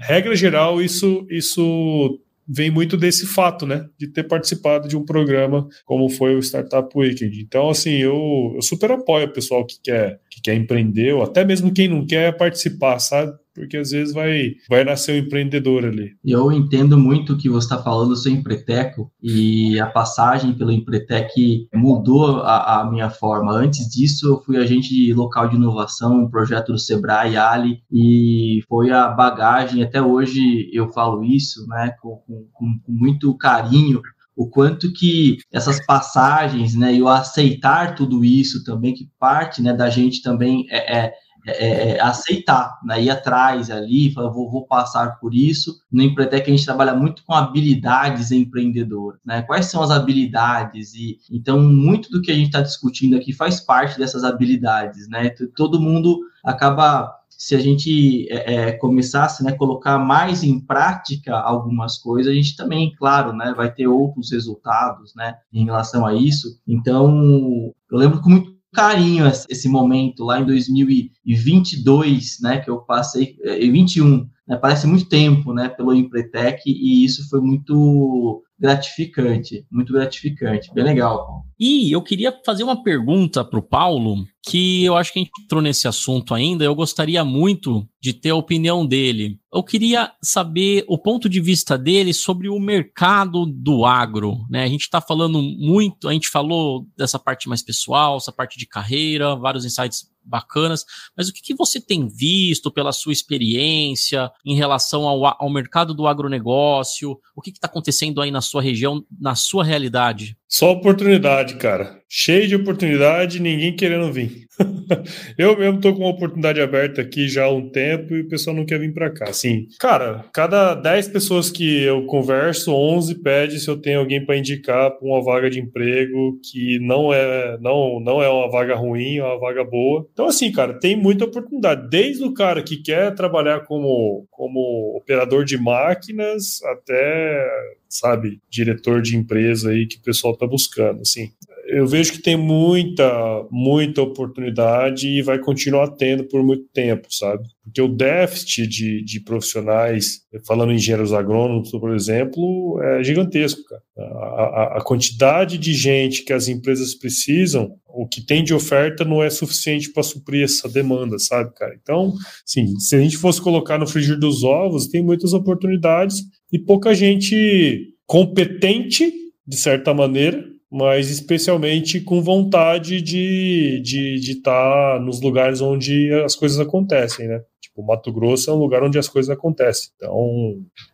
[0.00, 5.66] regra geral isso isso vem muito desse fato, né, de ter participado de um programa
[5.84, 7.40] como foi o Startup Weekend.
[7.40, 11.44] Então, assim, eu, eu super apoio o pessoal que quer, que quer empreender, ou até
[11.44, 13.32] mesmo quem não quer participar, sabe?
[13.54, 16.10] porque às vezes vai, vai nascer um empreendedor ali.
[16.24, 21.68] Eu entendo muito o que você está falando, sou empreteco e a passagem pelo empretec
[21.72, 23.52] mudou a, a, minha forma.
[23.52, 28.90] Antes disso, eu fui agente local de inovação, um projeto do Sebrae Ali, e foi
[28.90, 32.48] a bagagem, até hoje eu falo isso, né, com, com,
[32.82, 34.02] com muito carinho,
[34.36, 39.72] o quanto que essas passagens, né, e o aceitar tudo isso também, que parte, né,
[39.72, 41.14] da gente também é, é
[41.46, 43.02] é, é, é, aceitar, né?
[43.02, 45.78] ir atrás ali, falar, vou, vou passar por isso.
[45.92, 49.42] No Empretec a gente trabalha muito com habilidades empreendedoras, né?
[49.42, 50.94] Quais são as habilidades?
[50.94, 55.28] E então muito do que a gente está discutindo aqui faz parte dessas habilidades, né?
[55.54, 61.98] Todo mundo acaba se a gente é, é, começasse né, colocar mais em prática algumas
[61.98, 66.60] coisas, a gente também, claro, né, vai ter outros resultados né, em relação a isso.
[66.66, 73.36] Então, eu lembro com muito carinho esse momento lá em 2022, né, que eu passei,
[73.44, 79.92] em 21, né, parece muito tempo, né, pelo Empretec, e isso foi muito gratificante, muito
[79.92, 81.44] gratificante, bem legal.
[81.60, 85.30] E eu queria fazer uma pergunta para o Paulo, que eu acho que a gente
[85.42, 89.38] entrou nesse assunto ainda, eu gostaria muito de ter a opinião dele.
[89.52, 94.64] Eu queria saber o ponto de vista dele sobre o mercado do agro, né?
[94.64, 98.66] A gente está falando muito, a gente falou dessa parte mais pessoal, essa parte de
[98.66, 100.84] carreira, vários insights bacanas,
[101.16, 105.94] mas o que, que você tem visto pela sua experiência em relação ao, ao mercado
[105.94, 107.18] do agronegócio?
[107.34, 110.36] O que está acontecendo aí na sua região, na sua realidade?
[110.56, 111.98] Só oportunidade, cara.
[112.08, 114.44] Cheio de oportunidade, ninguém querendo vir.
[115.36, 118.54] eu mesmo tô com uma oportunidade aberta aqui já há um tempo e o pessoal
[118.54, 119.24] não quer vir para cá.
[119.28, 124.36] Assim, cara, cada 10 pessoas que eu converso, 11 pede se eu tenho alguém para
[124.36, 129.16] indicar para uma vaga de emprego que não é não não é uma vaga ruim,
[129.16, 130.06] é uma vaga boa.
[130.12, 135.44] Então assim, cara, tem muita oportunidade, desde o cara que quer trabalhar como como operador
[135.44, 137.44] de máquinas até
[137.88, 141.30] sabe, diretor de empresa aí que o pessoal está buscando, assim.
[141.66, 147.42] Eu vejo que tem muita, muita oportunidade e vai continuar tendo por muito tempo, sabe?
[147.62, 153.82] Porque o déficit de, de profissionais, falando em engenheiros agrônomos, por exemplo, é gigantesco, cara.
[153.96, 159.04] A, a, a quantidade de gente que as empresas precisam o que tem de oferta
[159.04, 161.74] não é suficiente para suprir essa demanda, sabe, cara?
[161.80, 162.12] Então,
[162.44, 166.22] sim, se a gente fosse colocar no frigir dos ovos, tem muitas oportunidades
[166.54, 169.12] e pouca gente competente,
[169.44, 170.40] de certa maneira,
[170.70, 177.26] mas especialmente com vontade de estar de, de tá nos lugares onde as coisas acontecem,
[177.26, 177.40] né?
[177.60, 179.90] Tipo, Mato Grosso é um lugar onde as coisas acontecem.
[179.96, 180.16] Então,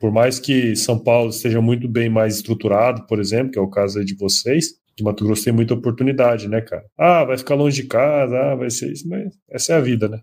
[0.00, 3.68] por mais que São Paulo esteja muito bem mais estruturado, por exemplo, que é o
[3.68, 6.84] caso de vocês, de Mato Grosso tem muita oportunidade, né, cara?
[6.98, 10.08] Ah, vai ficar longe de casa, ah, vai ser isso, mas essa é a vida,
[10.08, 10.20] né?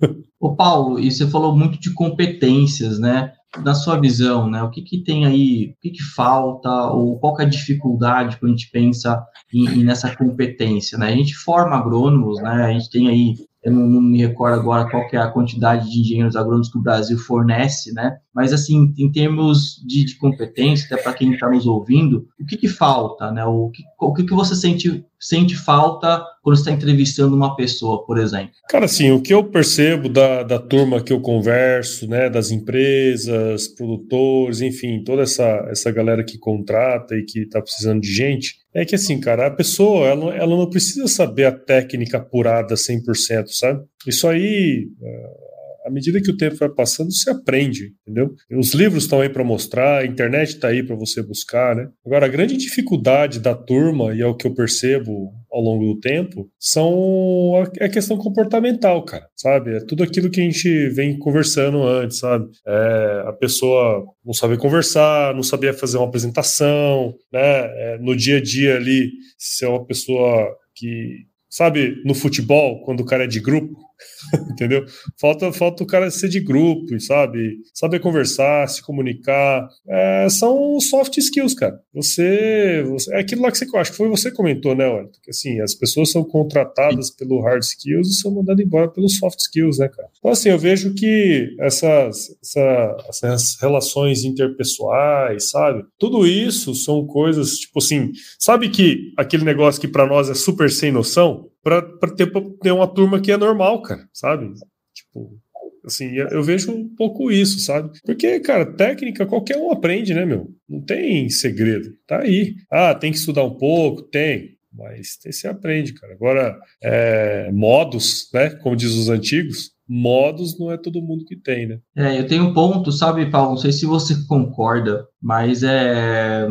[0.40, 3.30] Ô Paulo, e você falou muito de competências, né?
[3.64, 4.62] Na sua visão, né?
[4.62, 8.52] O que, que tem aí, o que, que falta, ou qual é a dificuldade quando
[8.52, 11.08] a gente pensa em, em, nessa competência, né?
[11.08, 12.66] A gente forma agrônomos, né?
[12.66, 16.00] A gente tem aí eu não, não, me recordo agora qual é a quantidade de
[16.00, 18.18] engenheiros agrônomos que o Brasil fornece, né?
[18.38, 22.56] Mas, assim, em termos de, de competência, até para quem está nos ouvindo, o que,
[22.56, 23.44] que falta, né?
[23.44, 28.16] O que, o que, que você sente, sente falta quando está entrevistando uma pessoa, por
[28.16, 28.52] exemplo?
[28.70, 32.30] Cara, assim, o que eu percebo da, da turma que eu converso, né?
[32.30, 38.14] Das empresas, produtores, enfim, toda essa, essa galera que contrata e que está precisando de
[38.14, 42.76] gente, é que assim, cara, a pessoa, ela, ela não precisa saber a técnica apurada
[42.76, 43.82] 100%, sabe?
[44.06, 45.47] Isso aí, é,
[45.88, 48.34] à medida que o tempo vai passando, você aprende, entendeu?
[48.52, 51.88] Os livros estão aí para mostrar, a internet está aí para você buscar, né?
[52.04, 55.98] Agora, a grande dificuldade da turma, e é o que eu percebo ao longo do
[55.98, 59.76] tempo, são a, é questão comportamental, cara, sabe?
[59.76, 62.46] É tudo aquilo que a gente vem conversando antes, sabe?
[62.66, 67.40] É, a pessoa não saber conversar, não sabia fazer uma apresentação, né?
[67.40, 73.00] É, no dia a dia ali, se é uma pessoa que, sabe, no futebol, quando
[73.00, 73.87] o cara é de grupo,
[74.52, 74.84] Entendeu?
[75.20, 77.58] Falta, falta o cara ser de grupo, sabe?
[77.74, 79.68] Saber conversar, se comunicar.
[79.88, 81.78] É, são soft skills, cara.
[81.94, 85.08] Você, você, É aquilo lá que você acho que foi você que comentou, né, Olha?
[85.22, 89.38] Que assim, as pessoas são contratadas pelo hard skills e são mandadas embora pelos soft
[89.38, 90.08] skills, né, cara?
[90.18, 95.84] Então, assim, eu vejo que essas, essa, essas relações interpessoais, sabe?
[95.98, 100.70] Tudo isso são coisas, tipo assim, sabe que aquele negócio que para nós é super
[100.70, 101.48] sem noção?
[101.68, 102.30] Para ter,
[102.62, 104.52] ter uma turma que é normal, cara, sabe?
[104.94, 105.38] Tipo,
[105.84, 107.90] assim, eu vejo um pouco isso, sabe?
[108.04, 110.48] Porque, cara, técnica qualquer um aprende, né, meu?
[110.68, 112.54] Não tem segredo, tá aí.
[112.70, 114.56] Ah, tem que estudar um pouco, tem.
[114.72, 116.12] Mas você aprende, cara.
[116.12, 118.50] Agora, é, modos, né?
[118.50, 121.78] Como diz os antigos, modos não é todo mundo que tem, né?
[121.96, 123.50] É, eu tenho um ponto, sabe, Paulo?
[123.50, 126.46] Não sei se você concorda, mas é,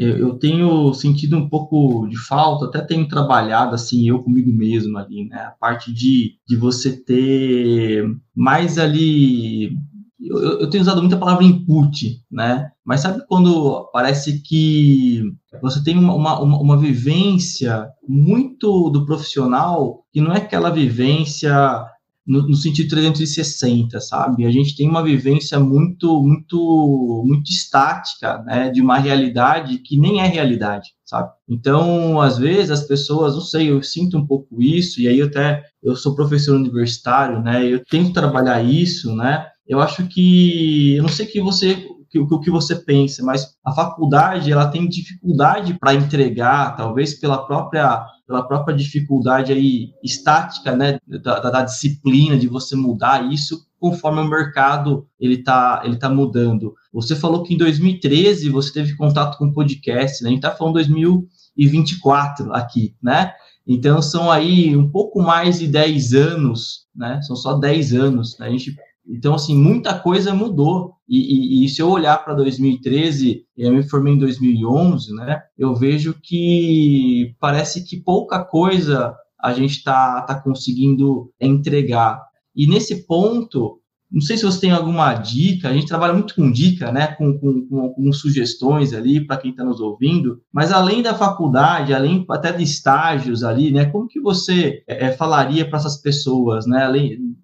[0.00, 5.28] eu, tenho sentido um pouco de falta, até tenho trabalhado assim, eu comigo mesmo ali,
[5.28, 5.36] né?
[5.36, 9.72] A parte de, de você ter mais ali.
[10.18, 12.70] Eu, eu tenho usado muita palavra input, né?
[12.82, 15.22] Mas sabe quando parece que
[15.60, 21.84] você tem uma, uma, uma vivência muito do profissional que não é aquela vivência
[22.26, 24.44] no, no, sentido 360, sabe?
[24.44, 28.70] A gente tem uma vivência muito, muito, muito estática, né?
[28.70, 31.30] De uma realidade que nem é realidade, sabe?
[31.48, 35.26] Então, às vezes as pessoas, não sei, eu sinto um pouco isso e aí eu
[35.26, 37.66] até eu sou professor universitário, né?
[37.66, 39.46] Eu tento trabalhar isso, né?
[39.66, 41.86] Eu acho que eu não sei que você
[42.18, 48.04] o que você pensa, mas a faculdade ela tem dificuldade para entregar, talvez pela própria
[48.30, 54.28] pela própria dificuldade aí estática, né, da, da, disciplina de você mudar isso conforme o
[54.28, 56.72] mercado ele está ele tá mudando.
[56.92, 60.28] Você falou que em 2013 você teve contato com podcast, né?
[60.28, 63.32] A gente está falando 2024 aqui, né?
[63.66, 67.20] Então são aí um pouco mais de 10 anos, né?
[67.22, 68.38] São só 10 anos.
[68.38, 68.46] Né?
[68.46, 68.76] A gente
[69.10, 70.94] então, assim, muita coisa mudou.
[71.08, 75.42] E, e, e se eu olhar para 2013, eu me formei em 2011, né?
[75.58, 82.22] Eu vejo que parece que pouca coisa a gente está tá conseguindo entregar.
[82.54, 83.79] E nesse ponto,
[84.10, 87.08] não sei se você tem alguma dica, a gente trabalha muito com dica, né?
[87.08, 91.94] Com, com, com, com sugestões ali para quem está nos ouvindo, mas além da faculdade,
[91.94, 93.86] além até de estágios ali, né?
[93.86, 96.90] Como que você é, falaria para essas pessoas, né?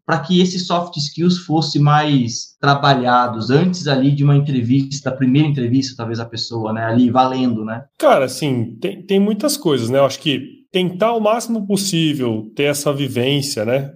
[0.04, 5.48] Para que esses soft skills fossem mais trabalhados antes ali de uma entrevista, da primeira
[5.48, 6.84] entrevista, talvez a pessoa, né?
[6.84, 7.84] Ali valendo, né?
[7.98, 9.98] Cara, assim, tem, tem muitas coisas, né?
[9.98, 13.94] Eu acho que tentar o máximo possível ter essa vivência, né?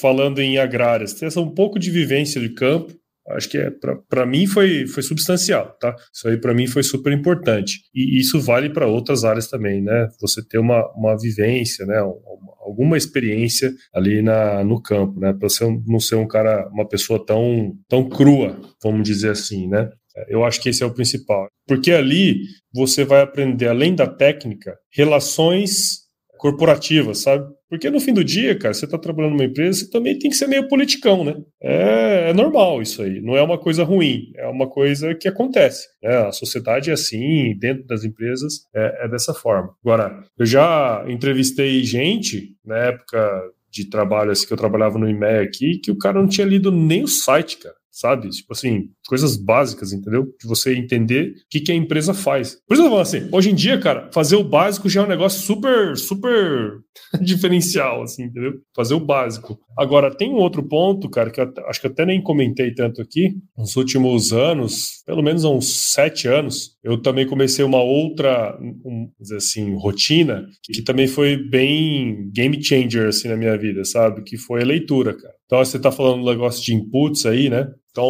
[0.00, 2.90] Falando em agrárias, ter essa um pouco de vivência de campo.
[3.28, 3.70] Acho que é
[4.08, 5.94] para mim foi, foi substancial, tá?
[6.14, 7.80] Isso aí para mim foi super importante.
[7.94, 10.08] E isso vale para outras áreas também, né?
[10.18, 11.98] Você ter uma, uma vivência, né?
[11.98, 15.34] alguma experiência ali na, no campo, né?
[15.34, 19.90] Para você não ser um cara, uma pessoa tão, tão crua, vamos dizer assim, né?
[20.28, 21.46] Eu acho que esse é o principal.
[21.66, 22.40] Porque ali
[22.72, 26.05] você vai aprender, além da técnica, relações
[26.38, 27.46] corporativas, sabe?
[27.68, 30.36] Porque no fim do dia, cara, você está trabalhando numa empresa, você também tem que
[30.36, 31.34] ser meio politicão, né?
[31.60, 35.86] É, é, normal isso aí, não é uma coisa ruim, é uma coisa que acontece.
[36.02, 36.16] Né?
[36.16, 39.74] A sociedade é assim, dentro das empresas é, é dessa forma.
[39.84, 45.42] Agora, eu já entrevistei gente na época de trabalho, assim, que eu trabalhava no IMEA
[45.42, 48.28] aqui, que o cara não tinha lido nem o site, cara sabe?
[48.28, 50.24] Tipo assim, coisas básicas, entendeu?
[50.38, 52.58] De você entender o que, que a empresa faz.
[52.68, 55.08] Por isso eu falo assim, hoje em dia, cara, fazer o básico já é um
[55.08, 56.80] negócio super, super
[57.20, 58.54] diferencial, assim, entendeu?
[58.74, 59.58] Fazer o básico.
[59.76, 63.34] Agora, tem um outro ponto, cara, que eu acho que até nem comentei tanto aqui.
[63.56, 69.10] Nos últimos anos, pelo menos há uns sete anos, eu também comecei uma outra, um,
[69.36, 74.22] assim, rotina, que também foi bem game changer, assim, na minha vida, sabe?
[74.22, 75.34] Que foi a leitura, cara.
[75.46, 77.68] Então, você está falando do negócio de inputs aí, né?
[77.90, 78.04] Então,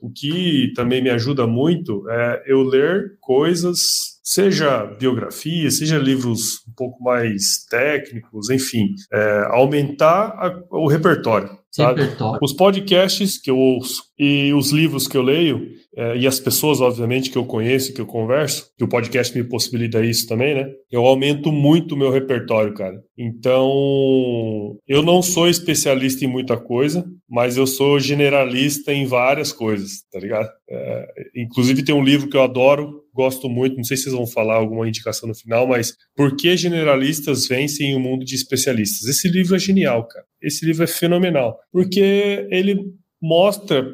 [0.00, 3.80] o que também me ajuda muito é eu ler coisas,
[4.22, 11.58] seja biografia, seja livros pouco mais técnicos, enfim, é, aumentar a, o repertório.
[11.70, 12.02] Sabe?
[12.02, 12.38] repertório.
[12.42, 16.80] Os podcasts que eu ouço e os livros que eu leio, é, e as pessoas,
[16.82, 20.70] obviamente, que eu conheço, que eu converso, que o podcast me possibilita isso também, né?
[20.90, 23.02] Eu aumento muito o meu repertório, cara.
[23.16, 30.02] Então, eu não sou especialista em muita coisa, mas eu sou generalista em várias coisas,
[30.12, 30.50] tá ligado?
[30.68, 34.26] É, inclusive, tem um livro que eu adoro, gosto muito, não sei se vocês vão
[34.26, 39.08] falar alguma indicação no final, mas Por que generalistas vencem o mundo de especialistas?
[39.08, 40.24] Esse livro é genial, cara.
[40.42, 42.78] Esse livro é fenomenal, porque ele
[43.26, 43.86] mostra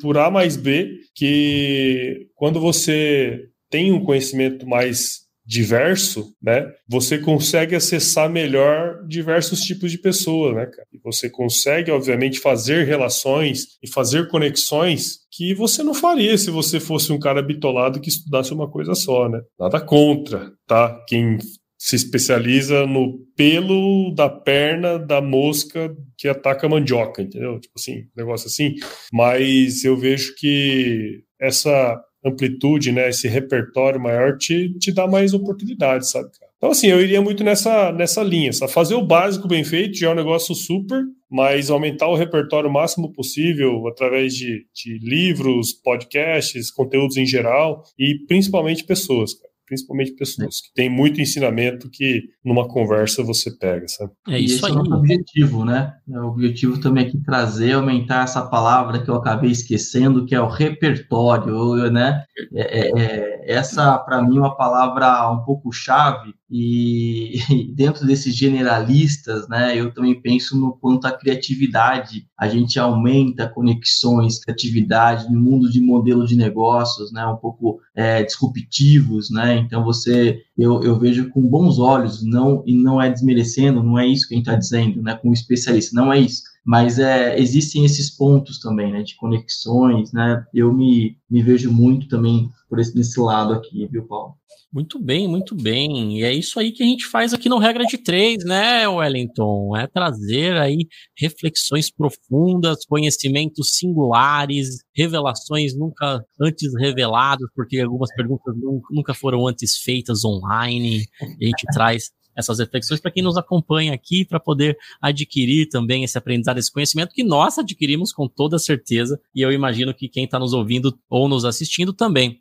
[0.00, 7.74] por A mais B que quando você tem um conhecimento mais diverso, né, você consegue
[7.74, 10.86] acessar melhor diversos tipos de pessoas, né, cara?
[10.92, 16.78] E você consegue, obviamente, fazer relações e fazer conexões que você não faria se você
[16.78, 19.40] fosse um cara bitolado que estudasse uma coisa só, né?
[19.58, 21.04] Nada contra, tá?
[21.08, 21.38] Quem
[21.80, 27.58] se especializa no pelo da perna da mosca que ataca a mandioca, entendeu?
[27.58, 28.74] Tipo assim, negócio assim.
[29.10, 36.10] Mas eu vejo que essa amplitude, né, esse repertório maior te, te dá mais oportunidades,
[36.10, 36.50] sabe, cara?
[36.58, 38.52] Então, assim, eu iria muito nessa, nessa linha.
[38.52, 38.70] Sabe?
[38.70, 42.72] Fazer o básico bem feito já é um negócio super, mas aumentar o repertório o
[42.72, 50.16] máximo possível através de, de livros, podcasts, conteúdos em geral e principalmente pessoas, cara principalmente
[50.16, 54.10] pessoas que têm muito ensinamento que numa conversa você pega, sabe?
[54.28, 54.72] É isso aí.
[54.72, 55.94] É o objetivo, né?
[56.12, 60.40] É o objetivo também aqui trazer, aumentar essa palavra que eu acabei esquecendo, que é
[60.40, 62.24] o repertório, né?
[62.52, 67.38] É, é, é essa, para mim, é uma palavra um pouco chave e
[67.74, 74.38] dentro desses generalistas, né, eu também penso no quanto a criatividade, a gente aumenta conexões,
[74.38, 80.40] criatividade no mundo de modelo de negócios, né, um pouco é, disruptivos, né, então você,
[80.56, 84.34] eu, eu vejo com bons olhos, não e não é desmerecendo, não é isso que
[84.34, 88.58] a gente está dizendo, né, com especialista, não é isso, mas é, existem esses pontos
[88.58, 93.52] também, né, de conexões, né, eu me, me vejo muito também por esse, nesse lado
[93.52, 94.34] aqui, viu, Paulo?
[94.72, 96.20] Muito bem, muito bem.
[96.20, 99.76] E é isso aí que a gente faz aqui no Regra de Três, né, Wellington?
[99.76, 100.86] É trazer aí
[101.18, 108.54] reflexões profundas, conhecimentos singulares, revelações nunca antes reveladas, porque algumas perguntas
[108.92, 111.04] nunca foram antes feitas online.
[111.20, 116.18] a gente traz essas reflexões para quem nos acompanha aqui, para poder adquirir também esse
[116.18, 120.38] aprendizado, esse conhecimento que nós adquirimos com toda certeza, e eu imagino que quem está
[120.38, 122.40] nos ouvindo ou nos assistindo também.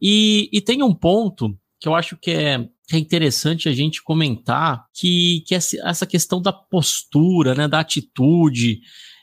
[0.00, 4.84] E, e tem um ponto que eu acho que é, é interessante a gente comentar,
[4.94, 8.80] que, que essa questão da postura, né, da atitude.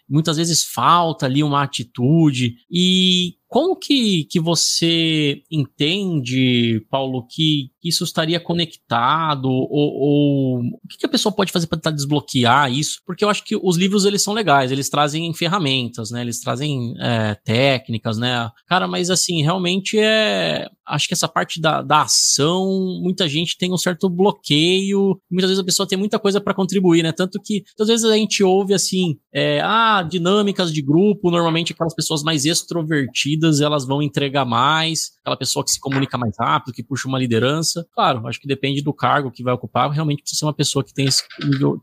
[0.10, 2.56] Muitas vezes falta ali uma atitude.
[2.70, 9.45] E como que, que você entende, Paulo, que isso estaria conectado?
[9.49, 12.99] Ou, ou o que, que, a pessoa pode fazer para tentar desbloquear isso?
[13.06, 16.22] Porque eu acho que os livros eles são legais, eles trazem ferramentas, né?
[16.22, 18.49] Eles trazem é, técnicas, né?
[18.68, 20.68] Cara, mas assim, realmente é.
[20.86, 25.19] Acho que essa parte da, da ação, muita gente tem um certo bloqueio.
[25.30, 27.11] Muitas vezes a pessoa tem muita coisa para contribuir, né?
[27.11, 31.94] Tanto que, às vezes a gente ouve assim, é, ah, dinâmicas de grupo, normalmente aquelas
[31.94, 36.84] pessoas mais extrovertidas elas vão entregar mais, aquela pessoa que se comunica mais rápido, que
[36.84, 37.86] puxa uma liderança.
[37.94, 40.94] Claro, acho que depende do cargo que vai ocupar, realmente precisa ser uma pessoa que
[40.94, 41.24] tem esse,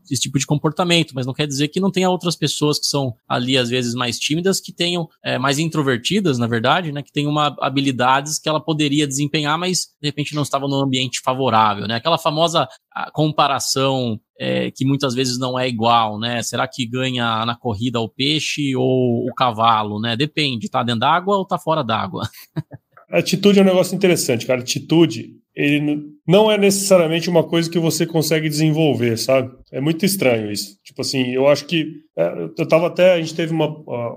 [0.09, 3.13] esse tipo de comportamento, mas não quer dizer que não tenha outras pessoas que são
[3.27, 7.31] ali, às vezes, mais tímidas, que tenham, é, mais introvertidas, na verdade, né, que tenham
[7.31, 11.95] uma, habilidades que ela poderia desempenhar, mas de repente não estava num ambiente favorável, né?
[11.95, 12.67] Aquela famosa
[13.13, 16.41] comparação é, que muitas vezes não é igual, né?
[16.43, 20.15] Será que ganha na corrida o peixe ou o cavalo, né?
[20.15, 22.27] Depende, tá dentro d'água ou tá fora d'água.
[23.09, 24.61] Atitude é um negócio interessante, cara.
[24.61, 29.53] Atitude, ele não é necessariamente uma coisa que você consegue desenvolver, sabe?
[29.71, 30.77] É muito estranho isso.
[30.83, 33.73] Tipo assim, eu acho que é, eu tava até a gente teve uma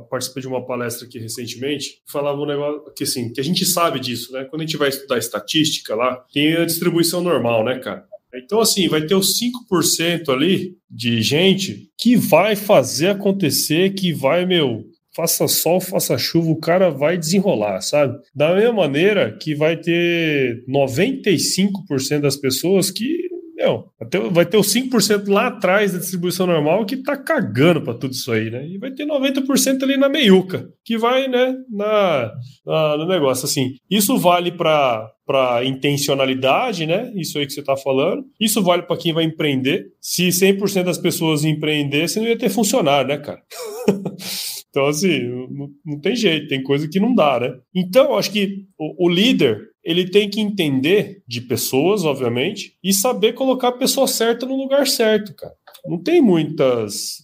[0.08, 4.00] participei de uma palestra aqui recentemente, falava um negócio que assim, que a gente sabe
[4.00, 4.44] disso, né?
[4.44, 8.04] Quando a gente vai estudar estatística lá, tem a distribuição normal, né, cara?
[8.42, 14.46] Então, assim, vai ter os 5% ali de gente que vai fazer acontecer, que vai,
[14.46, 14.84] meu,
[15.14, 18.16] faça sol, faça chuva, o cara vai desenrolar, sabe?
[18.34, 23.28] Da mesma maneira que vai ter 95% das pessoas que
[23.58, 23.86] meu,
[24.30, 28.30] vai ter os 5% lá atrás da distribuição normal que tá cagando para tudo isso
[28.30, 28.64] aí, né?
[28.64, 32.32] E vai ter 90% ali na meiuca, que vai, né, na,
[32.64, 33.46] na no negócio.
[33.46, 37.12] Assim, isso vale para para intencionalidade, né?
[37.14, 38.24] Isso aí que você está falando.
[38.40, 39.88] Isso vale para quem vai empreender.
[40.00, 43.42] Se 100% das pessoas empreendessem, não ia ter funcionário, né, cara?
[44.70, 47.52] então, assim, não, não, tem jeito, tem coisa que não dá, né?
[47.74, 53.34] Então, acho que o, o líder, ele tem que entender de pessoas, obviamente, e saber
[53.34, 55.52] colocar a pessoa certa no lugar certo, cara.
[55.86, 57.18] Não tem muitas.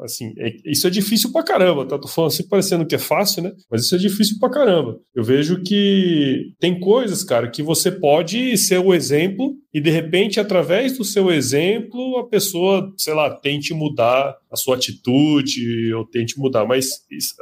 [0.00, 1.98] Assim, é, isso é difícil pra caramba, tá?
[1.98, 3.52] Tô falando assim parecendo que é fácil, né?
[3.70, 4.98] Mas isso é difícil pra caramba.
[5.14, 10.40] Eu vejo que tem coisas, cara, que você pode ser o exemplo e de repente,
[10.40, 16.38] através do seu exemplo, a pessoa, sei lá, tente mudar a sua atitude ou tente
[16.38, 16.64] mudar.
[16.64, 16.86] Mas,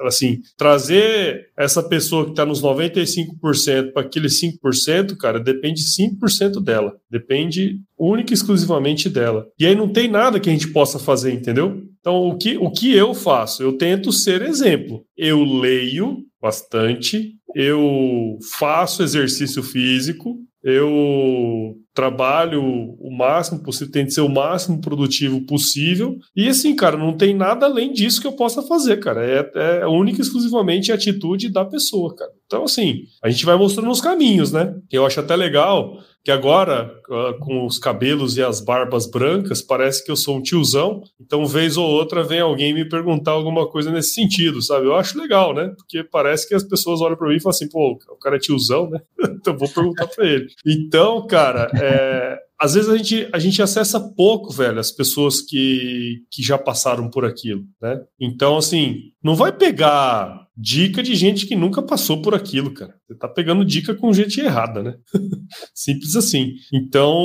[0.01, 6.97] assim, trazer essa pessoa que está nos 95% para aquele 5%, cara, depende 5% dela.
[7.09, 9.47] Depende única e exclusivamente dela.
[9.57, 11.85] E aí não tem nada que a gente possa fazer, entendeu?
[12.01, 13.63] Então, o que, o que eu faço?
[13.63, 15.05] Eu tento ser exemplo.
[15.17, 24.29] Eu leio bastante, eu faço exercício físico, eu trabalho o máximo possível, tento ser o
[24.29, 26.19] máximo produtivo possível.
[26.35, 29.25] E assim, cara, não tem nada além disso que eu possa fazer, cara.
[29.25, 32.31] É, é única e exclusivamente a atitude da pessoa, cara.
[32.47, 34.75] Então, assim, a gente vai mostrando os caminhos, né?
[34.91, 40.03] Eu acho até legal que agora, ah, com os cabelos e as barbas brancas, parece
[40.03, 41.03] que eu sou um tiozão.
[41.21, 44.87] Então, vez ou outra, vem alguém me perguntar alguma coisa nesse sentido, sabe?
[44.87, 45.71] Eu acho legal, né?
[45.77, 48.39] Porque parece que as pessoas olham para mim e falam assim, pô, o cara é
[48.39, 49.01] tiozão, né?
[49.39, 50.47] então, vou perguntar para ele.
[50.67, 56.23] Então, cara, é, às vezes a gente, a gente acessa pouco, velho, as pessoas que,
[56.31, 58.01] que já passaram por aquilo, né?
[58.21, 62.95] Então, assim, não vai pegar dica de gente que nunca passou por aquilo, cara.
[63.07, 64.95] Você tá pegando dica com gente errada, né?
[65.75, 66.53] Simples assim.
[66.73, 67.17] Então,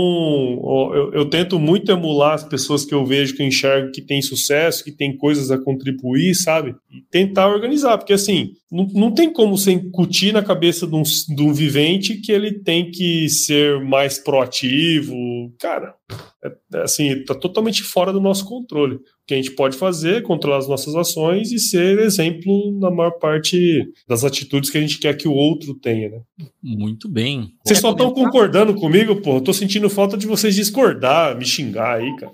[0.93, 4.21] eu, eu, tento muito emular as pessoas que eu vejo, que eu enxergo que tem
[4.21, 6.75] sucesso, que tem coisas a contribuir, sabe?
[6.91, 11.03] E tentar organizar, porque assim, não, não tem como você incutir na cabeça de um,
[11.03, 15.15] de um vivente que ele tem que ser mais proativo.
[15.59, 15.93] Cara,
[16.43, 18.95] é, é, assim, tá totalmente fora do nosso controle.
[18.95, 22.89] O que a gente pode fazer é controlar as nossas ações e ser exemplo na
[22.89, 26.21] maior parte das atitudes que a gente quer que o outro tenha, né?
[26.63, 27.53] Muito bem.
[27.63, 29.35] Vocês só estão concordando comigo, pô?
[29.35, 32.31] Eu tô sentindo falta de vocês discordar, me xingar aí, cara.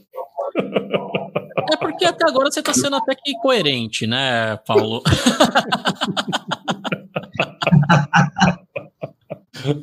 [1.72, 5.02] É porque até agora você tá sendo até que coerente, né, Paulo?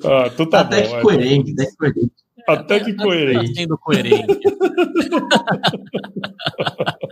[0.04, 2.12] ah, então tá até bom, que coerente, até que coerente.
[2.48, 3.48] Até que coerente.
[3.48, 4.40] Tá sendo coerente.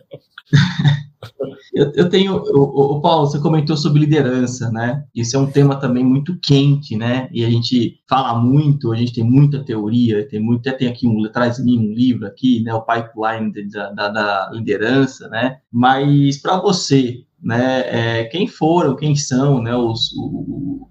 [1.75, 5.05] eu, eu, tenho, o, o, Paulo, você comentou sobre liderança, né?
[5.15, 7.29] Isso é um tema também muito quente, né?
[7.33, 11.07] E a gente fala muito, a gente tem muita teoria, tem muito, até tem aqui
[11.07, 12.75] um, traz de mim um livro aqui, né?
[12.75, 15.59] O pipeline da, da, da liderança, né?
[15.73, 18.21] Mas para você, né?
[18.21, 19.77] É, quem foram, quem são, né?
[19.77, 20.89] Os, o,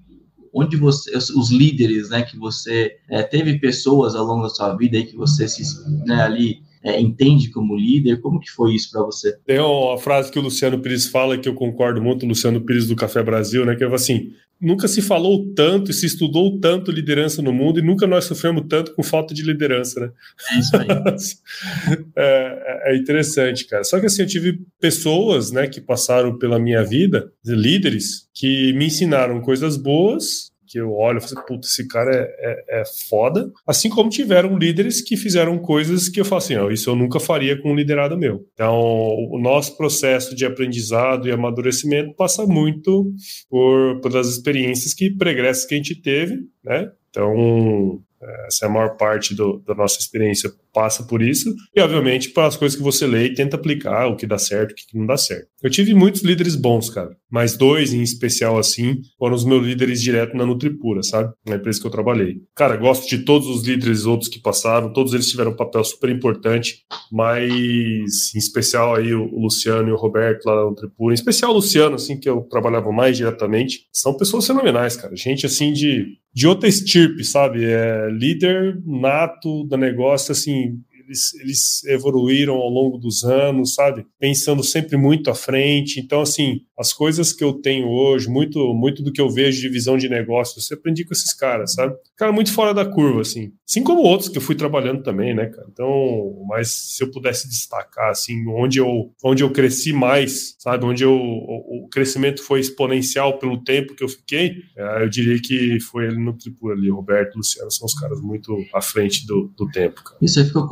[0.60, 4.98] onde você, os líderes, né, que você é, teve pessoas ao longo da sua vida
[4.98, 5.64] aí que você se,
[6.06, 8.22] né, ali é, entende como líder?
[8.22, 9.38] Como que foi isso para você?
[9.45, 12.88] Tem uma frase que o Luciano Pires fala que eu concordo muito, o Luciano Pires
[12.88, 16.91] do Café Brasil, né, que é assim, nunca se falou tanto e se estudou tanto
[16.91, 20.11] liderança no mundo e nunca nós sofremos tanto com falta de liderança, né?
[20.52, 20.88] É isso aí.
[22.15, 23.84] é, é, interessante, cara.
[23.84, 28.86] Só que assim, eu tive pessoas, né, que passaram pela minha vida, líderes, que me
[28.86, 32.84] ensinaram coisas boas que eu olho e falo assim, puta, esse cara é, é, é,
[33.10, 33.52] foda.
[33.66, 37.20] Assim como tiveram líderes que fizeram coisas que eu falo assim, ó, isso eu nunca
[37.20, 38.46] faria com um liderado meu.
[38.54, 43.12] Então, o nosso processo de aprendizado e amadurecimento passa muito
[43.50, 46.91] por, por as experiências que pregressos que a gente teve, né?
[47.10, 48.04] Então,
[48.48, 52.48] essa é a maior parte do, da nossa experiência passa por isso, e obviamente para
[52.48, 55.06] as coisas que você lê e tenta aplicar, o que dá certo, o que não
[55.06, 55.48] dá certo.
[55.61, 60.02] Eu tive muitos líderes bons, cara, mas dois em especial assim foram os meus líderes
[60.02, 61.34] direto na Nutripura, sabe?
[61.45, 62.38] Na empresa que eu trabalhei.
[62.56, 66.10] Cara, gosto de todos os líderes outros que passaram, todos eles tiveram um papel super
[66.10, 71.52] importante, mas em especial aí o Luciano e o Roberto lá na Nutripura, em especial
[71.52, 75.15] o Luciano, assim, que eu trabalhava mais diretamente, são pessoas fenomenais, cara.
[75.15, 77.65] Gente assim de de outra estirpe, sabe?
[77.65, 80.80] É líder nato do negócio, assim,
[81.10, 84.06] eles, eles evoluíram ao longo dos anos, sabe?
[84.19, 85.99] Pensando sempre muito à frente.
[85.99, 89.68] Então, assim, as coisas que eu tenho hoje, muito, muito do que eu vejo de
[89.68, 91.94] visão de negócio, eu aprendi com esses caras, sabe?
[92.18, 93.52] Cara, muito fora da curva, assim.
[93.68, 95.68] Assim como outros que eu fui trabalhando também, né, cara?
[95.70, 100.86] Então, mas se eu pudesse destacar, assim, onde eu, onde eu cresci mais, sabe?
[100.86, 105.40] Onde eu, o, o crescimento foi exponencial pelo tempo que eu fiquei, é, eu diria
[105.42, 106.90] que foi ali no Tripura ali.
[106.90, 110.18] Roberto Luciano são os caras muito à frente do, do tempo, cara.
[110.22, 110.66] E você ficou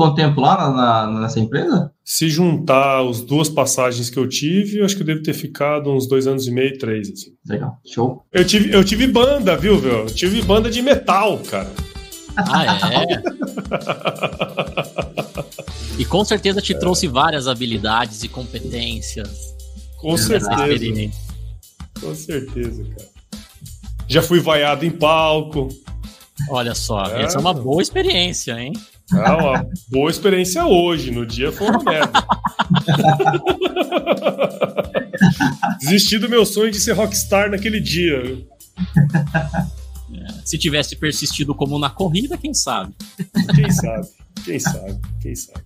[0.72, 1.92] na, na, nessa empresa?
[2.10, 5.92] Se juntar as duas passagens que eu tive, eu acho que eu devo ter ficado
[5.92, 7.32] uns dois anos e meio, três, assim.
[7.46, 8.24] Legal, show.
[8.32, 9.92] Eu tive, eu tive banda, viu, viu?
[9.92, 11.70] Eu tive banda de metal, cara.
[12.38, 13.22] Ah, é?
[16.00, 16.80] e com certeza te é.
[16.80, 19.54] trouxe várias habilidades e competências.
[19.98, 21.12] Com certeza.
[22.00, 23.10] Com certeza, cara.
[24.08, 25.68] Já fui vaiado em palco.
[26.50, 27.24] Olha só, é.
[27.24, 28.72] essa é uma boa experiência, hein?
[29.14, 32.12] É uma boa experiência hoje, no dia foi uma merda.
[35.80, 38.46] Desisti do meu sonho de ser rockstar naquele dia.
[40.14, 42.94] É, se tivesse persistido como na corrida, quem sabe?
[43.56, 44.08] Quem sabe?
[44.44, 45.00] Quem sabe?
[45.22, 45.62] Quem sabe?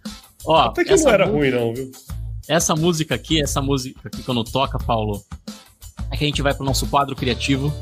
[0.46, 1.92] Ó, Até que não era ruim, não, viu?
[2.48, 5.24] Essa música aqui, essa música aqui quando toca, Paulo,
[6.12, 7.74] é que a gente vai pro nosso quadro criativo.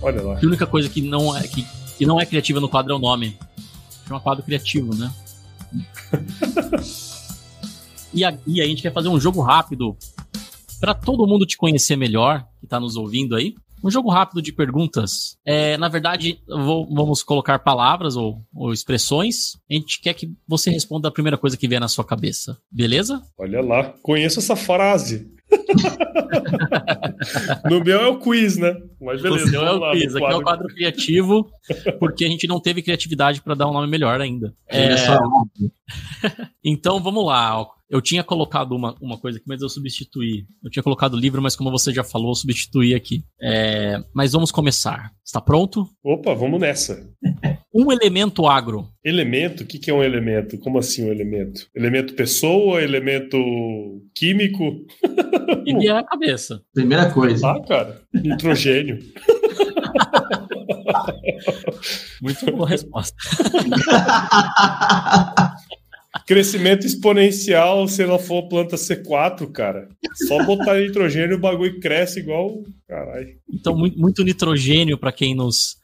[0.00, 0.38] Olha lá.
[0.38, 1.66] A única coisa que não é, que,
[1.98, 3.36] que não é criativa no quadro é o nome
[4.12, 5.10] chama quadro criativo, né?
[8.12, 9.96] e, a, e a gente quer fazer um jogo rápido
[10.78, 13.54] para todo mundo te conhecer melhor, que está nos ouvindo aí.
[13.84, 15.36] Um jogo rápido de perguntas.
[15.44, 19.56] É, na verdade, vou, vamos colocar palavras ou, ou, expressões.
[19.68, 22.56] A gente quer que você responda a primeira coisa que vier na sua cabeça.
[22.70, 23.20] Beleza?
[23.36, 25.32] Olha lá, conheço essa frase.
[27.70, 28.74] no meu é o quiz, né?
[29.00, 29.44] Mas beleza.
[29.44, 30.16] No seu é o lá, quiz.
[30.16, 31.50] Aqui é o quadro criativo,
[31.98, 34.54] porque a gente não teve criatividade para dar um nome melhor ainda.
[34.68, 34.94] É...
[36.64, 37.66] então vamos lá.
[37.88, 40.46] Eu tinha colocado uma, uma coisa aqui, mas eu substituí.
[40.64, 43.22] Eu tinha colocado livro, mas como você já falou, eu substituí aqui.
[43.40, 44.02] É...
[44.14, 45.12] Mas vamos começar.
[45.24, 45.88] Está pronto?
[46.02, 47.08] Opa, vamos nessa.
[47.74, 48.86] Um elemento agro.
[49.02, 49.62] Elemento?
[49.62, 50.58] O que, que é um elemento?
[50.58, 51.66] Como assim um elemento?
[51.74, 52.82] Elemento pessoa?
[52.82, 53.38] Elemento
[54.14, 54.84] químico?
[55.64, 56.60] E a cabeça.
[56.74, 57.52] Primeira coisa.
[57.52, 58.02] Ah, cara.
[58.12, 58.98] Nitrogênio.
[62.20, 63.16] Muito boa resposta.
[66.26, 69.88] Crescimento exponencial se ela for planta C4, cara.
[70.26, 72.62] Só botar nitrogênio o bagulho cresce igual.
[72.88, 73.28] Caralho.
[73.52, 75.76] Então, muito, muito nitrogênio para quem nos,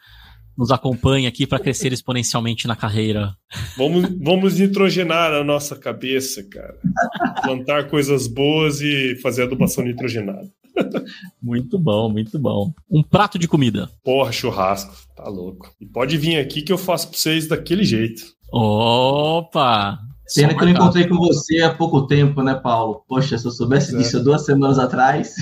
[0.58, 3.32] nos acompanha aqui para crescer exponencialmente na carreira.
[3.76, 6.76] Vamos, vamos nitrogenar a nossa cabeça, cara.
[7.40, 10.50] Plantar coisas boas e fazer adubação nitrogenada.
[11.40, 12.72] Muito bom, muito bom.
[12.90, 13.88] Um prato de comida.
[14.02, 14.94] Porra, churrasco.
[15.14, 15.72] Tá louco.
[15.80, 18.22] E pode vir aqui que eu faço pra vocês daquele jeito.
[18.52, 19.98] Opa!
[20.34, 23.04] Pena que eu não encontrei com você há pouco tempo, né, Paulo?
[23.08, 23.98] Poxa, se eu soubesse é.
[23.98, 25.34] disso duas semanas atrás.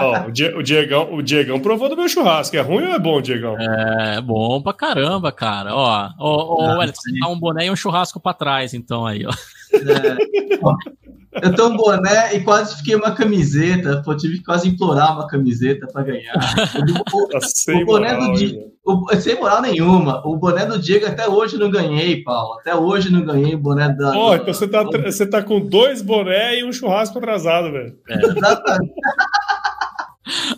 [0.00, 0.28] Ó,
[0.58, 2.56] o, Diegão, o Diegão provou do meu churrasco.
[2.56, 3.56] É ruim ou é bom, Diegão?
[3.58, 5.74] É bom pra caramba, cara.
[5.74, 9.24] Ó, ó, ó, olha, você dá um boné e um churrasco pra trás, então aí,
[9.26, 9.30] ó.
[9.74, 11.10] É.
[11.42, 14.02] Eu tenho um boné e quase fiquei uma camiseta.
[14.04, 16.34] Pô, tive que quase implorar uma camiseta para ganhar.
[17.14, 18.70] O, tá sem o boné moral, do Diego.
[19.20, 20.26] Sem moral nenhuma.
[20.26, 22.54] O boné do Diego até hoje não ganhei, Paulo.
[22.54, 24.10] Até hoje não ganhei o boné da.
[24.16, 27.94] Ó, oh, então você tá, você tá com dois bonés e um churrasco atrasado, velho.
[28.08, 28.26] É.
[28.26, 28.92] Exatamente.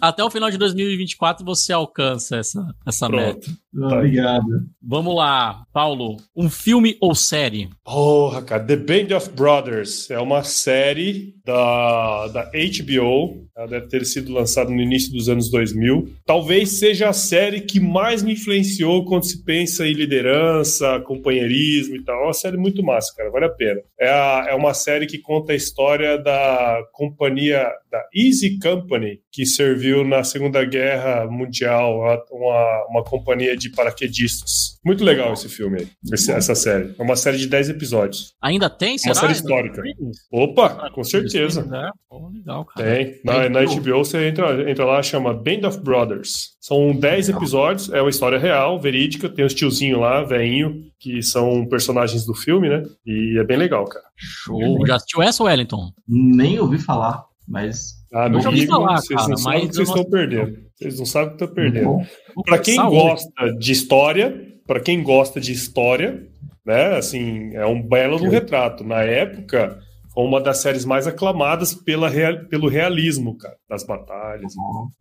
[0.01, 3.51] Até o final de 2024 você alcança essa, essa meta.
[3.79, 3.97] Tá.
[3.97, 4.47] Obrigado.
[4.83, 6.19] Vamos lá, Paulo.
[6.37, 7.71] Um filme ou série?
[7.85, 8.65] Porra, cara.
[8.65, 13.43] The Band of Brothers é uma série da, da HBO.
[13.57, 16.09] Ela deve ter sido lançada no início dos anos 2000.
[16.25, 22.03] Talvez seja a série que mais me influenciou quando se pensa em liderança, companheirismo e
[22.03, 22.23] tal.
[22.23, 23.31] É uma série muito massa, cara.
[23.31, 23.81] Vale a pena.
[24.01, 29.45] É, a, é uma série que conta a história da companhia, da Easy Company, que
[29.45, 31.99] serviu na Segunda Guerra Mundial,
[32.31, 34.79] uma, uma companhia de paraquedistas.
[34.85, 36.95] Muito legal esse filme aí, esse, essa série.
[36.99, 38.35] É uma série de 10 episódios.
[38.43, 39.15] Ainda tem, será?
[39.15, 39.83] Uma série histórica.
[40.31, 41.69] Opa, com certeza.
[42.11, 42.95] Oh, legal, cara.
[42.95, 43.21] Tem.
[43.25, 46.57] Na, na HBO você entra, entra lá, chama Band of Brothers.
[46.61, 49.29] São 10 episódios, é uma história real, verídica.
[49.29, 52.83] Tem os tiozinhos lá, veinho, que são personagens do filme, né?
[53.07, 54.05] E é bem legal, cara.
[54.17, 54.87] Show.
[54.87, 55.93] Já assistiu essa, Wellington?
[56.09, 60.59] Nem ouvi falar, mas ah, meu amigo, falar, vocês cara, que vocês estão perdendo.
[60.83, 61.99] Vocês não sabem o que estão perdendo.
[62.45, 62.97] Para quem Saúde.
[62.97, 66.29] gosta de história, para quem gosta de história,
[66.65, 68.85] né, assim, é um belo retrato.
[68.85, 69.79] Na época,
[70.13, 74.53] foi uma das séries mais aclamadas pela real, pelo realismo, cara, das batalhas.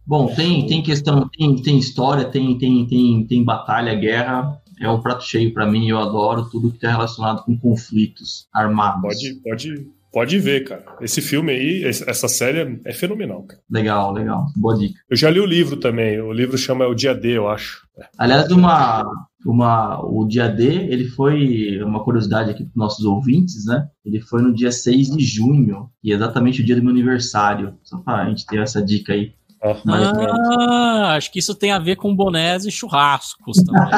[0.05, 4.57] Bom, tem, tem questão, tem, tem história, tem, tem, tem, tem batalha, guerra.
[4.79, 9.01] É um prato cheio para mim, eu adoro tudo que está relacionado com conflitos armados.
[9.01, 10.83] Pode, pode, Pode ver, cara.
[10.99, 13.61] Esse filme aí, essa série é fenomenal, cara.
[13.69, 14.45] Legal, legal.
[14.57, 14.99] Boa dica.
[15.09, 16.19] Eu já li o livro também.
[16.19, 17.87] O livro chama O Dia D, eu acho.
[18.17, 19.05] Aliás, uma,
[19.45, 23.87] uma, o Dia D, ele foi uma curiosidade aqui para nossos ouvintes, né?
[24.05, 27.77] Ele foi no dia 6 de junho, e é exatamente o dia do meu aniversário.
[27.81, 29.33] Só para a gente ter essa dica aí.
[29.63, 33.91] Ah, acho que isso tem a ver com bonés e churrascos também.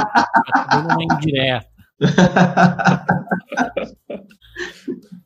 [0.72, 1.74] é uma indireta.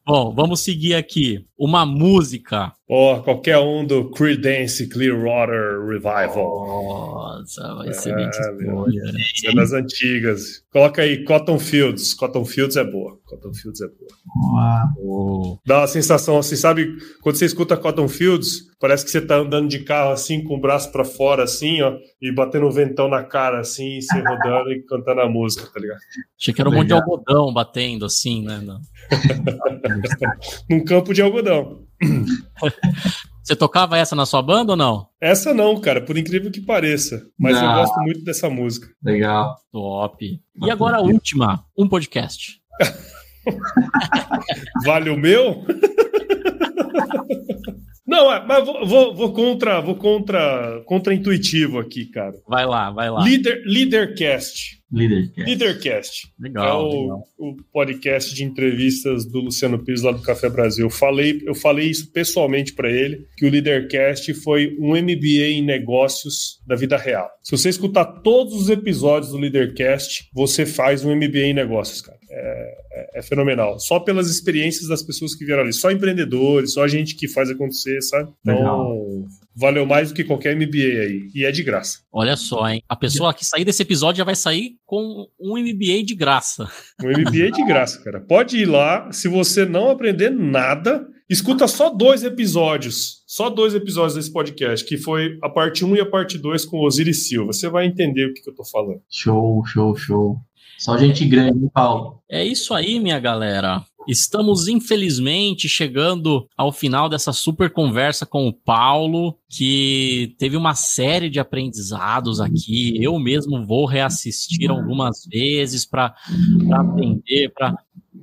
[0.07, 1.45] Bom, vamos seguir aqui.
[1.59, 2.71] Uma música.
[2.89, 6.35] Ó, oh, qualquer um do Creedence Clearwater Revival.
[6.35, 10.63] Nossa, vai ser bem é, é das antigas.
[10.71, 12.13] Coloca aí Cotton Fields.
[12.13, 13.19] Cotton Fields é boa.
[13.25, 14.93] Cotton Fields é boa.
[14.99, 15.57] Oh.
[15.65, 16.95] Dá uma sensação assim, sabe?
[17.21, 20.61] Quando você escuta Cotton Fields, parece que você tá andando de carro assim, com o
[20.61, 24.81] braço para fora, assim, ó, e batendo um ventão na cara, assim, se rodando e
[24.83, 25.99] cantando a música, tá ligado?
[26.39, 28.61] Achei que era um monte de algodão batendo, assim, né?
[30.69, 31.86] Num campo de algodão.
[33.43, 35.07] Você tocava essa na sua banda ou não?
[35.21, 37.25] Essa não, cara, por incrível que pareça.
[37.39, 37.63] Mas não.
[37.63, 38.89] eu gosto muito dessa música.
[39.01, 39.55] Legal.
[39.71, 40.41] Top.
[40.61, 42.59] E agora a última, um podcast.
[44.83, 45.63] vale o meu?
[48.07, 52.33] Não, é, mas vou, vou, vou, contra, vou contra, contra intuitivo aqui, cara.
[52.47, 53.21] Vai lá, vai lá.
[53.21, 54.77] Líder, Leadercast.
[54.89, 55.43] Leadercast.
[55.43, 56.33] Leadercast.
[56.39, 57.23] Legal, é o, legal.
[57.37, 60.85] o podcast de entrevistas do Luciano Pires lá do Café Brasil.
[60.85, 65.61] Eu falei, eu falei isso pessoalmente para ele, que o Leadercast foi um MBA em
[65.61, 67.29] negócios da vida real.
[67.43, 72.16] Se você escutar todos os episódios do Leadercast, você faz um MBA em negócios, cara.
[72.29, 73.79] É, é, é fenomenal.
[73.79, 75.73] Só pelas experiências das pessoas que vieram ali.
[75.73, 78.31] Só empreendedores, só gente que faz acontecer, sabe?
[78.41, 79.25] Então, Legal.
[79.55, 81.29] valeu mais do que qualquer MBA aí.
[81.33, 81.99] E é de graça.
[82.11, 82.83] Olha só, hein?
[82.87, 86.69] A pessoa que sair desse episódio já vai sair com um MBA de graça.
[87.01, 88.19] Um MBA de graça, cara.
[88.19, 89.11] Pode ir lá.
[89.11, 93.23] Se você não aprender nada, escuta só dois episódios.
[93.27, 96.79] Só dois episódios desse podcast, que foi a parte 1 e a parte 2 com
[96.79, 97.51] Osiris Silva.
[97.51, 99.01] Você vai entender o que, que eu tô falando.
[99.09, 100.37] Show, show, show.
[100.77, 102.21] Só gente grande, hein, Paulo?
[102.29, 103.83] É isso aí, minha galera.
[104.07, 111.29] Estamos, infelizmente, chegando ao final dessa super conversa com o Paulo, que teve uma série
[111.29, 113.03] de aprendizados aqui.
[113.03, 116.15] Eu mesmo vou reassistir algumas vezes para
[116.71, 117.51] aprender,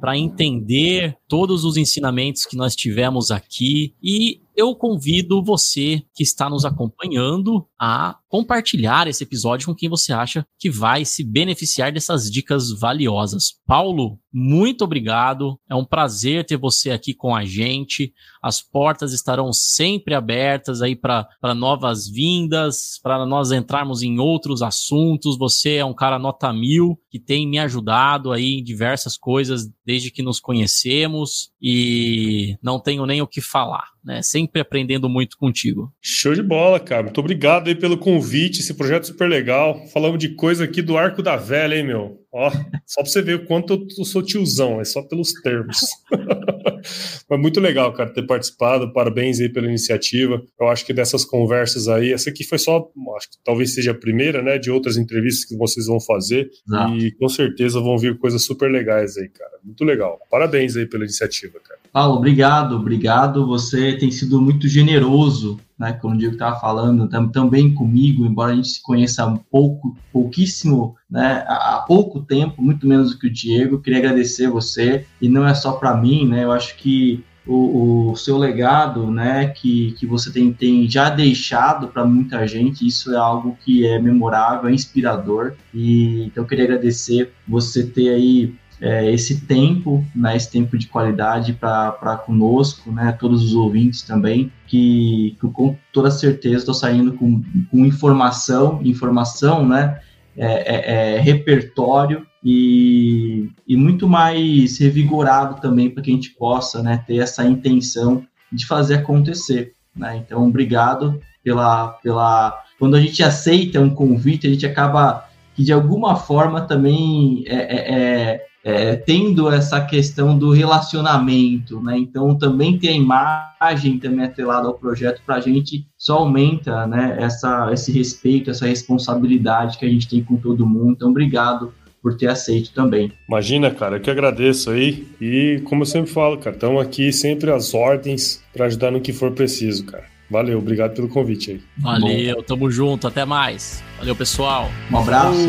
[0.00, 3.92] para entender todos os ensinamentos que nós tivemos aqui.
[4.00, 10.12] E eu convido você que está nos acompanhando a compartilhar esse episódio com quem você
[10.12, 13.60] acha que vai se beneficiar dessas dicas valiosas.
[13.66, 15.58] Paulo, muito obrigado.
[15.68, 18.12] É um prazer ter você aqui com a gente.
[18.40, 25.36] As portas estarão sempre abertas aí para novas vindas, para nós entrarmos em outros assuntos.
[25.36, 30.10] Você é um cara nota mil que tem me ajudado aí em diversas coisas desde
[30.10, 31.23] que nos conhecemos
[31.60, 34.20] e não tenho nem o que falar, né?
[34.22, 35.92] Sempre aprendendo muito contigo.
[36.00, 37.04] Show de bola, cara.
[37.04, 38.60] Muito obrigado aí pelo convite.
[38.60, 39.86] Esse projeto é super legal.
[39.88, 42.20] Falamos de coisa aqui do Arco da Velha, hein, meu?
[42.30, 42.50] Ó,
[42.84, 45.78] só pra você ver o quanto eu sou tiozão, é só pelos termos.
[47.30, 48.92] Mas muito legal, cara, ter participado.
[48.92, 50.42] Parabéns aí pela iniciativa.
[50.60, 53.94] Eu acho que dessas conversas aí, essa aqui foi só, acho que talvez seja a
[53.94, 56.50] primeira, né, de outras entrevistas que vocês vão fazer.
[56.98, 59.52] E com certeza vão vir coisas super legais aí, cara.
[59.64, 60.18] Muito legal.
[60.30, 61.80] Parabéns aí pela iniciativa, cara.
[61.94, 63.46] Paulo, obrigado, obrigado.
[63.46, 65.92] Você tem sido muito generoso, né?
[65.92, 69.96] Como o Diego estava falando, tam, também comigo, embora a gente se conheça um pouco,
[70.12, 71.44] pouquíssimo, né?
[71.46, 73.78] Há pouco tempo, muito menos do que o Diego.
[73.78, 76.42] Queria agradecer você e não é só para mim, né?
[76.42, 79.46] Eu acho que o, o seu legado, né?
[79.46, 84.00] Que, que você tem, tem já deixado para muita gente, isso é algo que é
[84.00, 85.54] memorável, é inspirador.
[85.72, 90.86] E então eu queria agradecer você ter aí é, esse tempo, né, esse tempo de
[90.86, 97.12] qualidade para conosco, né, todos os ouvintes também, que, que com toda certeza estou saindo
[97.12, 100.00] com, com informação, informação, né,
[100.36, 106.82] é, é, é repertório e, e muito mais revigorado também para que a gente possa
[106.82, 109.72] né, ter essa intenção de fazer acontecer.
[109.94, 110.16] Né?
[110.16, 112.62] Então, obrigado pela, pela.
[112.78, 118.44] Quando a gente aceita um convite, a gente acaba que de alguma forma também é,
[118.64, 121.98] é, tendo essa questão do relacionamento, né?
[121.98, 127.18] Então também tem a imagem também atrelada ao projeto para a gente só aumenta, né?
[127.20, 130.92] Essa, esse respeito, essa responsabilidade que a gente tem com todo mundo.
[130.92, 133.12] Então obrigado por ter aceito também.
[133.28, 135.06] Imagina, cara, eu que agradeço aí.
[135.20, 139.12] E como eu sempre falo, cara, estamos aqui sempre às ordens para ajudar no que
[139.12, 140.04] for preciso, cara.
[140.30, 141.60] Valeu, obrigado pelo convite aí.
[141.78, 143.84] Valeu, tamo junto, até mais.
[143.98, 144.70] Valeu, pessoal.
[144.90, 145.48] Um abraço.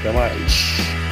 [0.00, 1.07] Até mais.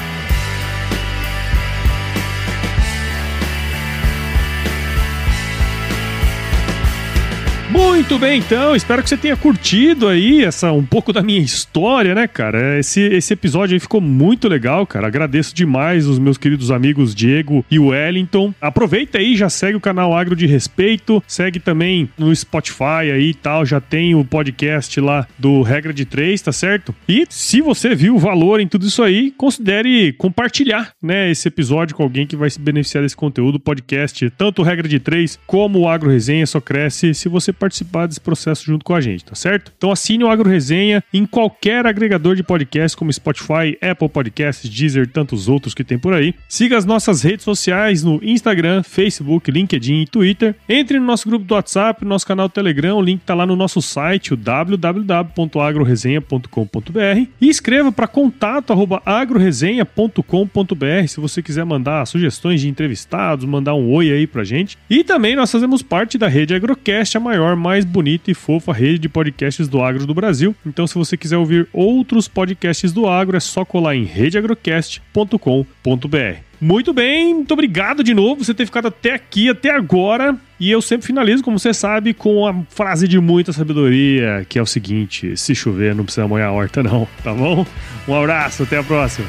[7.77, 8.75] Muito bem, então.
[8.75, 12.79] Espero que você tenha curtido aí essa um pouco da minha história, né, cara?
[12.79, 15.07] Esse, esse episódio aí ficou muito legal, cara.
[15.07, 18.55] Agradeço demais os meus queridos amigos Diego e Wellington.
[18.63, 23.35] Aproveita aí, já segue o canal Agro de Respeito, segue também no Spotify aí e
[23.35, 26.95] tal, já tem o podcast lá do Regra de Três, tá certo?
[27.07, 31.95] E se você viu o valor em tudo isso aí, considere compartilhar, né, esse episódio
[31.95, 35.89] com alguém que vai se beneficiar desse conteúdo, podcast, tanto Regra de Três como o
[35.89, 37.66] Agro Resenha só cresce se você participar
[38.07, 39.73] desse processo junto com a gente, tá certo?
[39.77, 45.05] Então assine o Agro Resenha em qualquer agregador de podcast, como Spotify, Apple Podcasts, Deezer
[45.05, 46.35] e tantos outros que tem por aí.
[46.49, 50.55] Siga as nossas redes sociais no Instagram, Facebook, LinkedIn e Twitter.
[50.69, 53.57] Entre no nosso grupo do WhatsApp, no nosso canal Telegram, o link tá lá no
[53.57, 63.45] nosso site, o www.agroresenha.com.br e escreva para contato@agroresenha.com.br se você quiser mandar sugestões de entrevistados,
[63.45, 64.79] mandar um oi aí pra gente.
[64.89, 68.99] E também nós fazemos parte da rede Agrocast, a maior, mais bonita e fofa rede
[68.99, 70.55] de podcasts do agro do Brasil.
[70.65, 76.47] Então, se você quiser ouvir outros podcasts do agro, é só colar em redeagrocast.com.br.
[76.61, 80.37] Muito bem, muito obrigado de novo você ter ficado até aqui, até agora.
[80.59, 84.63] E eu sempre finalizo, como você sabe, com a frase de muita sabedoria, que é
[84.63, 87.67] o seguinte: se chover, não precisa molhar a horta, não, tá bom?
[88.09, 89.29] Um abraço, até a próxima.